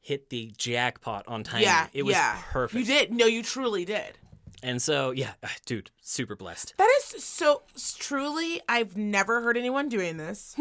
hit 0.00 0.28
the 0.28 0.52
jackpot 0.58 1.26
on 1.26 1.44
timing. 1.44 1.64
yeah. 1.64 1.86
it 1.94 2.02
was 2.02 2.14
yeah. 2.14 2.38
perfect. 2.50 2.78
You 2.78 2.84
did. 2.84 3.12
No, 3.12 3.26
you 3.26 3.42
truly 3.42 3.84
did. 3.84 4.18
And 4.62 4.80
so 4.80 5.10
yeah, 5.10 5.32
ah, 5.42 5.54
dude, 5.66 5.90
super 6.00 6.36
blessed. 6.36 6.74
That 6.78 6.90
is 6.98 7.22
so 7.24 7.62
truly. 7.98 8.60
I've 8.68 8.96
never 8.96 9.42
heard 9.42 9.56
anyone 9.56 9.88
doing 9.88 10.16
this. 10.16 10.56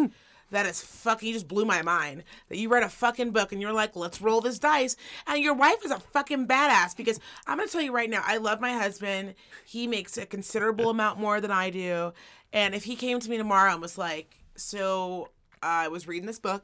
That 0.53 0.67
is 0.67 0.81
fucking. 0.81 1.27
You 1.27 1.33
just 1.33 1.47
blew 1.47 1.65
my 1.65 1.81
mind. 1.81 2.23
That 2.49 2.57
you 2.57 2.69
read 2.69 2.83
a 2.83 2.89
fucking 2.89 3.31
book 3.31 3.51
and 3.51 3.61
you're 3.61 3.73
like, 3.73 3.95
let's 3.95 4.21
roll 4.21 4.39
this 4.39 4.59
dice. 4.59 4.95
And 5.25 5.43
your 5.43 5.55
wife 5.55 5.83
is 5.83 5.89
a 5.89 5.99
fucking 5.99 6.47
badass 6.47 6.95
because 6.95 7.19
I'm 7.47 7.57
gonna 7.57 7.69
tell 7.69 7.81
you 7.81 7.91
right 7.91 8.09
now, 8.09 8.21
I 8.23 8.37
love 8.37 8.61
my 8.61 8.71
husband. 8.73 9.33
He 9.65 9.87
makes 9.87 10.15
a 10.15 10.27
considerable 10.27 10.91
amount 10.91 11.19
more 11.19 11.41
than 11.41 11.49
I 11.49 11.71
do. 11.71 12.13
And 12.53 12.75
if 12.75 12.83
he 12.83 12.95
came 12.95 13.19
to 13.19 13.29
me 13.31 13.37
tomorrow 13.37 13.71
and 13.73 13.81
was 13.81 13.97
like, 13.97 14.37
so 14.55 15.31
uh, 15.63 15.65
I 15.65 15.87
was 15.87 16.07
reading 16.07 16.27
this 16.27 16.39
book. 16.39 16.63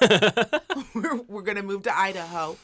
we're, 0.94 1.20
we're 1.28 1.42
gonna 1.42 1.62
move 1.62 1.82
to 1.82 1.96
Idaho. 1.96 2.56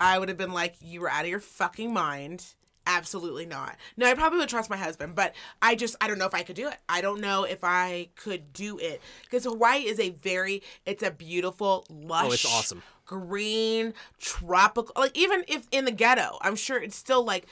I 0.00 0.18
would 0.18 0.30
have 0.30 0.38
been 0.38 0.52
like, 0.52 0.76
you 0.80 1.02
were 1.02 1.10
out 1.10 1.24
of 1.24 1.30
your 1.30 1.40
fucking 1.40 1.92
mind. 1.92 2.44
Absolutely 2.86 3.46
not. 3.46 3.76
No, 3.96 4.06
I 4.06 4.14
probably 4.14 4.38
would 4.40 4.48
trust 4.48 4.68
my 4.68 4.76
husband, 4.76 5.14
but 5.14 5.34
I 5.62 5.74
just, 5.74 5.96
I 6.00 6.06
don't 6.08 6.18
know 6.18 6.26
if 6.26 6.34
I 6.34 6.42
could 6.42 6.56
do 6.56 6.68
it. 6.68 6.76
I 6.88 7.00
don't 7.00 7.20
know 7.20 7.44
if 7.44 7.64
I 7.64 8.08
could 8.16 8.52
do 8.52 8.78
it. 8.78 9.00
Because 9.22 9.44
Hawaii 9.44 9.80
is 9.86 9.98
a 9.98 10.10
very, 10.10 10.62
it's 10.84 11.02
a 11.02 11.10
beautiful, 11.10 11.86
lush, 11.90 12.24
Oh, 12.28 12.32
it's 12.32 12.44
awesome. 12.46 12.82
green, 13.06 13.94
tropical. 14.20 14.92
Like, 14.96 15.16
even 15.16 15.44
if 15.48 15.66
in 15.70 15.84
the 15.86 15.92
ghetto, 15.92 16.38
I'm 16.42 16.56
sure 16.56 16.76
it's 16.82 16.96
still 16.96 17.24
like, 17.24 17.46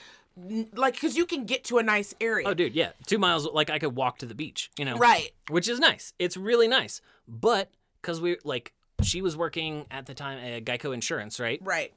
like, 0.75 0.95
because 0.95 1.17
you 1.17 1.27
can 1.27 1.45
get 1.45 1.65
to 1.65 1.79
a 1.79 1.83
nice 1.83 2.15
area. 2.21 2.47
Oh, 2.49 2.55
dude, 2.55 2.75
yeah, 2.75 2.93
two 3.07 3.19
miles. 3.19 3.47
Like 3.47 3.71
I 3.71 3.79
could 3.79 3.95
walk 3.97 4.19
to 4.19 4.27
the 4.27 4.35
beach, 4.35 4.71
you 4.79 4.85
know. 4.85 4.97
Right. 4.97 5.31
which 5.51 5.69
is 5.69 5.79
nice. 5.79 6.13
It's 6.19 6.37
really 6.37 6.69
nice. 6.69 7.01
But 7.29 7.71
because 8.01 8.21
we 8.21 8.37
like, 8.45 8.73
she 9.03 9.21
was 9.23 9.37
working 9.37 9.87
at 9.91 10.07
the 10.07 10.15
time 10.15 10.39
at 10.39 10.65
Geico 10.65 10.95
Insurance, 10.95 11.39
right? 11.41 11.59
Right. 11.63 11.93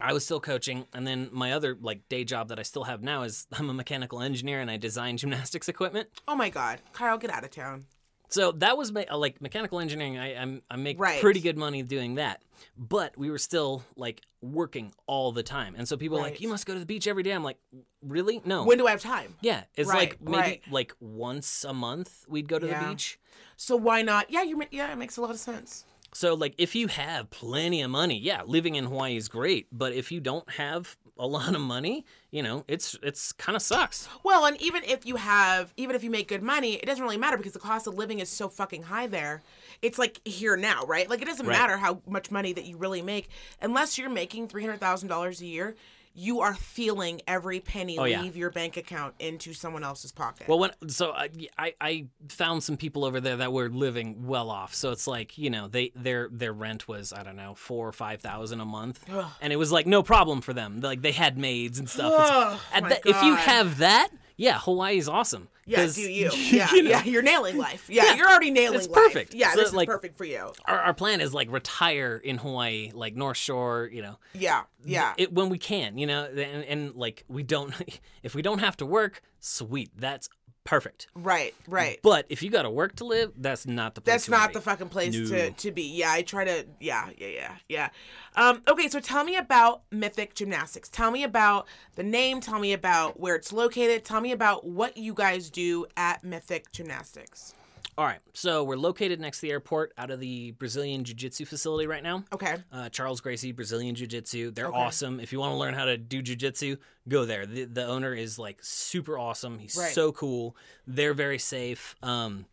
I 0.00 0.12
was 0.12 0.24
still 0.24 0.40
coaching, 0.40 0.86
and 0.92 1.06
then 1.06 1.28
my 1.32 1.52
other 1.52 1.76
like 1.80 2.08
day 2.08 2.24
job 2.24 2.48
that 2.48 2.58
I 2.58 2.62
still 2.62 2.84
have 2.84 3.02
now 3.02 3.22
is 3.22 3.46
I'm 3.52 3.70
a 3.70 3.74
mechanical 3.74 4.20
engineer 4.20 4.60
and 4.60 4.70
I 4.70 4.76
design 4.76 5.16
gymnastics 5.16 5.68
equipment. 5.68 6.08
Oh 6.26 6.34
my 6.36 6.50
God. 6.50 6.80
Kyle, 6.92 7.18
get 7.18 7.30
out 7.30 7.44
of 7.44 7.50
town. 7.50 7.86
So 8.30 8.52
that 8.52 8.76
was 8.76 8.92
my, 8.92 9.06
like 9.10 9.40
mechanical 9.40 9.80
engineering. 9.80 10.18
I 10.18 10.34
I'm, 10.36 10.62
I 10.70 10.76
make 10.76 11.00
Right. 11.00 11.20
pretty 11.20 11.40
good 11.40 11.56
money 11.56 11.82
doing 11.82 12.16
that, 12.16 12.42
but 12.76 13.16
we 13.16 13.30
were 13.30 13.38
still 13.38 13.82
like 13.96 14.20
working 14.42 14.92
all 15.06 15.32
the 15.32 15.42
time, 15.42 15.74
and 15.78 15.88
so 15.88 15.96
people 15.96 16.18
Right. 16.18 16.32
like, 16.32 16.40
"You 16.40 16.48
must 16.48 16.66
go 16.66 16.74
to 16.74 16.78
the 16.80 16.86
beach 16.86 17.06
every 17.08 17.22
day." 17.22 17.32
I'm 17.32 17.42
like, 17.42 17.56
"Really? 18.02 18.42
No." 18.44 18.64
When 18.64 18.76
do 18.78 18.86
I 18.86 18.90
have 18.90 19.00
time? 19.00 19.34
yeah, 19.40 19.64
it's 19.76 19.88
Right, 19.88 20.10
like 20.10 20.20
maybe 20.20 20.60
like 20.70 20.94
once 21.00 21.64
a 21.64 21.72
month 21.72 22.26
we'd 22.28 22.48
go 22.48 22.58
to 22.58 22.66
Yeah. 22.66 22.78
the 22.78 22.90
beach. 22.90 23.18
So 23.56 23.74
why 23.76 24.02
not? 24.02 24.30
Yeah, 24.30 24.42
you. 24.42 24.62
Yeah, 24.70 24.92
it 24.92 24.96
makes 24.96 25.16
a 25.16 25.22
lot 25.22 25.30
of 25.30 25.38
sense. 25.40 25.84
So, 26.14 26.34
like, 26.34 26.54
if 26.58 26.74
you 26.74 26.88
have 26.88 27.30
plenty 27.30 27.82
of 27.82 27.90
money, 27.90 28.18
yeah, 28.18 28.42
living 28.46 28.74
in 28.76 28.84
Hawaii 28.84 29.16
is 29.16 29.28
great. 29.28 29.66
But 29.70 29.92
if 29.92 30.10
you 30.10 30.20
don't 30.20 30.48
have 30.52 30.96
a 31.18 31.26
lot 31.26 31.54
of 31.54 31.60
money, 31.60 32.06
you 32.30 32.42
know, 32.42 32.64
it's 32.68 32.96
it's 33.02 33.32
kind 33.32 33.56
of 33.56 33.62
sucks. 33.62 34.08
Well, 34.24 34.46
and 34.46 34.60
even 34.62 34.84
if 34.84 35.04
you 35.04 35.16
have, 35.16 35.72
even 35.76 35.94
if 35.96 36.02
you 36.04 36.10
make 36.10 36.28
good 36.28 36.42
money, 36.42 36.74
it 36.74 36.86
doesn't 36.86 37.02
really 37.02 37.16
matter 37.18 37.36
because 37.36 37.52
the 37.52 37.58
cost 37.58 37.86
of 37.86 37.94
living 37.94 38.20
is 38.20 38.28
so 38.28 38.48
fucking 38.48 38.84
high 38.84 39.06
there. 39.06 39.42
It's 39.82 39.98
like 39.98 40.20
here 40.26 40.56
now, 40.56 40.84
right? 40.86 41.08
Like 41.10 41.20
it 41.20 41.26
doesn't 41.26 41.46
Right. 41.46 41.58
matter 41.58 41.76
how 41.76 42.00
much 42.06 42.30
money 42.30 42.52
that 42.52 42.64
you 42.64 42.76
really 42.76 43.02
make, 43.02 43.28
unless 43.60 43.98
you're 43.98 44.08
making 44.10 44.48
three 44.48 44.62
hundred 44.62 44.80
thousand 44.80 45.08
dollars 45.08 45.40
a 45.40 45.46
year. 45.46 45.74
You 46.18 46.40
are 46.40 46.54
feeling 46.54 47.20
every 47.28 47.60
penny 47.60 47.96
Oh, 47.98 48.04
yeah. 48.04 48.22
leave 48.22 48.36
your 48.36 48.50
bank 48.50 48.76
account 48.76 49.14
into 49.20 49.54
someone 49.54 49.84
else's 49.84 50.10
pocket. 50.10 50.48
Well, 50.48 50.58
when 50.58 50.70
so 50.88 51.12
I, 51.12 51.30
I 51.56 51.74
I 51.80 52.06
found 52.28 52.62
some 52.64 52.76
people 52.76 53.04
over 53.04 53.20
there 53.20 53.36
that 53.36 53.52
were 53.52 53.68
living 53.68 54.26
well 54.26 54.50
off. 54.50 54.74
So 54.74 54.90
it's 54.90 55.06
like 55.06 55.38
you 55.38 55.48
know 55.50 55.68
they 55.68 55.92
their 55.94 56.28
their 56.32 56.52
rent 56.52 56.88
was 56.88 57.12
I 57.12 57.22
don't 57.22 57.36
know 57.36 57.54
four 57.54 57.86
or 57.86 57.92
five 57.92 58.20
thousand 58.20 58.60
a 58.60 58.64
month, 58.64 59.04
and 59.40 59.52
it 59.52 59.56
was 59.56 59.70
like 59.70 59.86
no 59.86 60.02
problem 60.02 60.40
for 60.40 60.52
them. 60.52 60.80
Like 60.80 61.02
they 61.02 61.12
had 61.12 61.38
maids 61.38 61.78
and 61.78 61.88
stuff. 61.88 62.12
It's- 62.12 62.28
Oh, 62.30 62.62
and 62.74 62.82
my 62.84 62.88
that- 62.90 63.00
if 63.06 63.22
you 63.22 63.34
have 63.36 63.78
that, 63.78 64.08
yeah, 64.38 64.58
Hawaii's 64.60 65.06
awesome. 65.08 65.48
yeah, 65.66 65.84
do 65.86 66.00
you? 66.10 66.30
Yeah, 66.32 66.68
you 66.72 66.82
know, 66.84 66.90
yeah, 66.90 67.04
you're 67.04 67.20
nailing 67.22 67.58
life. 67.58 67.84
Yeah, 67.90 68.04
Yeah, 68.04 68.14
you're 68.14 68.28
already 68.28 68.50
nailing 68.50 68.78
life. 68.78 68.86
it's 68.86 68.88
life. 68.88 69.04
perfect. 69.04 69.34
Yeah, 69.34 69.52
So, 69.52 69.60
this 69.60 69.72
like- 69.74 69.88
is 69.88 69.92
perfect 69.94 70.16
for 70.16 70.24
you. 70.24 70.52
Our, 70.64 70.78
our 70.80 70.94
plan 70.94 71.20
is 71.20 71.34
like 71.34 71.50
retire 71.52 72.16
in 72.24 72.38
Hawaii, 72.38 72.90
like 72.94 73.14
North 73.14 73.36
Shore, 73.36 73.90
you 73.92 74.00
know, 74.00 74.18
Yeah, 74.32 74.62
yeah. 74.84 75.12
it, 75.18 75.32
when 75.34 75.50
we 75.50 75.58
can, 75.58 75.98
you 75.98 76.06
know, 76.06 76.24
and, 76.24 76.64
and 76.64 76.94
like 76.94 77.24
we 77.28 77.42
don't, 77.42 77.74
if 78.22 78.34
we 78.34 78.40
don't 78.40 78.60
have 78.60 78.76
to 78.78 78.86
work, 78.86 79.20
sweet, 79.40 79.90
that's 79.98 80.28
perfect. 80.68 81.06
Right, 81.14 81.54
right. 81.66 81.98
But 82.02 82.26
if 82.28 82.42
you 82.42 82.50
got 82.50 82.62
to 82.62 82.70
work 82.70 82.96
to 82.96 83.06
live, 83.06 83.32
that's 83.38 83.66
not 83.66 83.94
the 83.94 84.02
place. 84.02 84.12
That's 84.12 84.28
not 84.28 84.50
be. 84.50 84.54
the 84.54 84.60
fucking 84.60 84.90
place 84.90 85.14
No. 85.14 85.26
to, 85.26 85.50
to 85.50 85.70
be. 85.72 85.82
Yeah, 85.82 86.12
I 86.12 86.20
try 86.20 86.44
to. 86.44 86.66
Yeah, 86.78 87.08
yeah, 87.16 87.26
yeah, 87.26 87.54
yeah. 87.70 87.88
Um, 88.36 88.62
okay, 88.68 88.86
so 88.88 89.00
tell 89.00 89.24
me 89.24 89.36
about 89.36 89.80
Mythic 89.90 90.34
Gymnastics. 90.34 90.90
Tell 90.90 91.10
me 91.10 91.24
about 91.24 91.66
the 91.94 92.02
name. 92.02 92.40
Tell 92.42 92.58
me 92.58 92.74
about 92.74 93.18
where 93.18 93.34
it's 93.34 93.50
located. 93.50 94.04
Tell 94.04 94.20
me 94.20 94.30
about 94.30 94.66
what 94.66 94.98
you 94.98 95.14
guys 95.14 95.48
do 95.48 95.86
at 95.96 96.22
Mythic 96.22 96.70
Gymnastics. 96.70 97.54
All 97.98 98.04
right, 98.04 98.20
so 98.32 98.62
we're 98.62 98.76
located 98.76 99.18
next 99.20 99.38
to 99.40 99.46
the 99.48 99.50
airport, 99.50 99.92
out 99.98 100.12
of 100.12 100.20
the 100.20 100.52
Brazilian 100.52 101.02
Jiu 101.02 101.16
Jitsu 101.16 101.44
facility 101.44 101.88
right 101.88 102.02
now. 102.04 102.22
Okay. 102.32 102.54
Uh, 102.72 102.88
Charles 102.90 103.20
Gracie, 103.20 103.50
Brazilian 103.50 103.96
Jiu 103.96 104.06
Jitsu. 104.06 104.52
They're 104.52 104.68
Okay. 104.68 104.76
awesome. 104.78 105.18
If 105.18 105.32
you 105.32 105.40
want 105.40 105.50
to 105.54 105.56
learn 105.56 105.74
how 105.74 105.84
to 105.84 105.98
do 105.98 106.22
Jiu 106.22 106.36
Jitsu, 106.36 106.76
go 107.08 107.24
there. 107.24 107.44
The, 107.44 107.64
the 107.64 107.84
owner 107.84 108.14
is 108.14 108.38
like 108.38 108.60
super 108.62 109.18
awesome. 109.18 109.58
He's 109.58 109.76
Right. 109.76 109.92
so 109.92 110.12
cool. 110.12 110.56
They're 110.86 111.12
very 111.12 111.40
safe. 111.40 111.96
Um, 112.00 112.46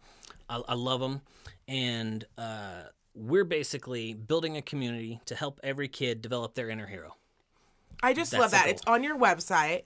I, 0.50 0.64
I 0.68 0.74
love 0.74 1.00
them. 1.00 1.22
And 1.68 2.26
uh, 2.40 2.86
we're 3.14 3.44
basically 3.46 4.16
building 4.16 4.58
a 4.58 4.64
community 4.64 5.22
to 5.26 5.36
help 5.36 5.60
every 5.64 5.88
kid 5.88 6.24
develop 6.24 6.56
their 6.56 6.72
inner 6.72 6.88
hero. 6.88 7.18
I 8.02 8.16
just 8.16 8.32
That's 8.32 8.42
love 8.42 8.50
that. 8.52 8.64
goal. 8.66 8.72
It's 8.74 8.84
on 8.88 9.04
your 9.04 9.16
website. 9.16 9.84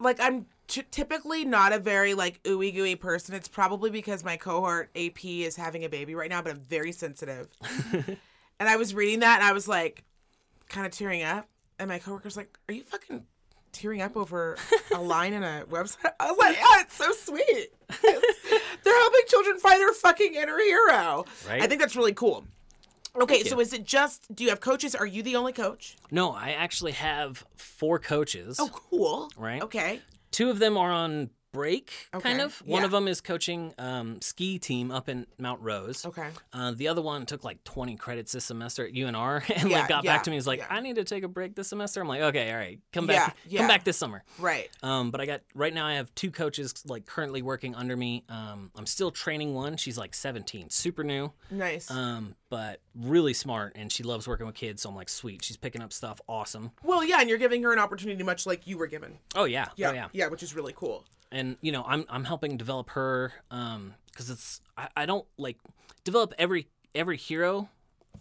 Like 0.00 0.18
I'm 0.20 0.46
t- 0.66 0.84
typically 0.90 1.44
not 1.44 1.72
a 1.72 1.78
very 1.78 2.14
like 2.14 2.42
ooey 2.44 2.74
gooey 2.74 2.96
person. 2.96 3.34
It's 3.34 3.48
probably 3.48 3.90
because 3.90 4.24
my 4.24 4.36
cohort 4.36 4.90
AP 4.96 5.24
is 5.24 5.56
having 5.56 5.84
a 5.84 5.88
baby 5.88 6.14
right 6.14 6.30
now, 6.30 6.42
but 6.42 6.52
I'm 6.52 6.60
very 6.60 6.92
sensitive. 6.92 7.48
and 7.92 8.68
I 8.68 8.76
was 8.76 8.94
reading 8.94 9.20
that 9.20 9.40
and 9.40 9.44
I 9.48 9.52
was 9.52 9.68
like, 9.68 10.04
kind 10.68 10.86
of 10.86 10.92
tearing 10.92 11.22
up. 11.22 11.48
And 11.78 11.88
my 11.88 11.98
coworker's 11.98 12.36
like, 12.36 12.56
"Are 12.68 12.74
you 12.74 12.84
fucking 12.84 13.24
tearing 13.72 14.02
up 14.02 14.16
over 14.16 14.56
a 14.94 15.00
line 15.00 15.32
in 15.32 15.42
a 15.42 15.64
website?" 15.68 16.12
I 16.20 16.30
was 16.30 16.38
like, 16.38 16.56
"Yeah, 16.56 16.80
it's 16.80 16.94
so 16.94 17.10
sweet. 17.12 17.68
They're 18.02 19.00
helping 19.00 19.20
children 19.26 19.58
find 19.58 19.80
their 19.80 19.92
fucking 19.92 20.34
inner 20.34 20.58
hero." 20.58 21.24
Right. 21.48 21.62
I 21.62 21.66
think 21.66 21.80
that's 21.80 21.96
really 21.96 22.12
cool. 22.14 22.44
Okay, 23.20 23.42
so 23.42 23.60
is 23.60 23.72
it 23.72 23.84
just? 23.84 24.34
Do 24.34 24.44
you 24.44 24.50
have 24.50 24.60
coaches? 24.60 24.94
Are 24.94 25.06
you 25.06 25.22
the 25.22 25.36
only 25.36 25.52
coach? 25.52 25.96
No, 26.10 26.30
I 26.30 26.50
actually 26.50 26.92
have 26.92 27.44
four 27.56 27.98
coaches. 27.98 28.56
Oh, 28.58 28.70
cool. 28.72 29.30
Right. 29.36 29.60
Okay. 29.62 30.00
Two 30.32 30.50
of 30.50 30.58
them 30.58 30.76
are 30.76 30.90
on 30.90 31.30
break, 31.52 31.92
kind 32.12 32.24
Okay, 32.24 32.40
of. 32.42 32.58
One 32.66 32.80
yeah. 32.80 32.86
of 32.86 32.90
them 32.90 33.06
is 33.08 33.20
coaching 33.20 33.74
um, 33.78 34.20
ski 34.20 34.58
team 34.58 34.90
up 34.90 35.08
in 35.08 35.26
Mount 35.38 35.60
Rose. 35.60 36.04
Okay. 36.06 36.28
Uh, 36.52 36.72
the 36.72 36.88
other 36.88 37.02
one 37.02 37.26
took 37.26 37.44
like 37.44 37.62
20 37.64 37.96
credits 37.96 38.32
this 38.32 38.46
semester 38.46 38.86
at 38.86 38.92
UNR 38.94 39.42
and 39.56 39.70
Yeah, 39.70 39.80
like 39.80 39.88
got 39.88 40.04
yeah, 40.04 40.14
back 40.16 40.24
to 40.24 40.30
me. 40.30 40.36
He's 40.36 40.46
like. 40.46 40.62
I 40.70 40.80
need 40.80 40.96
to 40.96 41.04
take 41.04 41.22
a 41.24 41.28
break 41.28 41.54
this 41.54 41.68
semester. 41.68 42.00
I'm 42.00 42.08
like, 42.08 42.22
okay, 42.22 42.50
all 42.50 42.56
right, 42.58 42.80
come 42.92 43.06
back, 43.06 43.36
yeah. 43.46 43.58
come 43.58 43.68
back 43.68 43.84
this 43.84 43.96
summer. 43.98 44.24
Right. 44.38 44.70
Um, 44.82 45.10
but 45.10 45.20
I 45.20 45.26
got 45.26 45.42
right 45.54 45.72
now. 45.72 45.86
I 45.86 45.94
have 45.94 46.12
two 46.14 46.30
coaches 46.30 46.72
like 46.86 47.04
currently 47.06 47.42
working 47.42 47.74
under 47.74 47.96
me. 47.96 48.24
Um, 48.28 48.70
I'm 48.74 48.86
still 48.86 49.10
training 49.10 49.54
one. 49.54 49.76
She's 49.76 49.98
like 49.98 50.14
17, 50.14 50.70
super 50.70 51.04
new, 51.04 51.32
Nice. 51.50 51.90
um, 51.90 52.34
but 52.48 52.80
really 52.94 53.34
smart, 53.34 53.72
and 53.76 53.92
she 53.92 54.02
loves 54.02 54.26
working 54.26 54.46
with 54.46 54.54
kids. 54.54 54.82
So 54.82 54.88
I'm 54.88 54.96
like, 54.96 55.08
sweet. 55.10 55.44
She's 55.44 55.56
picking 55.56 55.82
up 55.82 55.92
stuff. 55.92 56.20
Awesome. 56.28 56.70
well, 56.82 57.04
yeah, 57.04 57.20
and 57.20 57.28
you're 57.28 57.38
giving 57.38 57.62
her 57.62 57.72
an 57.72 57.78
opportunity, 57.78 58.22
much 58.24 58.46
like 58.46 58.66
you 58.66 58.78
were 58.78 58.86
given. 58.86 59.18
Oh 59.34 59.44
yeah, 59.44 59.66
Yeah. 59.76 59.90
oh 59.90 59.92
yeah. 59.92 60.08
Yeah, 60.12 60.28
which 60.28 60.42
is 60.42 60.54
really 60.54 60.72
cool. 60.74 61.04
And 61.32 61.56
you 61.60 61.72
know 61.72 61.82
i'm 61.86 62.04
i'm 62.08 62.24
helping 62.24 62.56
develop 62.56 62.90
her 62.90 63.32
um 63.50 63.94
because 64.10 64.30
it's 64.30 64.60
I, 64.76 64.88
I 64.96 65.06
don't 65.06 65.26
like 65.36 65.58
develop 66.04 66.34
every 66.38 66.68
every 66.94 67.16
hero 67.16 67.68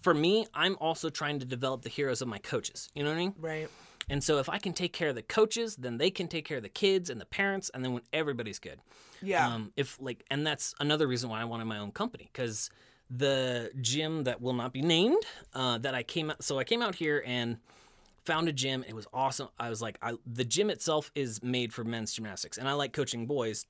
for 0.02 0.14
me 0.14 0.48
i'm 0.54 0.76
also 0.80 1.10
trying 1.10 1.40
to 1.40 1.46
develop 1.46 1.84
the 1.84 1.90
heroes 1.90 2.22
of 2.22 2.28
my 2.28 2.40
coaches 2.40 2.90
you 2.96 3.04
know 3.04 3.10
what 3.10 3.16
i 3.18 3.20
mean 3.20 3.34
Right. 3.40 3.68
and 4.10 4.24
so 4.24 4.40
if 4.40 4.50
i 4.50 4.58
can 4.58 4.74
take 4.74 4.94
care 4.94 5.10
of 5.10 5.16
the 5.16 5.22
coaches 5.22 5.76
then 5.76 5.98
they 5.98 6.10
can 6.10 6.28
take 6.28 6.46
care 6.46 6.58
of 6.58 6.64
the 6.64 6.70
kids 6.70 7.10
and 7.10 7.20
the 7.22 7.26
parents 7.26 7.70
and 7.74 7.84
then 7.84 7.94
when 7.94 8.04
everybody's 8.14 8.60
good 8.60 8.80
Yeah. 9.22 9.46
um 9.54 9.74
if 9.76 10.00
like 10.02 10.24
and 10.32 10.48
that's 10.48 10.74
another 10.80 11.08
reason 11.08 11.30
why 11.30 11.42
i 11.42 11.44
wanted 11.46 11.66
my 11.66 11.78
own 11.78 11.92
company 11.92 12.30
because 12.32 12.70
the 13.10 13.72
gym 13.82 14.24
that 14.24 14.42
will 14.42 14.54
not 14.54 14.72
be 14.72 14.82
named 14.82 15.22
uh 15.54 15.78
that 15.80 15.94
i 15.94 16.02
came 16.04 16.30
out 16.32 16.42
so 16.44 16.58
i 16.58 16.64
came 16.64 16.82
out 16.82 16.96
here 16.96 17.22
and 17.28 17.58
found 18.26 18.48
a 18.48 18.54
gym 18.54 18.84
it 18.88 18.94
was 18.94 19.08
awesome 19.14 19.48
i 19.60 19.70
was 19.70 19.82
like 19.82 19.98
I, 20.02 20.14
the 20.26 20.44
gym 20.46 20.70
itself 20.70 21.12
is 21.16 21.42
made 21.42 21.74
for 21.74 21.84
men's 21.84 22.14
gymnastics 22.14 22.58
and 22.58 22.68
i 22.68 22.74
like 22.74 22.94
coaching 22.94 23.26
boys 23.26 23.66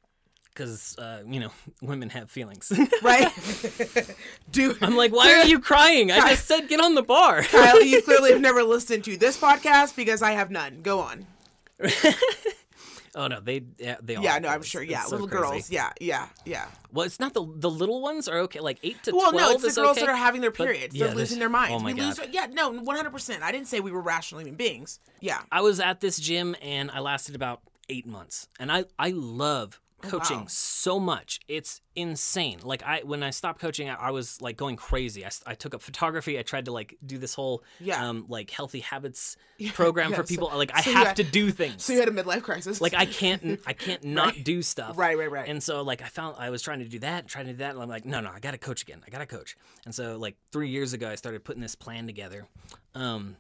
because 0.54 0.98
uh, 0.98 1.22
you 1.26 1.40
know 1.40 1.52
women 1.82 2.10
have 2.10 2.30
feelings 2.30 2.72
right. 3.02 3.32
Dude. 4.52 4.78
i'm 4.82 4.98
like 4.98 5.14
why 5.14 5.34
are 5.36 5.46
you 5.46 5.60
crying 5.60 6.12
i 6.12 6.30
just 6.30 6.48
said 6.48 6.68
get 6.68 6.82
on 6.82 6.96
the 6.96 7.04
bar 7.04 7.44
Kyle, 7.44 7.82
you 7.82 8.02
clearly 8.02 8.32
have 8.32 8.42
never 8.42 8.64
listened 8.64 9.04
to 9.06 9.18
this 9.18 9.38
podcast 9.38 9.96
because 9.96 10.22
I 10.22 10.32
have 10.32 10.52
none. 10.52 10.82
Go 10.82 11.00
on. 11.00 11.26
Oh 13.16 13.28
no 13.28 13.40
they 13.40 13.64
yeah, 13.78 13.98
they 14.02 14.16
all 14.16 14.24
Yeah, 14.24 14.40
no, 14.40 14.48
I'm 14.50 14.62
sure. 14.64 14.82
Yeah, 14.84 15.04
so 15.04 15.12
little 15.18 15.28
crazy. 15.28 15.42
girls. 15.44 15.72
Yeah, 15.72 15.92
yeah, 16.00 16.28
yeah. 16.46 16.66
well 16.92 17.06
it's 17.06 17.20
not 17.20 17.34
the 17.34 17.46
the 17.56 17.70
little 17.70 18.02
ones 18.02 18.28
are 18.28 18.40
okay 18.40 18.60
like 18.60 18.80
8 18.84 19.04
to 19.04 19.12
Well, 19.16 19.32
12 19.32 19.36
no, 19.36 19.52
it's 19.66 19.76
the 19.76 19.82
girls 19.82 19.98
okay, 19.98 20.06
that 20.06 20.12
are 20.12 20.16
having 20.16 20.42
their 20.42 20.52
periods. 20.52 20.96
They're 20.98 21.08
this- 21.10 21.16
losing 21.18 21.40
their 21.40 21.50
minds. 21.50 21.74
oh 21.76 21.80
my 21.80 21.94
we 21.94 22.02
lose. 22.02 22.18
God. 22.20 22.30
Yeah, 22.32 22.48
no, 22.52 22.72
100%. 22.72 23.42
I 23.42 23.52
didn't 23.52 23.68
say 23.68 23.80
we 23.80 23.92
were 23.92 24.02
rational 24.02 24.42
human 24.42 24.56
beings. 24.56 25.00
Yeah. 25.20 25.42
I 25.52 25.62
was 25.62 25.80
at 25.80 26.00
this 26.02 26.18
gym 26.20 26.56
and 26.62 26.90
I 26.92 27.00
lasted 27.00 27.36
about 27.36 27.62
eight 27.90 28.06
months, 28.06 28.48
and 28.60 28.72
I 28.72 28.86
I 28.98 29.10
love 29.10 29.82
coaching 30.04 30.38
Oh, 30.38 30.42
wow. 30.42 30.46
so 30.48 31.00
much. 31.00 31.40
It's 31.48 31.82
insane. 31.96 32.60
Like 32.64 32.84
I 32.84 33.02
when 33.04 33.24
I 33.24 33.30
stopped 33.32 33.60
coaching, 33.60 33.90
I, 33.90 33.96
I 33.96 34.12
was 34.12 34.42
like 34.42 34.58
going 34.58 34.76
crazy. 34.76 35.26
I, 35.26 35.30
I, 35.46 35.56
took 35.56 35.74
up 35.76 35.82
photography. 35.82 36.40
I 36.40 36.42
tried 36.42 36.66
to 36.66 36.72
like 36.72 36.98
do 37.06 37.18
this 37.18 37.34
whole 37.34 37.64
Yeah. 37.80 38.08
um 38.08 38.26
like 38.30 38.50
healthy 38.50 38.80
habits 38.80 39.38
program 39.74 40.12
yeah, 40.12 40.18
for 40.18 40.24
so- 40.24 40.28
people. 40.28 40.52
like 40.54 40.72
I 40.74 40.82
so 40.82 40.92
have 40.94 41.08
had- 41.08 41.16
to 41.18 41.24
do 41.24 41.52
things. 41.52 41.84
So 41.84 41.94
you 41.94 42.00
had 42.00 42.10
a 42.10 42.12
midlife 42.12 42.44
crisis. 42.44 42.82
like 42.82 42.94
I 42.94 43.06
can't 43.06 43.60
I 43.68 43.74
can't 43.74 44.04
not 44.22 44.44
do 44.44 44.62
stuff. 44.62 44.98
Right, 44.98 45.18
right, 45.18 45.30
right. 45.32 45.48
And 45.48 45.62
so 45.62 45.82
like 45.82 46.02
I 46.02 46.08
found 46.08 46.36
I 46.40 46.50
was 46.50 46.62
trying 46.62 46.80
to 46.80 46.86
do 46.86 47.00
that, 47.00 47.28
trying 47.28 47.46
to 47.46 47.52
do 47.52 47.58
that, 47.58 47.74
and 47.74 47.82
I'm 47.82 47.90
like, 47.90 48.06
no, 48.06 48.20
no, 48.22 48.30
I 48.34 48.40
gotta 48.40 48.58
coach 48.58 48.82
again. 48.82 49.02
I 49.06 49.10
gotta 49.10 49.26
coach. 49.26 49.58
And 49.86 49.94
so 49.94 50.18
like 50.18 50.36
three 50.52 50.70
years 50.70 50.94
ago, 50.94 51.10
I 51.10 51.16
started 51.16 51.44
putting 51.44 51.62
this 51.62 51.76
plan 51.76 52.06
together. 52.08 52.48
Um, 52.96 53.36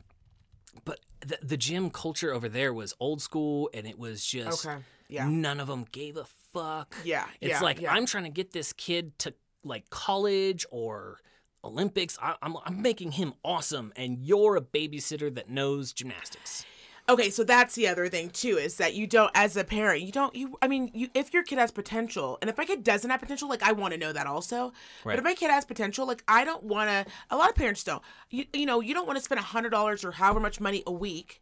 but 0.85 0.99
the, 1.19 1.37
the 1.43 1.57
gym 1.57 1.89
culture 1.89 2.33
over 2.33 2.47
there 2.49 2.73
was 2.73 2.93
old 2.99 3.21
school, 3.21 3.69
and 3.73 3.85
it 3.85 3.99
was 3.99 4.25
just 4.25 4.65
Okay, 4.65 4.77
yeah. 5.11 5.27
none 5.27 5.59
of 5.59 5.67
them 5.67 5.85
gave 5.91 6.17
a 6.17 6.25
fuck. 6.53 6.95
Yeah, 7.03 7.25
it's 7.39 7.51
yeah, 7.51 7.59
like 7.61 7.81
yeah. 7.81 7.93
I'm 7.93 8.05
trying 8.05 8.23
to 8.23 8.29
get 8.29 8.51
this 8.51 8.73
kid 8.73 9.17
to 9.19 9.33
like 9.63 9.89
college 9.89 10.65
or. 10.71 11.19
Olympics, 11.63 12.17
I, 12.19 12.33
I'm, 12.41 12.57
I'm 12.65 12.81
making 12.81 13.11
him 13.11 13.35
awesome, 13.45 13.93
and 13.95 14.17
you're 14.17 14.55
a 14.55 14.61
babysitter 14.61 15.31
that 15.35 15.47
knows 15.47 15.93
gymnastics. 15.93 16.65
Okay, 17.09 17.29
so 17.29 17.43
that's 17.43 17.75
the 17.75 17.87
other 17.87 18.07
thing 18.07 18.29
too 18.29 18.57
is 18.57 18.77
that 18.77 18.93
you 18.93 19.05
don't, 19.07 19.31
as 19.35 19.57
a 19.57 19.63
parent, 19.63 20.01
you 20.01 20.11
don't. 20.11 20.33
You, 20.35 20.57
I 20.61 20.67
mean, 20.67 20.91
you 20.93 21.09
if 21.13 21.33
your 21.33 21.43
kid 21.43 21.57
has 21.57 21.71
potential, 21.71 22.37
and 22.41 22.49
if 22.49 22.57
my 22.57 22.65
kid 22.65 22.83
doesn't 22.83 23.09
have 23.09 23.19
potential, 23.19 23.49
like 23.49 23.63
I 23.63 23.73
want 23.73 23.93
to 23.93 23.99
know 23.99 24.13
that 24.13 24.27
also. 24.27 24.71
But 25.03 25.17
if 25.17 25.23
my 25.23 25.33
kid 25.33 25.51
has 25.51 25.65
potential, 25.65 26.07
like 26.07 26.23
I 26.27 26.45
don't 26.45 26.63
want 26.63 26.89
to. 26.89 27.11
A 27.29 27.37
lot 27.37 27.49
of 27.49 27.55
parents 27.55 27.83
don't. 27.83 28.01
You, 28.29 28.45
you 28.53 28.65
know, 28.65 28.79
you 28.79 28.93
don't 28.93 29.07
want 29.07 29.17
to 29.17 29.23
spend 29.23 29.39
a 29.39 29.43
hundred 29.43 29.71
dollars 29.71 30.05
or 30.05 30.11
however 30.11 30.39
much 30.39 30.59
money 30.59 30.83
a 30.87 30.91
week 30.91 31.41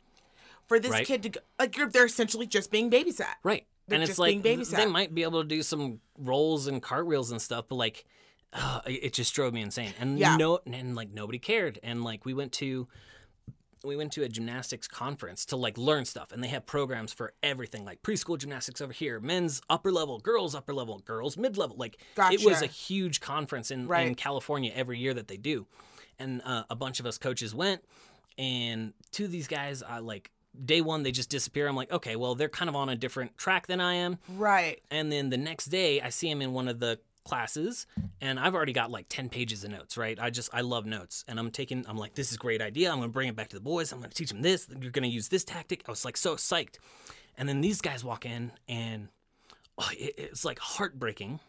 for 0.69 0.79
this 0.79 0.91
Right. 0.91 1.05
kid 1.05 1.23
to 1.23 1.29
go, 1.29 1.39
like 1.59 1.75
you're 1.75 1.89
they're 1.89 2.05
essentially 2.05 2.47
just 2.47 2.71
being 2.71 2.89
babysat. 2.89 3.25
Right. 3.43 3.67
They're 3.87 3.99
and 3.99 4.09
it's 4.09 4.17
like 4.19 4.41
being 4.41 4.59
babysat. 4.59 4.77
they 4.77 4.85
might 4.85 5.13
be 5.13 5.23
able 5.23 5.41
to 5.41 5.47
do 5.47 5.61
some 5.63 5.99
rolls 6.17 6.67
and 6.67 6.81
cartwheels 6.81 7.31
and 7.31 7.41
stuff, 7.41 7.65
but 7.67 7.75
like 7.75 8.05
uh, 8.53 8.81
it 8.85 9.13
just 9.13 9.33
drove 9.35 9.53
me 9.53 9.61
insane. 9.61 9.93
And 9.99 10.17
Yeah. 10.17 10.37
no 10.37 10.59
and 10.65 10.95
like 10.95 11.11
nobody 11.11 11.39
cared. 11.39 11.79
And 11.83 12.03
like 12.05 12.23
we 12.25 12.33
went 12.33 12.53
to 12.53 12.87
we 13.83 13.95
went 13.95 14.11
to 14.11 14.23
a 14.23 14.27
gymnastics 14.29 14.87
conference 14.89 15.45
to 15.45 15.55
like 15.55 15.77
learn 15.77 16.03
stuff 16.03 16.31
and 16.33 16.43
they 16.43 16.49
have 16.49 16.65
programs 16.65 17.13
for 17.13 17.33
everything 17.41 17.85
like 17.85 18.01
preschool 18.03 18.37
gymnastics 18.37 18.81
over 18.81 18.91
here 18.91 19.21
men's 19.21 19.61
upper 19.69 19.89
level 19.89 20.19
girls 20.19 20.53
upper 20.53 20.73
level 20.73 20.99
girls 20.99 21.37
mid 21.37 21.55
level 21.57 21.77
like 21.77 21.95
it 22.29 22.43
was 22.43 22.61
a 22.61 22.65
huge 22.65 23.21
conference 23.21 23.71
in, 23.71 23.89
in 23.93 24.15
california 24.15 24.69
every 24.75 24.99
year 24.99 25.13
that 25.13 25.29
they 25.29 25.37
do 25.37 25.65
and 26.19 26.41
uh, 26.43 26.63
a 26.69 26.75
bunch 26.75 26.99
of 26.99 27.05
us 27.05 27.17
coaches 27.17 27.55
went 27.55 27.81
and 28.37 28.91
two 29.13 29.23
of 29.23 29.31
these 29.31 29.47
guys 29.47 29.81
I 29.81 29.99
like 29.99 30.29
day 30.65 30.81
one 30.81 31.03
they 31.03 31.11
just 31.11 31.29
disappear. 31.29 31.67
I'm 31.67 31.75
like 31.75 31.91
okay 31.91 32.15
well 32.15 32.35
they're 32.35 32.49
kind 32.49 32.69
of 32.69 32.75
on 32.75 32.89
a 32.89 32.95
different 32.95 33.37
track 33.37 33.67
than 33.67 33.79
i 33.79 33.93
am. 33.95 34.17
Right. 34.29 34.81
and 34.91 35.11
then 35.11 35.29
the 35.29 35.37
next 35.37 35.65
day 35.65 36.01
i 36.01 36.09
see 36.09 36.29
him 36.29 36.41
in 36.41 36.53
one 36.53 36.67
of 36.67 36.79
the 36.79 36.99
classes 37.25 37.85
and 38.21 38.39
i've 38.39 38.55
already 38.55 38.73
got 38.73 38.89
like 38.89 39.05
10 39.07 39.29
pages 39.29 39.63
of 39.63 39.69
notes 39.71 39.97
right? 39.97 40.17
I 40.19 40.29
just 40.31 40.49
i 40.53 40.61
love 40.61 40.85
notes. 40.85 41.23
And 41.27 41.39
i'm 41.39 41.51
taking 41.51 41.85
i'm 41.87 41.97
like 41.97 42.15
this 42.15 42.29
is 42.29 42.35
a 42.35 42.39
great 42.39 42.61
idea. 42.61 42.89
I'm 42.89 42.97
going 42.97 43.09
to 43.09 43.13
bring 43.13 43.29
it 43.29 43.35
back 43.35 43.49
to 43.49 43.55
the 43.55 43.61
boys. 43.61 43.91
I'm 43.91 43.99
going 43.99 44.09
to 44.09 44.15
teach 44.15 44.29
them 44.29 44.41
this. 44.41 44.67
You're 44.69 44.91
going 44.91 45.03
to 45.03 45.09
use 45.09 45.27
this 45.27 45.43
tactic. 45.43 45.83
I 45.87 45.91
was 45.91 46.05
like 46.05 46.17
so 46.17 46.35
psyched. 46.35 46.77
And 47.37 47.47
then 47.47 47.61
these 47.61 47.81
guys 47.81 48.03
walk 48.03 48.25
in 48.25 48.51
and 48.67 49.09
oh, 49.77 49.89
it, 49.91 50.15
it's 50.17 50.43
like 50.43 50.59
heartbreaking 50.59 51.39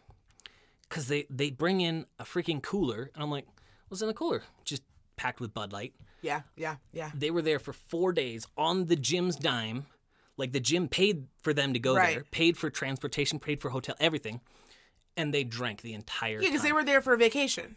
because 0.87 1.07
they 1.07 1.25
they 1.29 1.49
bring 1.49 1.81
in 1.81 2.05
a 2.19 2.23
freaking 2.23 2.61
cooler. 2.61 3.09
And 3.15 3.23
i'm 3.23 3.31
like 3.31 3.47
what's 3.87 4.01
in 4.01 4.07
the 4.07 4.13
cooler? 4.13 4.43
Just 4.63 4.83
packed 5.17 5.39
with 5.39 5.53
bud 5.53 5.73
light 5.73 5.93
Yeah. 6.21 6.41
Yeah. 6.55 6.75
Yeah. 6.93 7.11
they 7.15 7.31
were 7.31 7.41
there 7.41 7.59
for 7.59 7.73
four 7.73 8.13
days 8.13 8.47
on 8.57 8.85
the 8.85 8.95
gym's 8.95 9.35
dime. 9.35 9.85
Like 10.37 10.53
the 10.53 10.59
gym 10.59 10.87
paid 10.87 11.27
for 11.41 11.53
them 11.53 11.73
to 11.73 11.79
go 11.79 11.95
Right. 11.95 12.15
there, 12.15 12.23
paid 12.31 12.57
for 12.57 12.69
transportation, 12.69 13.37
paid 13.39 13.59
for 13.61 13.69
hotel, 13.69 13.95
everything, 13.99 14.41
and 15.17 15.33
they 15.33 15.43
drank 15.43 15.81
the 15.81 15.93
entire 15.93 16.41
Yeah, 16.41 16.47
because 16.49 16.63
they 16.63 16.71
were 16.73 16.83
there 16.83 17.01
for 17.01 17.13
a 17.13 17.17
vacation. 17.17 17.75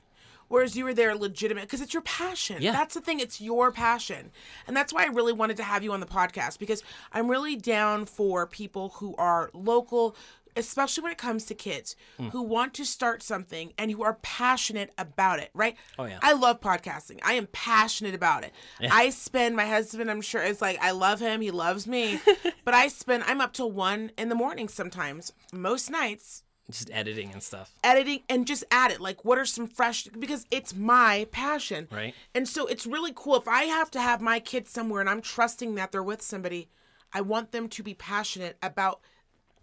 Whereas 0.49 0.77
you 0.77 0.85
were 0.85 0.95
there 0.95 1.15
legitimate 1.17 1.63
because 1.63 1.81
it's 1.81 1.95
your 1.95 2.03
passion. 2.03 2.61
Yeah. 2.61 2.73
That's 2.73 2.95
the 2.95 3.01
thing, 3.01 3.19
it's 3.19 3.41
your 3.41 3.73
passion. 3.73 4.31
And 4.67 4.77
that's 4.77 4.93
why 4.93 5.03
I 5.05 5.07
really 5.07 5.33
wanted 5.33 5.57
to 5.57 5.63
have 5.63 5.83
you 5.83 5.93
on 5.93 6.01
the 6.01 6.07
podcast 6.07 6.59
because 6.59 6.83
I'm 7.13 7.31
really 7.31 7.57
down 7.57 8.05
for 8.05 8.47
people 8.47 8.91
who 8.91 9.17
are 9.17 9.51
local 9.55 10.15
especially 10.57 11.03
when 11.03 11.13
it 11.13 11.19
comes 11.19 11.45
to 11.47 11.55
kids 11.55 11.97
Mm. 12.19 12.31
who 12.31 12.43
want 12.43 12.75
to 12.75 12.85
start 12.85 13.23
something 13.23 13.73
and 13.79 13.91
who 13.91 14.03
are 14.03 14.15
passionate 14.23 14.93
about 14.99 15.39
it, 15.41 15.51
right? 15.55 15.77
Oh, 15.99 16.05
yeah. 16.05 16.19
I 16.23 16.33
love 16.33 16.61
podcasting. 16.61 17.19
I 17.23 17.35
am 17.35 17.47
passionate 17.53 18.15
about 18.15 18.45
it. 18.45 18.53
I 18.91 19.11
spend 19.11 19.57
my 19.57 19.67
husband, 19.67 20.11
I'm 20.11 20.21
sure 20.21 20.43
is 20.43 20.61
like 20.63 20.79
I 20.83 20.91
love 20.93 21.21
him, 21.21 21.41
he 21.41 21.51
loves 21.51 21.87
me. 21.87 22.21
but 22.65 22.75
I 22.75 22.89
spend 22.89 23.25
I'm 23.27 23.41
up 23.41 23.53
till 23.53 23.71
1 23.71 24.13
in 24.19 24.29
the 24.29 24.35
morning 24.35 24.69
sometimes, 24.69 25.33
most 25.53 25.91
nights 25.91 26.43
Just 26.71 26.91
editing 26.93 27.31
and 27.33 27.43
stuff. 27.43 27.73
editing 27.83 28.23
and 28.29 28.47
just 28.47 28.65
add 28.71 28.91
it 28.91 29.01
like 29.01 29.25
what 29.25 29.39
are 29.39 29.45
some 29.45 29.67
fresh 29.67 30.05
because 30.05 30.47
it's 30.51 30.75
my 30.75 31.27
passion 31.31 31.89
Right. 31.91 32.15
and 32.35 32.49
so 32.49 32.67
it's 32.67 32.87
really 32.87 33.13
cool 33.15 33.37
if 33.37 33.47
i 33.47 33.65
have 33.65 33.91
to 33.91 34.01
have 34.01 34.21
my 34.23 34.41
kids 34.41 34.71
somewhere 34.71 35.01
and 35.03 35.11
i'm 35.11 35.21
trusting 35.21 35.75
that 35.75 35.93
they're 35.93 36.03
with 36.03 36.23
somebody 36.23 36.69
i 37.13 37.21
want 37.21 37.53
them 37.53 37.69
to 37.69 37.83
be 37.83 37.93
passionate 37.93 38.57
about 38.63 39.01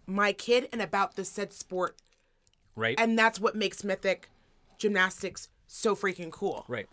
my 0.06 0.32
kid 0.32 0.68
and 0.72 0.80
about 0.82 1.16
the 1.16 1.24
said 1.24 1.52
sport 1.52 1.96
Right. 2.76 2.98
and 2.98 3.18
that's 3.18 3.38
what 3.40 3.54
makes 3.54 3.84
mythic 3.84 4.28
gymnastics 4.78 5.48
so 5.66 5.94
freaking 5.94 6.30
cool 6.30 6.64
right. 6.68 6.86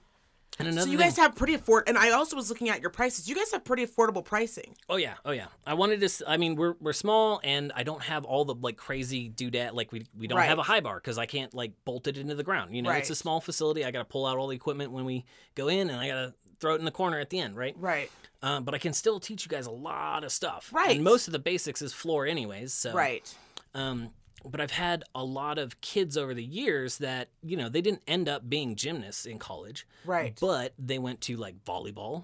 And 0.57 0.67
another 0.67 0.87
so 0.87 0.91
you 0.91 0.97
thing, 0.97 1.07
guys 1.07 1.17
have 1.17 1.35
pretty 1.35 1.53
afford 1.53 1.87
and 1.87 1.97
i 1.97 2.11
also 2.11 2.35
was 2.35 2.49
looking 2.49 2.67
at 2.69 2.81
your 2.81 2.89
prices 2.89 3.29
you 3.29 3.35
guys 3.35 3.51
have 3.53 3.63
pretty 3.63 3.85
affordable 3.85 4.23
pricing 4.25 4.75
Oh 4.89 4.97
yeah, 4.97 5.13
oh 5.23 5.31
yeah. 5.31 5.45
I 5.65 5.73
wanted 5.75 5.99
to. 6.01 6.05
s- 6.07 6.23
I 6.27 6.37
mean, 6.37 6.55
we're 6.55 6.73
we're 6.81 6.93
small, 6.93 7.39
and 7.43 7.71
I 7.75 7.83
don't 7.83 8.01
have 8.01 8.25
all 8.25 8.43
the 8.43 8.55
like 8.55 8.75
crazy 8.75 9.29
doodad. 9.29 9.73
Like 9.73 9.91
we 9.91 10.05
we 10.17 10.25
don't 10.27 10.39
Right. 10.39 10.49
have 10.49 10.57
a 10.57 10.63
high 10.63 10.79
bar 10.79 10.95
because 10.95 11.17
I 11.19 11.27
can't 11.27 11.53
like 11.53 11.73
bolt 11.85 12.07
it 12.07 12.17
into 12.17 12.33
the 12.33 12.43
ground. 12.43 12.75
You 12.75 12.81
know, 12.81 12.89
it's 12.91 13.11
a 13.11 13.15
small 13.15 13.39
facility. 13.39 13.85
I 13.85 13.91
got 13.91 13.99
to 13.99 14.05
pull 14.05 14.25
out 14.25 14.37
all 14.39 14.47
the 14.47 14.55
equipment 14.55 14.91
when 14.91 15.05
we 15.05 15.25
go 15.53 15.67
in, 15.67 15.91
and 15.91 15.99
I 15.99 16.07
got 16.07 16.13
to 16.15 16.33
throw 16.59 16.73
it 16.75 16.79
in 16.79 16.85
the 16.85 16.91
corner 16.91 17.19
at 17.19 17.29
the 17.29 17.39
end, 17.39 17.55
right? 17.55 17.75
right 17.77 18.11
Um, 18.41 18.63
but 18.63 18.73
I 18.73 18.77
can 18.77 18.93
still 18.93 19.19
teach 19.19 19.45
you 19.45 19.49
guys 19.49 19.65
a 19.65 19.71
lot 19.71 20.23
of 20.23 20.31
stuff. 20.31 20.69
Right. 20.73 20.95
And 20.95 21.03
most 21.03 21.27
of 21.27 21.31
the 21.33 21.39
basics 21.39 21.81
is 21.81 21.93
floor, 21.93 22.25
anyways. 22.25 22.73
So 22.73 22.93
right 22.93 23.33
Um, 23.73 24.11
but 24.45 24.61
I've 24.61 24.71
had 24.71 25.03
a 25.13 25.23
lot 25.23 25.57
of 25.57 25.81
kids 25.81 26.15
over 26.17 26.33
the 26.33 26.43
years 26.43 26.97
that 26.99 27.29
you 27.43 27.57
know 27.57 27.67
they 27.69 27.81
didn't 27.81 28.03
end 28.07 28.29
up 28.29 28.49
being 28.49 28.75
gymnasts 28.75 29.25
in 29.25 29.37
college, 29.39 29.85
Right. 30.05 30.37
But 30.39 30.73
they 30.79 30.97
went 30.99 31.19
to 31.21 31.35
like 31.35 31.63
volleyball, 31.65 32.23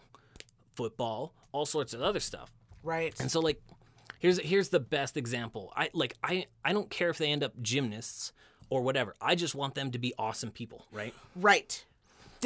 football, 0.75 1.33
all 1.51 1.65
sorts 1.65 1.93
of 1.93 2.01
other 2.01 2.19
stuff. 2.19 2.51
right 2.83 3.13
And 3.19 3.31
so 3.31 3.39
like 3.39 3.61
here's 4.19 4.39
here's 4.39 4.69
the 4.69 4.79
best 4.79 5.17
example. 5.17 5.71
I 5.75 5.89
like 5.93 6.15
I 6.23 6.45
I 6.63 6.73
don't 6.73 6.89
care 6.89 7.09
if 7.09 7.17
they 7.17 7.31
end 7.31 7.43
up 7.43 7.53
gymnasts 7.61 8.31
or 8.69 8.81
whatever. 8.81 9.13
I 9.21 9.35
just 9.35 9.53
want 9.55 9.75
them 9.75 9.91
to 9.91 9.99
be 9.99 10.13
awesome 10.17 10.51
people, 10.51 10.85
right? 10.91 11.13
right 11.35 11.83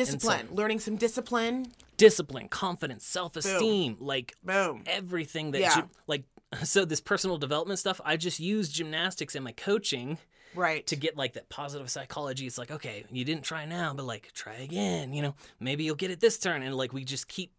discipline 0.05 0.47
learning 0.51 0.79
some 0.79 0.95
discipline 0.95 1.67
Discipline, 1.97 2.47
confidence, 2.47 3.05
self-esteem, 3.05 3.97
like 3.99 4.33
boom 4.41 4.83
everything 4.85 5.51
that 5.51 5.59
Yeah. 5.59 5.81
like 6.07 6.23
so 6.63 6.85
this 6.85 7.01
personal 7.01 7.37
development 7.37 7.77
stuff, 7.79 7.99
I 8.05 8.17
just 8.17 8.39
use 8.39 8.69
gymnastics 8.69 9.35
in 9.35 9.43
my 9.43 9.51
coaching 9.51 10.17
right 10.55 10.85
to 10.87 10.95
get 10.95 11.15
like 11.17 11.33
that 11.33 11.49
positive 11.49 11.89
psychology. 11.89 12.47
It's 12.47 12.57
like, 12.57 12.71
okay, 12.71 13.03
you 13.11 13.23
didn't 13.25 13.43
try 13.43 13.65
now, 13.65 13.93
but 13.93 14.05
like 14.05 14.31
try 14.33 14.55
again, 14.55 15.13
you 15.13 15.21
know, 15.21 15.35
maybe 15.59 15.83
you'll 15.83 15.95
get 15.95 16.09
it 16.09 16.19
this 16.19 16.39
turn. 16.39 16.63
And 16.63 16.73
like 16.75 16.93
we 16.93 17.03
just 17.03 17.27
keep 17.27 17.51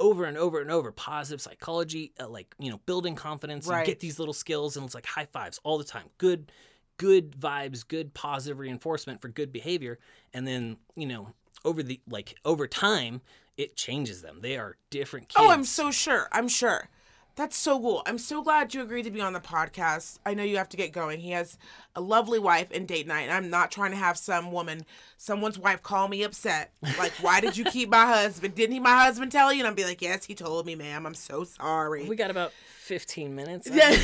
over 0.00 0.24
and 0.24 0.36
over 0.36 0.60
and 0.60 0.70
over 0.70 0.90
positive 0.90 1.40
psychology, 1.40 2.12
uh, 2.18 2.28
like, 2.28 2.54
you 2.58 2.70
know, 2.70 2.80
building 2.86 3.14
confidence. 3.14 3.66
Right. 3.66 3.80
You 3.80 3.86
get 3.86 4.00
these 4.00 4.18
little 4.18 4.34
skills 4.34 4.76
and 4.76 4.84
it's 4.84 4.94
like 4.94 5.06
high 5.06 5.26
fives 5.26 5.60
all 5.62 5.78
the 5.78 5.84
time. 5.84 6.06
Good, 6.18 6.50
good 6.96 7.32
vibes, 7.38 7.86
good 7.86 8.12
positive 8.14 8.58
reinforcement 8.58 9.20
for 9.20 9.28
good 9.28 9.52
behavior. 9.52 9.98
And 10.34 10.46
then, 10.46 10.78
you 10.96 11.06
know, 11.06 11.28
over 11.64 11.82
the 11.82 12.00
like 12.08 12.36
over 12.44 12.66
time, 12.66 13.20
it 13.56 13.76
changes 13.76 14.22
them. 14.22 14.38
They 14.40 14.56
are 14.56 14.76
different 14.90 15.28
kids. 15.28 15.44
Oh, 15.44 15.50
I'm 15.50 15.64
so 15.64 15.90
sure. 15.90 16.28
I'm 16.32 16.48
sure. 16.48 16.88
That's 17.34 17.56
so 17.56 17.80
cool. 17.80 18.02
I'm 18.04 18.18
so 18.18 18.42
glad 18.42 18.74
you 18.74 18.82
agreed 18.82 19.04
to 19.04 19.10
be 19.10 19.22
on 19.22 19.32
the 19.32 19.40
podcast. 19.40 20.18
I 20.26 20.34
know 20.34 20.42
you 20.42 20.58
have 20.58 20.68
to 20.68 20.76
get 20.76 20.92
going. 20.92 21.18
He 21.20 21.30
has 21.30 21.56
a 21.96 22.00
lovely 22.02 22.38
wife 22.38 22.68
and 22.70 22.86
date 22.86 23.06
night. 23.06 23.22
And 23.22 23.32
I'm 23.32 23.48
not 23.48 23.70
trying 23.70 23.92
to 23.92 23.96
have 23.96 24.18
some 24.18 24.52
woman, 24.52 24.82
someone's 25.16 25.58
wife 25.58 25.82
call 25.82 26.08
me 26.08 26.24
upset. 26.24 26.72
Like, 26.98 27.12
why 27.22 27.40
did 27.40 27.56
you 27.56 27.64
keep 27.64 27.88
my 27.88 28.04
husband? 28.04 28.54
Didn't 28.54 28.74
he 28.74 28.80
my 28.80 29.04
husband 29.04 29.32
tell 29.32 29.50
you? 29.50 29.60
And 29.60 29.68
I'll 29.68 29.74
be 29.74 29.84
like, 29.84 30.02
yes, 30.02 30.26
he 30.26 30.34
told 30.34 30.66
me, 30.66 30.74
ma'am. 30.74 31.06
I'm 31.06 31.14
so 31.14 31.44
sorry. 31.44 32.06
we 32.06 32.16
got 32.16 32.30
about 32.30 32.52
15 32.80 33.34
minutes. 33.34 33.66
Yeah. 33.72 33.96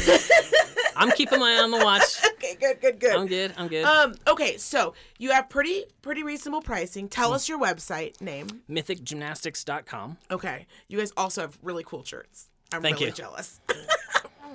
I'm 0.99 1.11
keeping 1.13 1.39
my 1.41 1.55
eye 1.55 1.63
on 1.63 1.71
the 1.71 1.79
watch. 1.85 2.03
okay, 2.35 2.57
good, 2.61 2.81
good, 2.81 3.01
good. 3.01 3.15
I'm 3.17 3.27
good. 3.27 3.55
I'm 3.57 3.69
good. 3.69 3.85
Um, 3.85 4.15
okay, 4.27 4.57
so 4.57 4.95
you 5.19 5.31
have 5.33 5.49
pretty 5.49 5.85
pretty 6.03 6.23
reasonable 6.23 6.61
pricing. 6.63 7.09
Tell 7.09 7.33
us 7.33 7.49
your 7.49 7.59
website 7.59 8.21
name. 8.21 8.49
mythicgymnastics.com. 8.69 10.19
Okay. 10.31 10.67
You 10.89 10.99
guys 10.99 11.13
also 11.17 11.43
have 11.43 11.59
really 11.63 11.85
cool 11.85 12.05
shirts. 12.05 12.49
I'm 12.73 12.83
Thank 12.83 12.97
really 12.97 13.07
you. 13.07 13.13
jealous. 13.13 13.61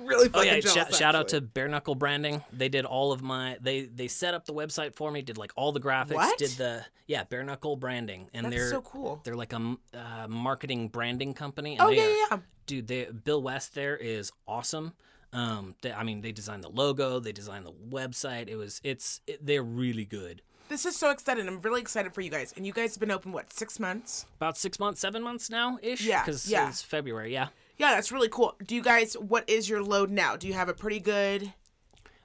really 0.04 0.26
Oh 0.28 0.30
fucking 0.38 0.52
yeah, 0.54 0.60
jealous. 0.60 0.94
sh- 0.94 0.98
shout 0.98 1.14
out 1.14 1.28
to 1.28 1.40
Bare 1.40 1.68
Knuckle 1.68 1.94
Branding. 1.94 2.42
They 2.52 2.68
did 2.68 2.84
all 2.84 3.10
of 3.12 3.22
my 3.22 3.56
they 3.60 3.82
they 3.86 4.08
set 4.08 4.34
up 4.34 4.44
the 4.44 4.54
website 4.54 4.94
for 4.94 5.10
me, 5.10 5.22
did 5.22 5.38
like 5.38 5.52
all 5.56 5.72
the 5.72 5.80
graphics, 5.80 6.14
What? 6.14 6.38
did 6.38 6.50
the 6.52 6.84
yeah, 7.06 7.24
Bare 7.24 7.42
Knuckle 7.42 7.76
Branding. 7.76 8.28
And 8.34 8.46
That's 8.46 8.54
they're 8.56 8.70
so 8.70 8.82
cool. 8.82 9.20
they're 9.24 9.34
like 9.36 9.52
a 9.52 9.76
uh, 9.94 10.28
marketing 10.28 10.88
branding 10.88 11.34
company 11.34 11.72
and 11.72 11.80
Oh 11.82 11.88
they 11.88 11.96
yeah, 11.96 12.02
are- 12.04 12.08
yeah, 12.10 12.26
yeah. 12.32 12.38
Dude, 12.66 12.86
they, 12.86 13.04
Bill 13.06 13.42
West 13.42 13.74
there 13.74 13.96
is 13.96 14.32
awesome. 14.48 14.94
Um 15.34 15.74
they, 15.82 15.92
I 15.92 16.02
mean, 16.04 16.20
they 16.20 16.32
designed 16.32 16.64
the 16.64 16.70
logo, 16.70 17.18
they 17.20 17.32
designed 17.32 17.66
the 17.66 17.72
website. 17.72 18.48
It 18.48 18.56
was 18.56 18.80
it's 18.84 19.20
it, 19.26 19.44
they're 19.44 19.62
really 19.62 20.04
good. 20.04 20.42
This 20.68 20.86
is 20.86 20.96
so 20.96 21.10
exciting. 21.10 21.46
I'm 21.46 21.60
really 21.60 21.82
excited 21.82 22.14
for 22.14 22.22
you 22.22 22.30
guys. 22.30 22.54
And 22.56 22.66
you 22.66 22.72
guys 22.72 22.94
have 22.94 23.00
been 23.00 23.10
open 23.10 23.32
what 23.32 23.52
six 23.52 23.78
months? 23.78 24.26
About 24.36 24.56
6 24.56 24.78
months, 24.80 25.00
7 25.00 25.22
months 25.22 25.50
now 25.50 25.78
ish 25.82 26.02
Yeah, 26.02 26.24
cuz 26.24 26.50
yeah. 26.50 26.68
it's 26.68 26.82
February, 26.82 27.32
yeah. 27.32 27.48
Yeah, 27.76 27.94
that's 27.94 28.12
really 28.12 28.28
cool. 28.28 28.56
Do 28.64 28.74
you 28.74 28.82
guys? 28.82 29.14
What 29.14 29.48
is 29.50 29.68
your 29.68 29.82
load 29.82 30.10
now? 30.10 30.36
Do 30.36 30.46
you 30.46 30.54
have 30.54 30.68
a 30.68 30.74
pretty 30.74 31.00
good? 31.00 31.52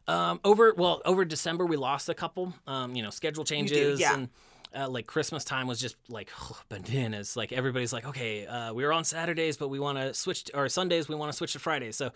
Um, 0.07 0.39
over 0.43 0.74
well, 0.76 1.01
over 1.05 1.26
December 1.26 1.66
we 1.66 1.76
lost 1.76 2.10
a 2.10 2.14
couple. 2.14 2.53
Um, 2.66 2.95
you 2.95 3.03
know, 3.03 3.10
schedule 3.10 3.43
changes 3.43 3.99
yeah. 3.99 4.14
and 4.14 4.30
uh, 4.76 4.88
like 4.88 5.07
Christmas 5.07 5.43
time 5.43 5.68
was 5.68 5.80
just 5.80 5.95
like 6.07 6.30
bananas. 6.70 7.36
Like 7.36 7.51
everybody's 7.51 7.93
like, 7.93 8.05
okay, 8.05 8.45
uh, 8.45 8.74
we 8.74 8.84
were 8.84 8.93
on 8.93 9.03
Saturdays, 9.03 9.57
but 9.57 9.70
we 9.70 9.80
want 9.80 9.97
to 9.97 10.14
switch 10.14 10.45
to, 10.45 10.57
or 10.57 10.70
Sundays 10.70 11.10
we 11.10 11.16
want 11.16 11.32
to 11.32 11.38
switch 11.38 11.53
to 11.53 11.60
Fridays. 11.60 11.95
So, 11.95 12.12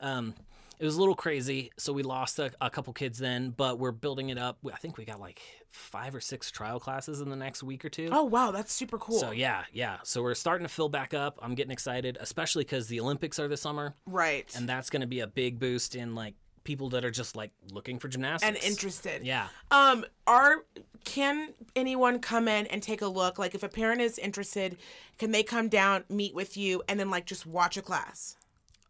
um, 0.00 0.34
it 0.78 0.84
was 0.84 0.96
a 0.96 0.98
little 0.98 1.14
crazy. 1.14 1.70
So 1.78 1.92
we 1.92 2.02
lost 2.02 2.38
a, 2.38 2.50
a 2.60 2.68
couple 2.70 2.92
kids 2.92 3.18
then, 3.18 3.50
but 3.50 3.78
we're 3.78 3.92
building 3.92 4.28
it 4.28 4.38
up. 4.38 4.58
I 4.70 4.76
think 4.76 4.98
we 4.98 5.04
got 5.04 5.20
like 5.20 5.40
five 5.70 6.14
or 6.14 6.20
six 6.20 6.50
trial 6.50 6.78
classes 6.80 7.20
in 7.20 7.28
the 7.30 7.36
next 7.36 7.62
week 7.62 7.84
or 7.84 7.88
two. 7.88 8.08
Oh 8.12 8.24
wow, 8.24 8.50
that's 8.50 8.72
super 8.72 8.98
cool. 8.98 9.18
So 9.18 9.30
yeah, 9.30 9.64
yeah. 9.72 9.98
So 10.04 10.22
we're 10.22 10.34
starting 10.34 10.66
to 10.66 10.72
fill 10.72 10.88
back 10.88 11.14
up. 11.14 11.38
I'm 11.42 11.54
getting 11.54 11.72
excited, 11.72 12.18
especially 12.20 12.64
because 12.64 12.88
the 12.88 13.00
Olympics 13.00 13.38
are 13.38 13.48
this 13.48 13.62
summer, 13.62 13.94
Right. 14.06 14.52
and 14.56 14.68
that's 14.68 14.90
going 14.90 15.00
to 15.00 15.06
be 15.06 15.20
a 15.20 15.26
big 15.26 15.58
boost 15.58 15.94
in 15.96 16.14
like 16.14 16.34
people 16.64 16.88
that 16.90 17.04
are 17.04 17.10
just 17.12 17.36
like 17.36 17.52
looking 17.72 17.98
for 17.98 18.08
gymnastics 18.08 18.46
and 18.62 18.70
interested. 18.70 19.24
Yeah. 19.24 19.46
Um, 19.70 20.04
are 20.26 20.64
can 21.04 21.54
anyone 21.76 22.18
come 22.18 22.48
in 22.48 22.66
and 22.66 22.82
take 22.82 23.00
a 23.00 23.06
look? 23.06 23.38
Like, 23.38 23.54
if 23.54 23.62
a 23.62 23.68
parent 23.68 24.00
is 24.00 24.18
interested, 24.18 24.76
can 25.18 25.30
they 25.30 25.42
come 25.44 25.68
down, 25.68 26.04
meet 26.10 26.34
with 26.34 26.56
you, 26.56 26.82
and 26.88 26.98
then 27.00 27.08
like 27.08 27.24
just 27.24 27.46
watch 27.46 27.76
a 27.76 27.82
class? 27.82 28.36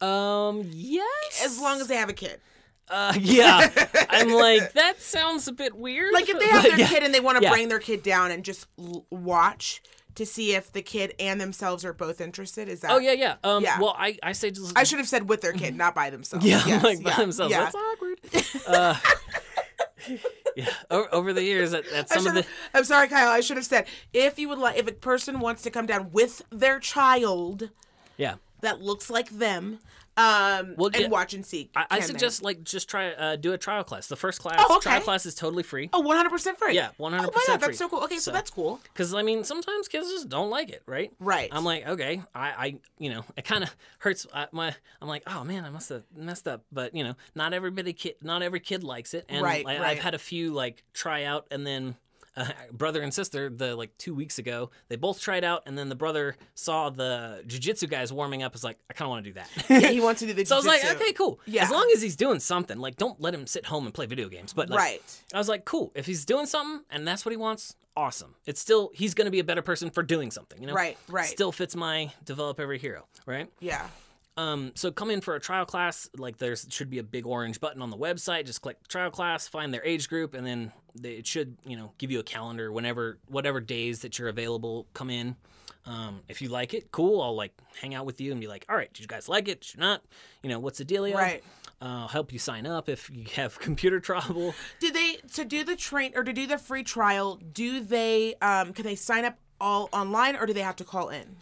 Um. 0.01 0.69
Yes. 0.73 1.43
As 1.45 1.61
long 1.61 1.81
as 1.81 1.89
they 1.89 1.97
have 1.97 2.09
a 2.09 2.15
kid. 2.15 2.41
Uh. 2.89 3.15
Yeah. 3.19 3.69
I'm 4.11 4.31
like 4.31 4.73
that 4.75 5.01
sounds 5.01 5.49
a 5.49 5.53
bit 5.53 5.75
weird. 5.75 6.13
Like, 6.13 6.29
if 6.29 6.39
they 6.39 6.47
have 6.49 6.63
their 6.63 6.79
yeah. 6.79 6.89
kid 6.89 7.03
and 7.03 7.13
they 7.15 7.21
want 7.21 7.39
to 7.39 7.43
Yeah. 7.45 7.51
bring 7.51 7.69
their 7.69 7.79
kid 7.79 8.03
down 8.03 8.31
and 8.31 8.45
just 8.45 8.67
l- 8.79 9.07
watch 9.11 9.83
to 10.15 10.25
see 10.25 10.55
if 10.55 10.73
the 10.73 10.83
kid 10.83 11.15
and 11.19 11.41
themselves 11.41 11.85
are 11.85 11.93
both 11.93 12.21
interested, 12.21 12.69
is 12.69 12.81
that? 12.81 12.91
Oh 12.91 12.99
yeah, 12.99 13.13
yeah. 13.13 13.37
Um. 13.43 13.63
Yeah. 13.65 13.81
Well, 13.81 13.95
I 13.99 14.19
I 14.23 14.33
say 14.33 14.51
just. 14.51 14.77
I 14.79 14.85
should 14.85 14.99
have 14.99 15.09
said 15.09 15.29
with 15.29 15.41
their 15.41 15.53
kid, 15.53 15.77
not 15.77 15.95
by 15.95 16.11
themselves. 16.11 16.45
Yeah, 16.45 16.63
Yes, 16.67 16.83
like 16.85 17.03
by 17.03 17.15
themselves. 17.17 17.51
Yeah. 17.53 17.65
That's 17.65 17.75
awkward. 17.75 18.21
Uh, 18.67 18.97
yeah. 20.57 20.71
Over 20.91 21.33
the 21.33 21.43
years, 21.43 21.73
at, 21.75 21.87
at 21.89 22.09
some 22.09 22.27
of 22.27 22.35
the 22.35 22.47
I'm 22.73 22.85
sorry, 22.85 23.09
Kyle. 23.09 23.29
I 23.31 23.41
should 23.41 23.57
have 23.57 23.67
said 23.67 23.87
if 24.13 24.39
you 24.39 24.49
would 24.49 24.59
like, 24.59 24.77
if 24.79 24.87
a 24.89 24.93
person 24.93 25.41
wants 25.41 25.63
to 25.63 25.71
come 25.71 25.87
down 25.87 26.11
with 26.13 26.43
their 26.51 26.79
child 26.79 27.71
yeah. 28.17 28.37
That 28.61 28.81
looks 28.81 29.11
like 29.11 29.31
them, 29.31 29.79
um, 30.19 30.75
Well, 30.77 30.87
and 30.87 30.97
yeah. 31.03 31.09
watch 31.09 31.35
and 31.35 31.45
see. 31.45 31.71
I, 31.77 31.87
I 31.91 32.01
suggest 32.01 32.43
like 32.43 32.65
just 32.65 32.89
try 32.89 33.13
uh, 33.13 33.37
do 33.37 33.53
a 33.53 33.59
trial 33.59 33.85
class. 33.85 34.07
The 34.09 34.17
first 34.17 34.41
class 34.41 34.57
Oh, 34.59 34.77
okay. 34.77 34.91
trial 34.91 35.01
class 35.03 35.27
is 35.27 35.35
totally 35.35 35.63
free. 35.63 35.91
Oh, 35.93 36.01
100 36.01 36.31
percent 36.31 36.59
free. 36.59 36.75
Yeah, 36.75 36.89
100% 36.99 36.99
Oh 36.99 37.11
my 37.11 37.43
god, 37.47 37.61
that's 37.61 37.77
so 37.77 37.89
cool. 37.89 38.01
Okay, 38.05 38.17
so, 38.17 38.21
So- 38.23 38.33
that's 38.33 38.51
cool. 38.51 38.81
Because 38.85 39.13
I 39.13 39.23
mean, 39.23 39.45
sometimes 39.45 39.89
kids 39.89 40.09
just 40.11 40.29
don't 40.31 40.49
like 40.49 40.71
it, 40.71 40.83
right? 40.87 41.13
Right. 41.21 41.51
I'm 41.53 41.65
like, 41.65 41.87
okay, 41.87 42.23
I, 42.35 42.49
I 42.49 42.75
you 42.99 43.11
know, 43.11 43.25
it 43.37 43.45
kind 43.45 43.63
of 43.63 43.77
hurts 43.99 44.27
I, 44.33 44.47
my. 44.53 44.75
I'm 45.03 45.09
like, 45.09 45.25
oh 45.27 45.45
man, 45.45 45.65
I 45.67 45.71
must 45.71 45.91
have 45.91 46.05
messed 46.17 46.49
up. 46.49 46.65
But 46.73 46.95
you 46.95 47.05
know, 47.05 47.15
not 47.35 47.53
everybody, 47.53 47.93
kid, 47.93 48.15
not 48.23 48.43
every 48.43 48.61
kid 48.61 48.83
likes 48.83 49.13
it, 49.13 49.27
and 49.29 49.43
Right, 49.43 49.67
right. 49.67 49.81
I've 49.81 49.99
had 49.99 50.15
a 50.15 50.19
few 50.19 50.53
like 50.55 50.83
try 50.95 51.25
out, 51.25 51.47
and 51.51 51.67
then 51.67 51.95
uh, 52.37 52.47
brother 52.72 53.03
and 53.03 53.12
sister, 53.12 53.49
the 53.51 53.74
like 53.76 53.97
two 53.99 54.14
weeks 54.14 54.39
ago, 54.39 54.70
they 54.89 54.97
both 54.97 55.20
tried 55.20 55.45
out, 55.45 55.62
and 55.66 55.76
then 55.76 55.89
the 55.89 55.95
brother 55.95 56.37
saw 56.55 56.91
the 56.91 57.43
jujitsu 57.47 57.89
guys 57.89 58.12
warming 58.12 58.43
up. 58.43 58.53
Was 58.53 58.64
like, 58.64 58.78
I 58.91 58.95
kind 58.95 59.07
of 59.07 59.11
want 59.11 59.24
to 59.24 59.30
do 59.30 59.34
that. 59.34 59.51
Yeah, 59.82 59.91
he 59.91 60.01
wants 60.01 60.20
to 60.20 60.26
do 60.26 60.32
the. 60.32 60.43
Jitsu. 60.43 60.49
So 60.49 60.55
I 60.57 60.59
was 60.59 60.66
like, 60.66 60.84
okay, 61.01 61.12
cool. 61.12 61.41
Yeah. 61.47 61.64
As 61.64 61.70
long 61.70 61.91
as 61.95 62.01
he's 62.03 62.16
doing 62.16 62.41
something, 62.41 62.78
like 62.78 62.97
don't 62.97 63.20
let 63.20 63.34
him 63.34 63.47
sit 63.47 63.66
home 63.66 63.84
and 63.87 63.95
play 63.95 64.07
video 64.07 64.28
games. 64.28 64.53
But 64.53 64.70
like, 64.70 64.78
Right. 64.78 65.20
I 65.34 65.39
was 65.39 65.49
like, 65.49 65.64
cool. 65.64 65.93
If 65.95 66.07
he's 66.07 66.24
doing 66.24 66.47
something 66.47 66.84
and 66.91 67.07
that's 67.07 67.24
what 67.24 67.30
he 67.32 67.37
wants, 67.37 67.76
awesome. 67.97 68.34
It's 68.47 68.61
still 68.61 68.91
he's 68.95 69.14
going 69.14 69.24
to 69.26 69.30
be 69.30 69.39
a 69.41 69.45
better 69.45 69.62
person 69.62 69.91
for 69.91 70.03
doing 70.03 70.30
something. 70.30 70.61
You 70.61 70.68
know, 70.68 70.74
Right, 70.74 70.97
right. 71.09 71.26
Still 71.26 71.53
fits 71.53 71.74
my 71.74 72.11
develop 72.24 72.61
every 72.61 72.78
hero, 72.78 73.07
right? 73.26 73.51
Yeah. 73.61 73.87
Um, 74.37 74.72
so 74.74 74.91
come 74.93 75.11
in 75.11 75.20
for 75.20 75.34
a 75.34 75.41
trial 75.41 75.64
class. 75.64 76.09
Like 76.16 76.37
there 76.39 76.55
should 76.57 76.91
be 76.91 76.99
a 76.99 77.03
big 77.03 77.26
orange 77.26 77.61
button 77.61 77.80
on 77.80 77.91
the 77.91 77.97
website. 77.97 78.45
Just 78.45 78.61
click 78.61 78.87
trial 78.89 79.11
class, 79.11 79.49
find 79.49 79.72
their 79.72 79.84
age 79.84 80.09
group, 80.09 80.34
and 80.34 80.47
then 80.47 80.72
they, 80.95 81.12
it 81.12 81.26
should 81.26 81.57
you 81.64 81.76
know 81.76 81.93
give 81.99 82.11
you 82.11 82.20
a 82.20 82.24
calendar 82.24 82.70
whenever 82.70 83.18
whatever 83.28 83.61
days 83.61 84.01
that 84.01 84.18
you're 84.18 84.28
available. 84.28 84.87
Come 84.93 85.11
in. 85.11 85.37
Um, 85.87 86.22
if 86.28 86.43
you 86.43 86.49
like 86.49 86.74
it, 86.74 86.91
cool. 86.91 87.22
I'll 87.22 87.37
like 87.37 87.53
hang 87.80 87.95
out 87.95 88.07
with 88.07 88.20
you 88.20 88.32
and 88.32 88.41
be 88.41 88.49
like, 88.49 88.66
all 88.68 88.76
right, 88.76 88.93
did 88.93 89.01
you 89.01 89.07
guys 89.07 89.28
like 89.28 89.49
it? 89.49 89.61
Did 89.61 89.74
you 89.74 89.80
not? 89.80 90.03
You 90.43 90.51
know, 90.51 90.59
what's 90.59 90.78
the 90.78 90.84
dealio? 90.84 91.14
Right. 91.14 91.45
Uh, 91.80 91.84
I'll 91.84 92.09
help 92.09 92.32
you 92.32 92.39
sign 92.39 92.66
up 92.66 92.89
if 92.89 93.09
you 93.11 93.26
have 93.34 93.59
computer 93.61 94.01
trouble. 94.01 94.55
Do 94.80 94.91
they 94.91 95.18
to 95.34 95.45
do 95.45 95.64
the 95.64 95.76
train 95.76 96.12
or 96.14 96.24
to 96.24 96.32
do 96.32 96.47
the 96.47 96.59
free 96.59 96.82
trial? 96.82 97.37
Do 97.37 97.80
they 97.80 98.34
um 98.43 98.72
can 98.72 98.84
they 98.84 98.97
sign 98.97 99.24
up 99.24 99.39
all 99.61 99.89
online 99.93 100.37
or 100.37 100.45
do 100.45 100.53
they 100.53 100.61
have 100.61 100.76
to 100.76 100.84
call 100.84 101.09
in? 101.09 101.37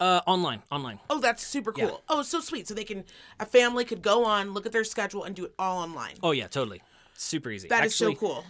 Uh, 0.00 0.20
online, 0.26 0.62
online. 0.70 1.00
Oh, 1.10 1.20
that's 1.20 1.44
super 1.44 1.72
cool. 1.72 1.84
Yeah. 1.84 1.96
Oh, 2.08 2.22
so 2.22 2.40
sweet. 2.40 2.68
So 2.68 2.74
they 2.74 2.84
can 2.84 3.04
a 3.40 3.46
family 3.46 3.84
could 3.84 4.00
go 4.02 4.24
on, 4.24 4.52
look 4.54 4.64
at 4.64 4.72
their 4.72 4.84
schedule, 4.84 5.24
and 5.24 5.34
do 5.34 5.44
it 5.44 5.54
all 5.58 5.78
online. 5.82 6.14
Oh 6.22 6.30
yeah, 6.30 6.46
totally. 6.46 6.82
Super 7.14 7.50
easy. 7.50 7.66
That 7.68 7.84
is 7.84 7.92
Actually, 7.92 8.14
so 8.14 8.20
cool. 8.20 8.44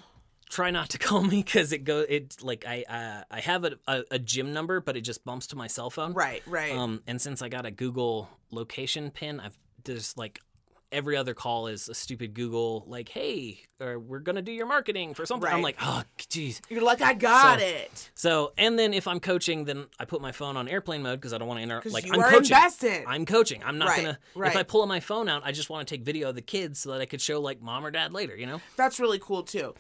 try 0.51 0.71
not 0.71 0.91
to 0.91 0.99
call 0.99 1.23
me 1.23 1.43
because 1.43 1.73
it 1.73 1.85
go 1.85 2.01
it 2.01 2.37
like 2.43 2.67
I 2.67 2.85
uh, 2.89 3.23
I 3.31 3.41
have 3.41 3.65
a, 3.65 3.79
a 3.87 4.05
a 4.11 4.19
gym 4.19 4.53
number, 4.53 4.81
but 4.81 4.97
it 4.97 5.01
just 5.03 5.25
bumps 5.25 5.47
to 5.49 5.57
my 5.57 5.69
cell 5.69 5.89
phone. 5.89 6.13
Right, 6.13 6.43
right. 6.47 6.73
Um, 6.77 7.03
and 7.07 7.19
since 7.21 7.41
I 7.41 7.49
got 7.49 7.65
a 7.65 7.71
Google 7.71 8.29
location 8.51 9.11
pin, 9.11 9.41
I've 9.41 9.57
there's 9.85 10.17
like 10.19 10.41
every 10.91 11.17
other 11.17 11.35
call 11.35 11.67
is 11.67 11.89
a 11.89 11.95
stupid 11.95 12.35
Google 12.35 12.85
like, 12.87 13.09
hey, 13.09 13.61
or 13.81 13.99
we're 13.99 14.19
gonna 14.21 14.43
do 14.43 14.53
your 14.53 14.67
marketing 14.67 15.15
for 15.15 15.27
something. 15.27 15.49
I'm 15.51 15.63
like, 15.63 15.77
oh, 15.83 16.03
jeez. 16.19 16.61
You're 16.71 16.83
like, 16.83 17.03
I 17.03 17.15
got 17.15 17.59
So- 17.61 17.65
it. 17.67 18.11
So, 18.15 18.53
and 18.57 18.79
then 18.79 18.95
if 18.95 19.07
I'm 19.07 19.21
coaching, 19.21 19.65
then 19.65 19.87
I 20.01 20.05
put 20.05 20.21
my 20.23 20.33
phone 20.33 20.57
on 20.57 20.69
airplane 20.69 21.03
mode 21.03 21.21
because 21.21 21.33
I 21.33 21.39
don't 21.39 21.49
want 21.49 21.59
to 21.59 21.63
interrupt. 21.63 21.87
Like 21.91 22.07
you 22.07 22.13
I'm 22.15 22.21
are 22.21 22.31
coaching. 22.31 22.57
invested. 22.57 23.05
I'm 23.07 23.27
coaching. 23.27 23.63
I'm 23.65 23.79
not 23.79 23.89
Right, 23.89 23.97
gonna. 24.03 24.19
right. 24.35 24.51
If 24.51 24.57
I 24.57 24.63
pull 24.63 24.87
my 24.87 25.01
phone 25.01 25.29
out, 25.29 25.43
I 25.45 25.53
just 25.53 25.69
want 25.71 25.87
to 25.87 25.95
take 25.95 26.05
video 26.05 26.31
of 26.31 26.35
the 26.35 26.43
kids 26.43 26.79
so 26.81 26.93
that 26.93 27.01
I 27.01 27.07
could 27.07 27.21
show 27.21 27.41
like 27.41 27.61
mom 27.61 27.85
or 27.85 27.91
dad 27.91 28.13
later. 28.13 28.37
You 28.37 28.47
know. 28.47 28.61
That's 28.77 28.99
really 28.99 29.19
cool 29.19 29.43
too. 29.43 29.75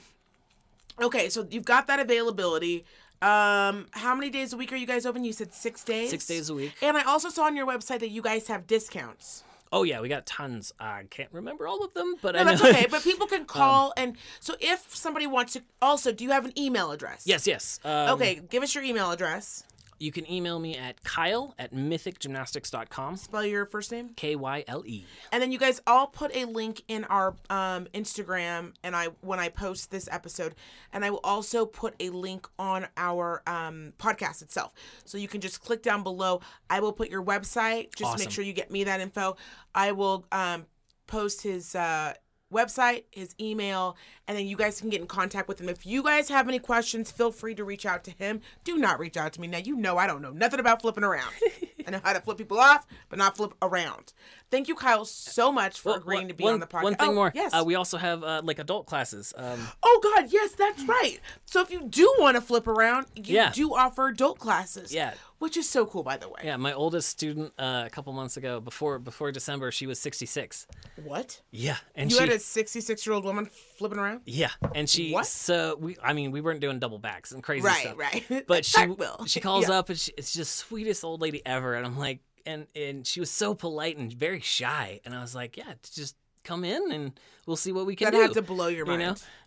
Okay, 1.01 1.29
so 1.29 1.47
you've 1.51 1.65
got 1.65 1.87
that 1.87 2.01
availability. 2.01 2.85
Um, 3.23 3.87
how 3.93 4.15
many 4.15 4.31
days 4.31 4.53
a 4.53 4.57
week 4.57 4.73
are 4.73 4.77
you 4.77 4.87
guys 4.87 5.07
open? 5.07 5.25
You 5.25 5.33
said 5.33 5.53
six 5.55 5.83
days. 5.85 6.11
Six 6.11 6.27
days 6.27 6.51
a 6.51 6.55
week. 6.55 6.73
And 6.83 6.97
I 6.97 7.03
also 7.03 7.29
saw 7.31 7.45
on 7.45 7.57
your 7.57 7.67
website 7.67 8.01
that 8.01 8.11
you 8.11 8.23
guys 8.23 8.47
have 8.49 8.67
discounts. 8.67 9.43
Oh 9.73 9.83
yeah, 9.83 10.01
we 10.01 10.09
got 10.09 10.25
tons. 10.27 10.73
I 10.81 11.03
can't 11.11 11.29
remember 11.33 11.67
all 11.67 11.85
of 11.85 11.93
them, 11.95 12.17
but 12.23 12.35
No, 12.35 12.41
I 12.41 12.45
know. 12.45 12.51
that's 12.53 12.65
okay. 12.65 12.87
But 12.91 13.03
people 13.03 13.27
can 13.27 13.45
call 13.59 13.93
and 13.97 14.17
so 14.41 14.55
if 14.61 14.95
somebody 14.95 15.27
wants 15.27 15.53
to 15.55 15.63
also, 15.83 16.13
do 16.13 16.25
you 16.25 16.31
have 16.31 16.45
an 16.45 16.59
email 16.59 16.91
address? 16.91 17.23
yes, 17.27 17.47
yes. 17.47 17.79
Um, 17.85 18.11
Okay, 18.15 18.41
give 18.49 18.63
us 18.63 18.75
your 18.75 18.85
email 18.85 19.11
address. 19.11 19.65
You 19.99 20.13
can 20.13 20.31
email 20.31 20.59
me 20.61 20.77
at 20.77 21.03
Kyle 21.03 21.55
at 21.59 21.75
mythicgymnastics.com. 21.75 23.17
Spell 23.17 23.45
your 23.45 23.67
first 23.67 23.91
name. 23.93 24.11
K 24.17 24.37
Y 24.37 24.65
L 24.69 24.83
E. 24.87 25.05
And 25.33 25.43
then 25.43 25.51
you 25.53 25.59
guys 25.59 25.81
all 25.87 26.07
put 26.07 26.35
a 26.37 26.45
link 26.45 26.83
in 26.89 27.05
our 27.05 27.35
um, 27.51 27.87
Instagram 27.95 28.75
and 28.85 28.95
I 28.95 29.09
when 29.21 29.41
I 29.41 29.49
post 29.49 29.91
this 29.91 30.09
episode. 30.11 30.55
And 30.93 31.05
I 31.05 31.11
will 31.11 31.21
also 31.25 31.67
put 31.67 31.95
a 32.01 32.11
link 32.11 32.47
on 32.59 32.87
our 32.97 33.43
um, 33.47 33.93
podcast 33.99 34.43
itself. 34.43 34.73
So 35.05 35.19
you 35.19 35.29
can 35.29 35.41
just 35.41 35.63
click 35.63 35.83
down 35.83 36.03
below. 36.03 36.41
I 36.71 36.81
will 36.81 36.93
put 36.93 37.11
your 37.11 37.25
website. 37.25 37.95
Just 37.95 38.13
Awesome. 38.13 38.21
make 38.21 38.31
sure 38.31 38.45
you 38.45 38.53
get 38.53 38.71
me 38.71 38.85
that 38.85 39.01
info. 39.01 39.37
I 39.75 39.93
will 39.93 40.27
um, 40.33 40.67
post 41.07 41.43
his 41.43 41.75
uh, 41.75 42.15
website, 42.53 43.05
his 43.11 43.35
email, 43.41 43.97
and 44.27 44.37
then 44.37 44.47
you 44.47 44.57
guys 44.57 44.81
can 44.81 44.91
get 44.91 45.01
in 45.01 45.07
contact 45.07 45.49
with 45.49 45.61
him. 45.61 45.69
If 45.69 45.87
you 45.87 46.03
guys 46.03 46.29
have 46.29 46.49
any 46.49 46.59
questions, 46.59 47.11
feel 47.11 47.33
free 47.33 47.55
to 47.55 47.65
reach 47.65 47.87
out 47.87 48.05
to 48.05 48.11
him. 48.13 48.41
Do 48.65 48.79
not 48.79 48.99
reach 48.99 49.17
out 49.17 49.33
to 49.35 49.41
me. 49.41 49.47
Now, 49.47 49.59
you 49.59 49.77
know 49.77 49.99
I 49.99 50.07
don't 50.07 50.23
know 50.23 50.31
nothing 50.31 50.61
about 50.61 50.83
flipping 50.83 51.05
around. 51.05 51.33
I 51.89 51.91
know 51.91 52.01
how 52.05 52.13
to 52.13 52.21
flip 52.21 52.37
people 52.39 52.59
off, 52.59 52.87
but 53.09 53.19
not 53.19 53.37
flip 53.37 53.55
around. 53.63 54.13
Thank 54.51 54.69
you, 54.69 54.75
Kyle, 54.75 55.05
so 55.05 55.51
much 55.53 55.81
for 55.81 55.91
Well, 55.91 55.99
agreeing 55.99 56.23
one- 56.23 56.29
to 56.29 56.35
be 56.35 56.45
one- 56.45 56.55
on 56.55 56.61
the 56.61 56.67
podcast. 56.67 56.83
One 56.83 56.95
thing 56.95 57.09
Oh, 57.11 57.15
more. 57.15 57.33
Yes. 57.35 57.53
Uh, 57.53 57.63
we 57.67 57.75
also 57.75 57.99
have 57.99 58.23
uh, 58.25 58.41
like 58.45 58.59
adult 58.59 58.87
classes. 58.87 59.33
Um, 59.37 59.69
oh, 59.83 60.01
God. 60.03 60.29
Yes, 60.31 60.53
that's 60.53 60.83
right. 60.85 61.19
So 61.47 61.61
if 61.61 61.71
you 61.71 61.83
do 61.89 62.15
want 62.19 62.37
to 62.37 62.41
flip 62.41 62.67
around, 62.67 63.07
you 63.15 63.35
Yeah. 63.37 63.51
do 63.53 63.75
offer 63.75 64.09
adult 64.09 64.39
classes. 64.39 64.93
Yeah. 64.93 65.15
Which 65.39 65.57
is 65.57 65.69
so 65.69 65.87
cool, 65.87 66.03
by 66.03 66.17
the 66.17 66.29
way. 66.29 66.41
yeah, 66.43 66.57
my 66.57 66.73
oldest 66.73 67.09
student 67.11 67.53
uh, 67.61 67.85
a 67.87 67.91
couple 67.91 68.13
months 68.13 68.37
ago, 68.37 68.59
before 68.59 68.99
before 68.99 69.31
December, 69.31 69.71
she 69.71 69.87
was 69.87 70.01
66. 70.01 70.67
What? 71.05 71.43
Yeah, 71.53 71.77
and 71.95 72.11
You 72.11 72.17
she 72.17 72.21
had 72.25 72.31
a 72.33 72.41
66 72.41 73.07
year 73.07 73.15
old 73.15 73.25
woman 73.25 73.47
flipping 73.77 74.01
around? 74.01 74.23
yeah, 74.25 74.51
and 74.75 74.91
she 74.91 75.13
What? 75.13 75.27
so 75.29 75.77
we 75.79 75.97
I 76.03 76.13
mean 76.13 76.33
we 76.33 76.41
weren't 76.41 76.59
doing 76.59 76.81
double 76.81 76.99
backs 76.99 77.31
and 77.31 77.41
crazy 77.41 77.65
Right, 77.65 77.83
stuff. 77.83 77.97
right. 77.99 78.25
right. 78.29 78.47
But 78.49 78.65
she 78.65 78.81
she 79.27 79.39
calls 79.39 79.69
Yeah. 79.69 79.79
up 79.79 79.91
and 79.91 79.97
she, 80.01 80.11
it's 80.19 80.33
just 80.33 80.57
sweetest 80.57 81.05
old 81.05 81.21
lady 81.21 81.41
ever, 81.47 81.77
and 81.79 81.87
I'm 81.87 81.99
like, 81.99 82.21
and 82.47 82.67
and 82.77 83.07
she 83.07 83.21
was 83.21 83.31
so 83.31 83.55
polite 83.55 83.97
and 83.97 84.13
very 84.13 84.41
shy, 84.41 85.01
and 85.05 85.15
I 85.15 85.21
was 85.21 85.35
like, 85.35 85.57
yeah, 85.57 85.73
just 85.93 86.17
come 86.45 86.65
in 86.65 86.93
and 86.93 87.19
we'll 87.47 87.57
see 87.57 87.73
what 87.73 87.85
we 87.85 87.95
can 87.95 88.07
That 88.07 88.13
do. 88.13 88.23
had 88.23 88.33
to 88.35 88.43
blow 88.43 88.69
your 88.69 88.87
you 88.87 88.97
mind. 88.99 89.01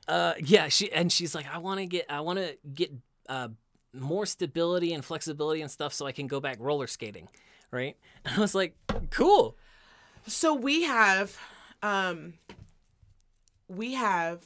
know 0.07 0.13
uh 0.13 0.34
yeah 0.39 0.67
she 0.67 0.91
and 0.91 1.11
she's 1.11 1.34
like 1.34 1.47
i 1.51 1.57
want 1.57 1.79
to 1.79 1.88
get 1.88 2.05
i 2.11 2.19
want 2.19 2.38
to 2.38 2.55
get 2.75 2.91
uh 3.27 3.47
more 3.91 4.25
stability 4.27 4.93
and 4.93 5.03
flexibility 5.03 5.61
and 5.61 5.71
stuff 5.71 5.93
so 5.93 6.05
i 6.05 6.11
can 6.11 6.27
go 6.27 6.39
back 6.39 6.57
roller 6.59 6.86
skating 6.86 7.27
right 7.71 7.97
and 8.25 8.36
i 8.38 8.39
was 8.39 8.53
like 8.53 8.75
cool 9.09 9.55
So 10.27 10.53
we 10.53 10.84
have 10.84 11.36
um 11.82 12.34
we 13.67 13.93
have 13.95 14.45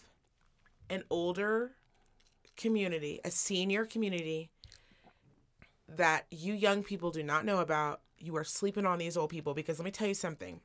an 0.89 1.03
older 1.09 1.71
community, 2.55 3.19
a 3.25 3.31
senior 3.31 3.83
community 3.85 4.49
that 5.87 6.25
you 6.31 6.53
young 6.53 6.83
people 6.83 7.11
do 7.11 7.23
not 7.23 7.45
know 7.45 7.59
about. 7.59 8.01
You 8.17 8.35
are 8.37 8.43
sleeping 8.43 8.85
on 8.85 8.97
these 8.99 9.17
old 9.17 9.29
people 9.29 9.53
because 9.53 9.77
let 9.79 9.85
me 9.85 9.91
tell 9.91 10.07
you 10.07 10.13
something. 10.13 10.61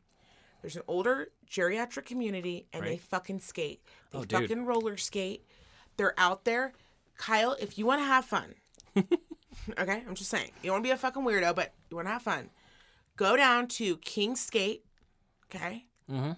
There's 0.63 0.77
an 0.77 0.83
older 0.89 1.29
geriatric 1.51 2.05
community 2.05 2.67
and 2.73 2.85
they 2.85 2.97
fucking 2.99 3.41
skate. 3.41 3.83
They 4.13 4.19
Oh, 4.19 4.25
dude. 4.25 4.41
fucking 4.43 4.67
roller 4.67 4.97
skate. 4.97 5.45
They're 5.97 6.15
out 6.19 6.45
there. 6.45 6.73
Kyle, 7.17 7.57
if 7.61 7.79
you 7.79 7.87
want 7.87 8.01
to 8.01 8.05
have 8.07 8.25
fun, 8.25 8.55
okay, 8.97 10.03
I'm 10.07 10.15
just 10.15 10.31
saying, 10.31 10.51
you 10.63 10.69
don't 10.69 10.75
want 10.75 10.85
to 10.85 10.89
be 10.89 10.93
a 10.93 10.97
fucking 10.97 11.23
weirdo, 11.23 11.55
but 11.55 11.73
you 11.91 11.97
want 11.97 12.09
to 12.09 12.13
have 12.13 12.23
fun. 12.23 12.51
Go 13.17 13.37
down 13.37 13.67
to 13.69 13.97
King 13.99 14.37
Skate, 14.37 14.85
okay, 15.55 15.87
Mhm. 16.11 16.37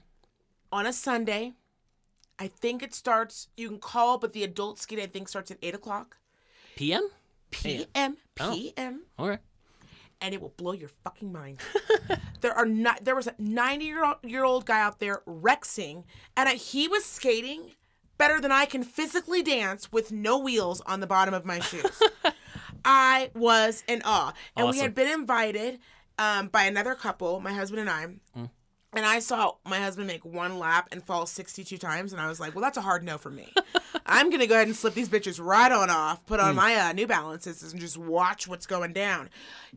on 0.73 0.87
a 0.87 0.93
Sunday. 0.93 1.55
I 2.39 2.49
think 2.49 2.83
it 2.83 2.95
starts. 2.95 3.49
You 3.57 3.69
can 3.69 3.79
call, 3.79 4.19
but 4.19 4.33
the 4.33 4.43
adult 4.43 4.81
skate 4.81 4.99
I 4.99 5.07
think 5.07 5.29
starts 5.29 5.51
at 5.53 5.59
eight 5.63 5.75
o'clock 5.75 6.19
pm 6.75 7.09
p.m. 7.53 8.17
Oh. 8.41 8.53
p.m. 8.53 9.03
all 9.19 9.29
right 9.29 9.41
and 10.23 10.33
it 10.33 10.41
will 10.41 10.55
blow 10.57 10.73
your 10.73 10.89
fucking 11.03 11.33
mind. 11.33 11.59
there 12.41 12.55
are 12.55 12.65
not. 12.65 13.05
There 13.05 13.17
was 13.17 13.27
a 13.27 13.35
ninety 13.39 13.87
year 13.87 14.05
old 14.05 14.17
year 14.23 14.45
old 14.45 14.65
guy 14.65 14.81
out 14.81 15.01
there 15.01 15.23
rexing, 15.27 16.05
and 16.37 16.49
I, 16.49 16.55
he 16.55 16.89
was 16.89 17.05
skating 17.05 17.73
better 18.19 18.41
than 18.41 18.53
I 18.53 18.65
can 18.67 18.85
physically 18.85 19.43
dance 19.43 19.91
with 19.91 20.13
no 20.13 20.39
wheels 20.39 20.81
on 20.83 21.01
the 21.01 21.07
bottom 21.07 21.35
of 21.35 21.45
my 21.45 21.59
shoes. 21.59 22.01
I 22.85 23.31
was 23.35 23.83
in 23.89 24.01
awe, 24.05 24.33
and 24.57 24.71
we 24.71 24.79
had 24.79 24.95
been 24.95 25.09
invited 25.09 25.81
um, 26.19 26.49
by 26.49 26.65
another 26.65 26.95
couple, 26.95 27.41
my 27.41 27.53
husband 27.53 27.81
and 27.81 27.91
I. 27.91 28.07
And 28.95 29.07
I 29.07 29.21
saw 29.21 29.55
my 29.65 29.79
husband 29.79 30.07
make 30.07 30.23
one 30.23 30.59
lap 30.59 30.89
and 30.93 31.03
fall 31.03 31.25
62 31.25 31.79
times, 31.79 32.13
and 32.13 32.21
I 32.21 32.29
was 32.29 32.39
like, 32.39 32.55
well, 32.55 32.63
that's 32.63 32.77
a 32.77 32.83
hard 32.83 33.03
no 33.03 33.17
for 33.17 33.31
me. 33.31 33.53
I'm 34.07 34.31
going 34.31 34.41
to 34.41 34.47
go 34.47 34.55
ahead 34.55 34.67
and 34.67 34.77
slip 34.77 34.95
these 34.95 35.09
bitches 35.09 35.45
right 35.45 35.71
on 35.71 35.91
off, 35.91 36.25
put 36.27 36.41
on 36.41 36.57
my 36.57 36.75
uh, 36.75 36.93
New 36.93 37.07
Balances, 37.07 37.63
and 37.63 37.81
just 37.81 37.97
watch 37.97 38.49
what's 38.49 38.67
going 38.67 38.93
down. 38.93 39.31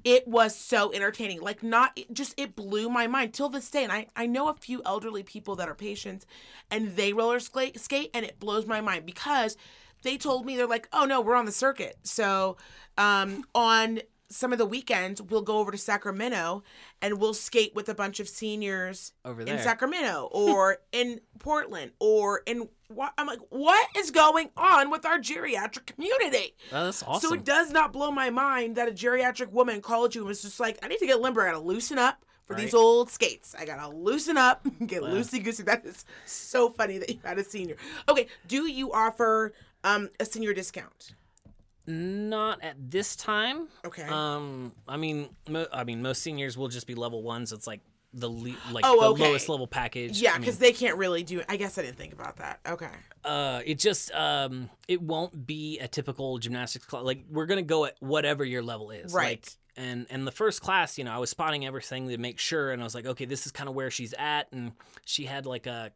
It 0.03 0.27
was 0.27 0.55
so 0.55 0.91
entertaining. 0.93 1.41
Like, 1.41 1.63
not 1.63 1.91
it 1.95 2.13
just, 2.13 2.33
it 2.37 2.55
blew 2.55 2.89
my 2.89 3.07
mind 3.07 3.33
till 3.33 3.49
this 3.49 3.69
day. 3.69 3.83
And 3.83 3.91
I, 3.91 4.07
I 4.15 4.25
know 4.25 4.49
a 4.49 4.53
few 4.53 4.81
elderly 4.85 5.23
people 5.23 5.55
that 5.57 5.69
are 5.69 5.75
patients, 5.75 6.25
and 6.71 6.95
they 6.95 7.13
roller 7.13 7.39
skate, 7.39 7.79
skate, 7.79 8.11
and 8.13 8.25
it 8.25 8.39
blows 8.39 8.65
my 8.65 8.81
mind 8.81 9.05
because 9.05 9.57
they 10.03 10.17
told 10.17 10.45
me, 10.45 10.55
they're 10.55 10.67
like, 10.67 10.87
oh, 10.93 11.05
no, 11.05 11.21
we're 11.21 11.35
on 11.35 11.45
the 11.45 11.51
circuit. 11.51 11.97
So 12.03 12.57
um, 12.97 13.43
on 13.53 14.01
some 14.29 14.51
of 14.51 14.57
the 14.57 14.65
weekends, 14.65 15.21
we'll 15.21 15.41
go 15.41 15.59
over 15.59 15.71
to 15.71 15.77
Sacramento 15.77 16.63
and 17.01 17.19
we'll 17.19 17.33
skate 17.33 17.75
with 17.75 17.89
a 17.89 17.95
bunch 17.95 18.19
of 18.19 18.27
seniors 18.27 19.13
Over 19.23 19.43
there. 19.43 19.55
in. 19.55 19.61
Sacramento 19.61 20.29
or 20.31 20.77
in 20.91 21.21
Portland 21.39 21.91
or 21.99 22.41
in 22.45 22.67
what 22.87 23.13
I'm 23.17 23.27
like, 23.27 23.39
what 23.49 23.87
is 23.97 24.11
going 24.11 24.49
on 24.57 24.89
with 24.89 25.05
our 25.05 25.17
geriatric 25.19 25.85
community? 25.87 26.55
Oh, 26.71 26.85
that's 26.85 27.03
awesome 27.03 27.29
So 27.29 27.35
it 27.35 27.43
does 27.43 27.71
not 27.71 27.91
blow 27.93 28.11
my 28.11 28.29
mind 28.29 28.75
that 28.75 28.87
a 28.87 28.91
geriatric 28.91 29.51
woman 29.51 29.81
called 29.81 30.13
you 30.15 30.21
and 30.21 30.27
was 30.27 30.41
just 30.41 30.59
like, 30.59 30.77
I 30.83 30.87
need 30.87 30.99
to 30.99 31.07
get 31.07 31.19
limber. 31.21 31.41
I 31.41 31.51
gotta 31.51 31.63
loosen 31.63 31.97
up 31.97 32.23
for 32.45 32.53
these 32.55 32.73
old 32.75 33.09
skates. 33.09 33.55
I 33.57 33.65
gotta 33.65 33.89
loosen 33.95 34.37
up, 34.37 34.65
get 34.85 35.01
loosey 35.01 35.43
goosey. 35.43 35.63
That 35.63 35.85
is 35.85 36.05
so 36.25 36.69
funny 36.69 36.99
that 36.99 37.09
you 37.09 37.19
had 37.23 37.39
a 37.39 37.43
senior. 37.43 37.75
Okay, 38.07 38.27
do 38.47 38.67
you 38.67 38.91
offer 38.93 39.53
um, 39.83 40.09
a 40.19 40.25
senior 40.25 40.53
discount? 40.53 41.13
not 41.87 42.63
at 42.63 42.75
this 42.89 43.15
time 43.15 43.67
Okay. 43.85 44.01
um 44.09 44.71
i 44.87 44.97
mean 44.97 45.29
mo- 45.47 45.67
i 45.71 45.83
mean 45.83 46.01
most 46.01 46.23
seniors 46.23 46.57
will 46.57 46.67
just 46.67 46.87
be 46.87 46.95
level 46.95 47.21
ones. 47.21 47.51
so 47.51 47.55
it's 47.55 47.67
like 47.67 47.79
the 48.17 48.29
le- 48.29 48.55
like 48.71 48.83
Oh, 48.87 48.99
the 49.01 49.07
okay. 49.09 49.23
lowest 49.27 49.49
level 49.49 49.67
package. 49.67 50.21
Yeah, 50.21 50.31
I 50.31 50.33
mean, 50.33 50.41
because 50.41 50.57
they 50.57 50.71
can't 50.71 50.97
really 50.97 51.21
do 51.23 51.39
it. 51.39 51.45
I 51.49 51.57
guess 51.57 51.77
I 51.77 51.81
didn't 51.83 51.97
think 51.97 52.13
about 52.13 52.37
that. 52.37 52.59
Okay. 52.65 52.89
uh, 53.23 53.61
it 53.65 53.77
just 53.77 54.11
um, 54.13 54.69
it 54.87 55.01
won't 55.01 55.45
be 55.45 55.77
a 55.79 55.87
typical 55.87 56.37
gymnastics 56.37 56.85
class. 56.85 57.03
Like 57.03 57.25
we're 57.29 57.45
gonna 57.45 57.61
go 57.61 57.85
at 57.85 57.95
whatever 57.99 58.43
your 58.45 58.63
level 58.63 58.91
is. 58.91 59.13
Right. 59.13 59.41
Like, 59.43 59.49
and 59.77 60.05
and 60.09 60.25
the 60.25 60.31
first 60.31 60.61
class, 60.61 60.97
you 60.97 61.03
know, 61.03 61.11
I 61.11 61.17
was 61.17 61.29
spotting 61.29 61.65
everything 61.65 62.07
to 62.07 62.17
make 62.17 62.39
sure, 62.39 62.71
and 62.71 62.81
I 62.81 62.85
was 62.85 62.95
like, 62.95 63.05
okay, 63.05 63.25
this 63.25 63.45
is 63.45 63.51
kind 63.51 63.67
of 63.67 63.75
where 63.75 63.91
she's 63.91 64.13
at, 64.17 64.47
and 64.53 64.71
she 65.03 65.25
had 65.25 65.45
like 65.45 65.67
a 65.67 65.91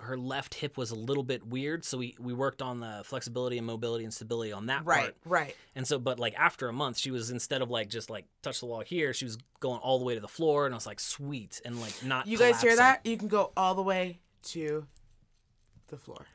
her 0.00 0.16
left 0.16 0.54
hip 0.54 0.76
was 0.76 0.90
a 0.90 0.94
little 0.94 1.22
bit 1.22 1.46
weird, 1.46 1.84
so 1.84 1.98
we 1.98 2.14
we 2.18 2.32
worked 2.32 2.62
on 2.62 2.80
the 2.80 3.02
flexibility 3.04 3.58
and 3.58 3.66
mobility 3.66 4.04
and 4.04 4.12
stability 4.12 4.52
on 4.52 4.66
that 4.66 4.84
Right. 4.84 5.00
part. 5.02 5.16
Right. 5.24 5.40
Right. 5.42 5.56
And 5.76 5.86
so, 5.86 5.98
but 5.98 6.18
like 6.18 6.34
after 6.38 6.68
a 6.68 6.72
month, 6.72 6.98
she 6.98 7.10
was 7.10 7.30
instead 7.30 7.62
of 7.62 7.70
like 7.70 7.88
just 7.88 8.08
like 8.10 8.24
touch 8.42 8.60
the 8.60 8.66
wall 8.66 8.80
here, 8.80 9.12
she 9.12 9.24
was 9.24 9.38
going 9.60 9.80
all 9.80 9.98
the 9.98 10.04
way 10.04 10.14
to 10.14 10.20
the 10.20 10.28
floor, 10.28 10.66
and 10.66 10.74
I 10.74 10.76
was 10.76 10.86
like, 10.86 11.00
sweet, 11.00 11.60
and 11.64 11.80
like 11.80 11.94
not. 12.04 12.26
You 12.26 12.38
guys 12.38 12.60
hear 12.62 12.74
that? 12.76 13.04
You 13.04 13.16
can 13.16 13.28
go 13.28 13.52
all 13.56 13.74
the 13.74 13.82
way 13.82 14.20
to 14.44 14.86
the 15.88 15.96
floor. 15.96 16.26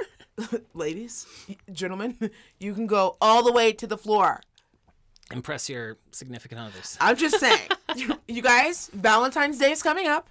Ladies, 0.74 1.26
gentlemen, 1.72 2.16
you 2.58 2.72
can 2.74 2.86
go 2.86 3.16
all 3.20 3.42
the 3.42 3.52
way 3.52 3.72
to 3.72 3.86
the 3.86 3.98
floor. 3.98 4.40
Impress 5.30 5.68
your 5.68 5.98
significant 6.10 6.60
others. 6.60 6.96
I'm 7.00 7.16
just 7.16 7.38
saying. 7.38 7.68
you 8.28 8.42
guys, 8.42 8.90
Valentine's 8.92 9.58
Day 9.58 9.72
is 9.72 9.82
coming 9.82 10.06
up. 10.06 10.28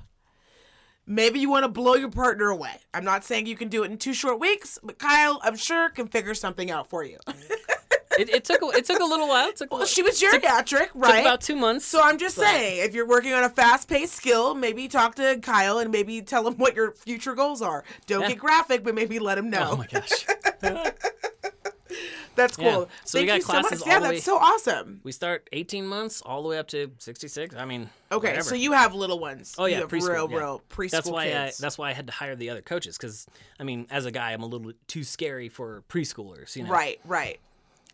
Maybe 1.11 1.39
you 1.41 1.49
want 1.49 1.65
to 1.65 1.67
blow 1.67 1.95
your 1.95 2.09
partner 2.09 2.47
away. 2.47 2.71
I'm 2.93 3.03
not 3.03 3.25
saying 3.25 3.45
you 3.45 3.57
can 3.57 3.67
do 3.67 3.83
it 3.83 3.91
in 3.91 3.97
two 3.97 4.13
short 4.13 4.39
weeks, 4.39 4.79
but 4.81 4.97
Kyle, 4.97 5.41
I'm 5.43 5.57
sure, 5.57 5.89
can 5.89 6.07
figure 6.07 6.33
something 6.33 6.71
out 6.71 6.89
for 6.89 7.03
you. 7.03 7.17
it, 8.17 8.29
it 8.29 8.45
took 8.45 8.61
a, 8.61 8.67
it 8.77 8.85
took 8.85 9.01
a 9.01 9.03
little 9.03 9.27
while. 9.27 9.49
It 9.49 9.57
took, 9.57 9.71
well, 9.71 9.81
little- 9.81 9.91
she 9.91 10.03
was 10.03 10.21
geriatric, 10.21 10.87
took 10.87 10.89
right? 10.95 11.19
about 11.19 11.41
two 11.41 11.57
months. 11.57 11.83
So 11.85 12.01
I'm 12.01 12.17
just 12.17 12.37
saying, 12.37 12.85
if 12.85 12.93
you're 12.95 13.05
working 13.07 13.33
on 13.33 13.43
a 13.43 13.49
fast-paced 13.49 14.13
skill, 14.13 14.55
maybe 14.55 14.87
talk 14.87 15.15
to 15.15 15.37
Kyle 15.41 15.79
and 15.79 15.91
maybe 15.91 16.21
tell 16.21 16.47
him 16.47 16.53
what 16.55 16.77
your 16.77 16.91
future 16.93 17.35
goals 17.35 17.61
are. 17.61 17.83
Don't 18.07 18.21
Yeah. 18.21 18.29
get 18.29 18.37
graphic, 18.39 18.81
but 18.85 18.95
maybe 18.95 19.19
let 19.19 19.37
him 19.37 19.49
know. 19.49 19.71
oh 19.73 19.75
my 19.75 19.87
gosh. 19.87 20.25
That's 22.35 22.55
cool. 22.55 22.65
Yeah. 22.65 22.85
So 23.05 23.19
we 23.19 23.25
Thank 23.25 23.27
got 23.27 23.35
you 23.35 23.41
so 23.41 23.47
classes 23.49 23.79
much. 23.81 23.87
Yeah, 23.87 23.99
that's 23.99 24.09
way- 24.11 24.19
so 24.19 24.37
awesome. 24.37 25.01
we 25.03 25.11
start 25.11 25.49
18 25.51 25.85
months 25.85 26.21
all 26.21 26.41
the 26.43 26.49
way 26.49 26.57
up 26.57 26.67
to 26.69 26.91
66. 26.97 27.55
I 27.55 27.65
mean, 27.65 27.89
Okay, 28.11 28.27
whatever. 28.29 28.43
so 28.49 28.55
you 28.55 28.71
have 28.71 28.95
little 28.95 29.19
ones. 29.19 29.55
Oh 29.57 29.65
yeah, 29.65 29.75
you 29.75 29.81
have 29.81 29.89
preschool. 29.91 30.09
real, 30.13 30.31
yeah. 30.31 30.37
real 30.37 30.61
preschool 30.69 30.91
That's 30.91 31.09
why 31.09 31.25
kids. 31.27 31.59
I 31.59 31.61
that's 31.63 31.77
why 31.77 31.89
I 31.89 31.93
had 31.93 32.07
to 32.07 32.13
hire 32.13 32.35
the 32.35 32.49
other 32.49 32.61
coaches 32.61 32.97
because 32.97 33.27
I 33.59 33.63
mean, 33.63 33.87
as 33.91 34.05
a 34.05 34.11
guy, 34.11 34.31
I'm 34.31 34.43
a 34.43 34.45
little 34.45 34.71
too 34.87 35.03
scary 35.03 35.49
for 35.49 35.83
preschoolers. 35.89 36.55
You 36.55 36.63
know, 36.63 36.69
Right, 36.71 36.99
right. 37.05 37.39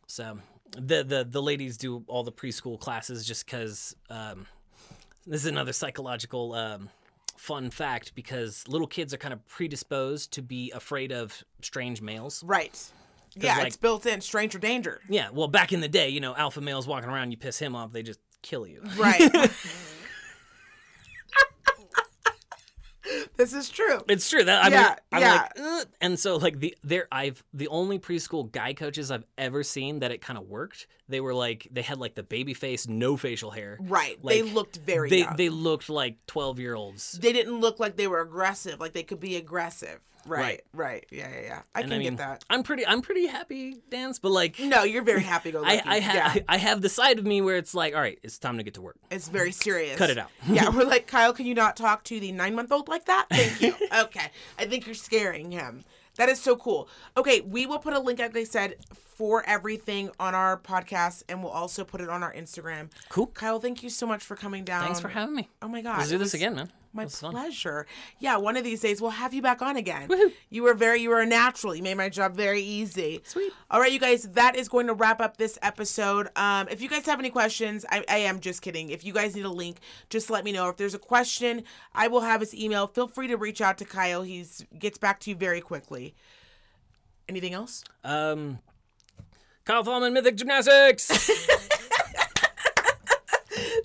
So 0.08 0.40
the 0.72 1.04
the 1.04 1.26
the 1.30 1.42
ladies 1.42 1.78
do 1.78 2.04
all 2.08 2.24
the 2.24 2.32
preschool 2.32 2.80
classes 2.80 3.26
just 3.26 3.46
because 3.46 3.96
um, 4.10 4.46
this 5.26 5.42
is 5.42 5.48
another 5.48 5.74
psychological 5.74 6.54
um, 6.54 6.90
fun 7.38 7.70
fact 7.70 8.14
because 8.16 8.68
little 8.68 8.88
kids 8.88 9.14
are 9.14 9.18
kind 9.18 9.34
of 9.34 9.46
predisposed 9.48 10.32
to 10.34 10.42
be 10.42 10.72
afraid 10.72 11.12
of 11.12 11.44
strange 11.62 12.02
males. 12.02 12.44
Right. 12.44 12.80
Yeah, 13.40 13.58
like- 13.58 13.68
it's 13.68 13.78
built 13.78 14.06
in. 14.06 14.22
Stranger 14.22 14.60
danger. 14.60 15.02
Yeah, 15.10 15.30
well, 15.32 15.48
back 15.48 15.74
in 15.74 15.80
the 15.82 15.88
day, 15.88 16.10
you 16.10 16.20
know, 16.20 16.36
alpha 16.36 16.62
males 16.62 16.88
walking 16.88 17.10
around, 17.10 17.32
you 17.32 17.38
piss 17.38 17.60
him 17.60 17.76
off, 17.76 17.92
they 17.92 18.04
just 18.04 18.20
kill 18.42 18.66
you. 18.68 18.82
Right. 18.98 19.30
this 23.38 23.54
is 23.54 23.70
true. 23.70 24.02
It's 24.10 24.30
true 24.30 24.44
that 24.44 24.66
I 24.66 24.68
Yeah, 24.70 24.82
mean, 24.82 24.96
I'm 25.14 25.22
yeah. 25.22 25.34
like, 25.42 25.52
"Ugh." 25.60 25.88
and 26.02 26.20
so 26.20 26.36
like 26.38 26.60
the 26.60 26.76
there 26.84 27.08
I've 27.12 27.44
the 27.54 27.68
only 27.70 28.00
preschool 28.00 28.52
guy 28.52 28.74
coaches 28.74 29.12
I've 29.12 29.26
ever 29.38 29.64
seen 29.64 30.00
that 30.00 30.12
it 30.12 30.22
kind 30.22 30.38
of 30.38 30.48
worked. 30.48 30.88
They 31.08 31.22
were 31.22 31.34
like 31.34 31.68
they 31.72 31.82
had 31.84 31.98
like 32.00 32.16
the 32.16 32.24
baby 32.24 32.54
face, 32.54 32.88
no 32.88 33.16
facial 33.18 33.52
hair. 33.52 33.78
Right. 33.80 34.18
they 34.24 34.42
looked 34.42 34.78
very 34.78 35.10
They 35.10 35.20
young. 35.20 35.36
they 35.38 35.50
looked 35.50 35.90
like 35.90 36.18
twelve 36.28 36.60
year 36.60 36.76
olds. 36.76 37.14
they 37.14 37.32
didn't 37.34 37.60
look 37.60 37.80
like 37.80 37.96
they 37.96 38.08
were 38.08 38.20
aggressive. 38.22 38.80
Like 38.80 38.94
they 38.94 39.04
could 39.04 39.20
be 39.20 39.36
aggressive. 39.38 40.00
Right. 40.26 40.42
Right. 40.42 40.62
Right. 40.74 41.06
Yeah, 41.10 41.30
yeah, 41.34 41.42
yeah. 41.42 41.62
I 41.74 41.80
And 41.82 41.90
can 41.90 41.96
I 41.96 42.00
mean, 42.04 42.10
get 42.16 42.18
that. 42.18 42.44
I'm 42.50 42.62
pretty 42.62 42.86
I'm 42.86 43.02
pretty 43.02 43.28
happy, 43.28 43.78
dance, 43.90 44.20
but 44.20 44.32
like 44.34 44.60
No, 44.60 44.84
you're 44.84 45.02
very 45.04 45.22
happy 45.24 45.52
go 45.54 45.60
I 45.66 45.76
lucky. 45.76 45.88
I, 45.88 46.00
ha- 46.02 46.34
yeah. 46.36 46.42
I 46.50 46.58
have 46.58 46.82
the 46.82 46.90
side 46.90 47.18
of 47.18 47.26
me 47.26 47.40
where 47.40 47.56
it's 47.56 47.74
like, 47.74 47.96
all 47.96 48.02
right, 48.02 48.20
it's 48.24 48.38
time 48.38 48.58
to 48.58 48.64
get 48.64 48.74
to 48.74 48.82
work. 48.82 48.98
It's 49.10 49.30
very 49.30 49.54
serious. 49.54 49.98
Cut 49.98 50.10
it 50.10 50.18
out. 50.18 50.30
yeah, 50.50 50.68
we're 50.76 50.84
like, 50.84 51.08
Kyle, 51.08 51.32
can 51.32 51.46
you 51.46 51.56
not 51.56 51.78
talk 51.78 52.04
to 52.06 52.20
the 52.20 52.34
nine 52.34 52.56
month 52.56 52.74
old 52.74 52.90
like 52.90 53.06
that? 53.06 53.27
Thank 53.34 53.62
you. 53.62 53.76
okay. 54.02 54.32
I 54.58 54.66
think 54.66 54.86
you're 54.86 54.96
scaring 54.96 55.52
him. 55.52 55.84
That 56.18 56.30
is 56.30 56.42
so 56.42 56.56
cool. 56.56 56.90
Okay, 57.16 57.42
we 57.42 57.66
will 57.68 57.78
put 57.80 57.94
a 57.94 58.00
link, 58.00 58.20
like 58.20 58.36
I 58.36 58.44
said, 58.44 58.76
for 58.94 59.44
everything 59.46 60.10
on 60.20 60.34
our 60.34 60.58
podcast, 60.58 61.24
and 61.30 61.44
we'll 61.44 61.52
also 61.52 61.84
put 61.84 62.02
it 62.02 62.10
on 62.10 62.24
our 62.24 62.34
Instagram. 62.34 62.90
Cool. 63.10 63.28
Kyle, 63.28 63.60
thank 63.60 63.84
you 63.84 63.90
so 63.90 64.08
much 64.08 64.24
for 64.24 64.36
coming 64.36 64.64
down. 64.64 64.84
Thanks 64.84 65.00
for 65.00 65.10
having 65.10 65.36
me. 65.36 65.50
Oh 65.62 65.68
my 65.68 65.82
God. 65.82 66.00
Let's 66.00 66.10
do 66.10 66.18
this 66.18 66.28
was 66.28 66.34
again, 66.34 66.56
man. 66.56 66.72
My 66.98 67.04
This 67.06 67.14
was 67.14 67.20
fun. 67.22 67.32
pleasure. 67.32 67.86
Yeah, 68.20 68.36
one 68.38 68.58
of 68.58 68.64
these 68.66 68.82
days 68.82 69.02
we'll 69.02 69.12
have 69.12 69.34
you 69.34 69.42
back 69.42 69.62
on 69.62 69.78
again. 69.78 70.10
You 70.50 70.64
were 70.64 70.74
very, 70.74 71.00
you 71.02 71.10
were 71.10 71.22
a 71.22 71.26
natural. 71.26 71.74
You 71.76 71.84
made 71.84 71.96
my 71.96 72.10
job 72.10 72.36
very 72.36 72.62
easy. 72.62 73.22
Sweet. 73.24 73.54
All 73.72 73.80
right, 73.80 73.92
you 73.92 74.00
guys, 74.00 74.24
that 74.34 74.56
is 74.56 74.68
going 74.68 74.88
to 74.88 74.94
wrap 74.94 75.22
up 75.22 75.38
this 75.38 75.58
episode. 75.62 76.28
Um, 76.36 76.68
if 76.70 76.82
you 76.82 76.90
guys 76.90 77.06
have 77.06 77.20
any 77.20 77.30
questions, 77.30 77.86
I, 77.90 78.04
I 78.10 78.18
am 78.18 78.40
just 78.40 78.62
kidding. 78.62 78.90
If 78.90 79.06
you 79.06 79.14
guys 79.14 79.36
need 79.36 79.46
a 79.46 79.50
link, 79.50 79.78
just 80.10 80.30
let 80.30 80.44
me 80.44 80.52
know. 80.52 80.68
If 80.70 80.78
there's 80.78 80.94
a 80.96 81.00
question, 81.00 81.64
I 81.94 82.08
will 82.08 82.22
have 82.22 82.42
his 82.42 82.54
email. 82.56 82.88
Feel 82.88 83.08
free 83.08 83.28
to 83.28 83.38
reach 83.38 83.62
out 83.62 83.78
to 83.78 83.86
Kyle. 83.86 84.24
He's 84.24 84.66
gets 84.78 84.98
back 84.98 85.20
to 85.22 85.30
you 85.30 85.36
very 85.36 85.62
quickly. 85.62 86.16
Anything 87.30 87.54
else? 87.54 87.84
Um, 88.04 88.60
Kyle 89.66 89.84
Thalman, 89.84 90.14
Mythic 90.14 90.36
Gymnastics. 90.38 91.30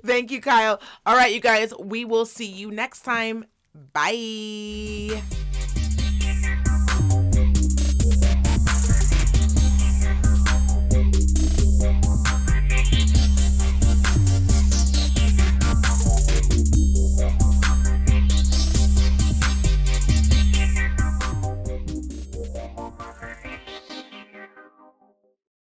Thank 0.05 0.31
you, 0.31 0.41
Kyle. 0.41 0.81
All 1.07 1.17
right, 1.17 1.33
you 1.33 1.41
guys, 1.41 1.73
we 1.79 2.05
will 2.05 2.27
see 2.27 2.47
you 2.47 2.71
next 2.71 3.03
time. 3.03 3.47
Bye. 3.93 5.23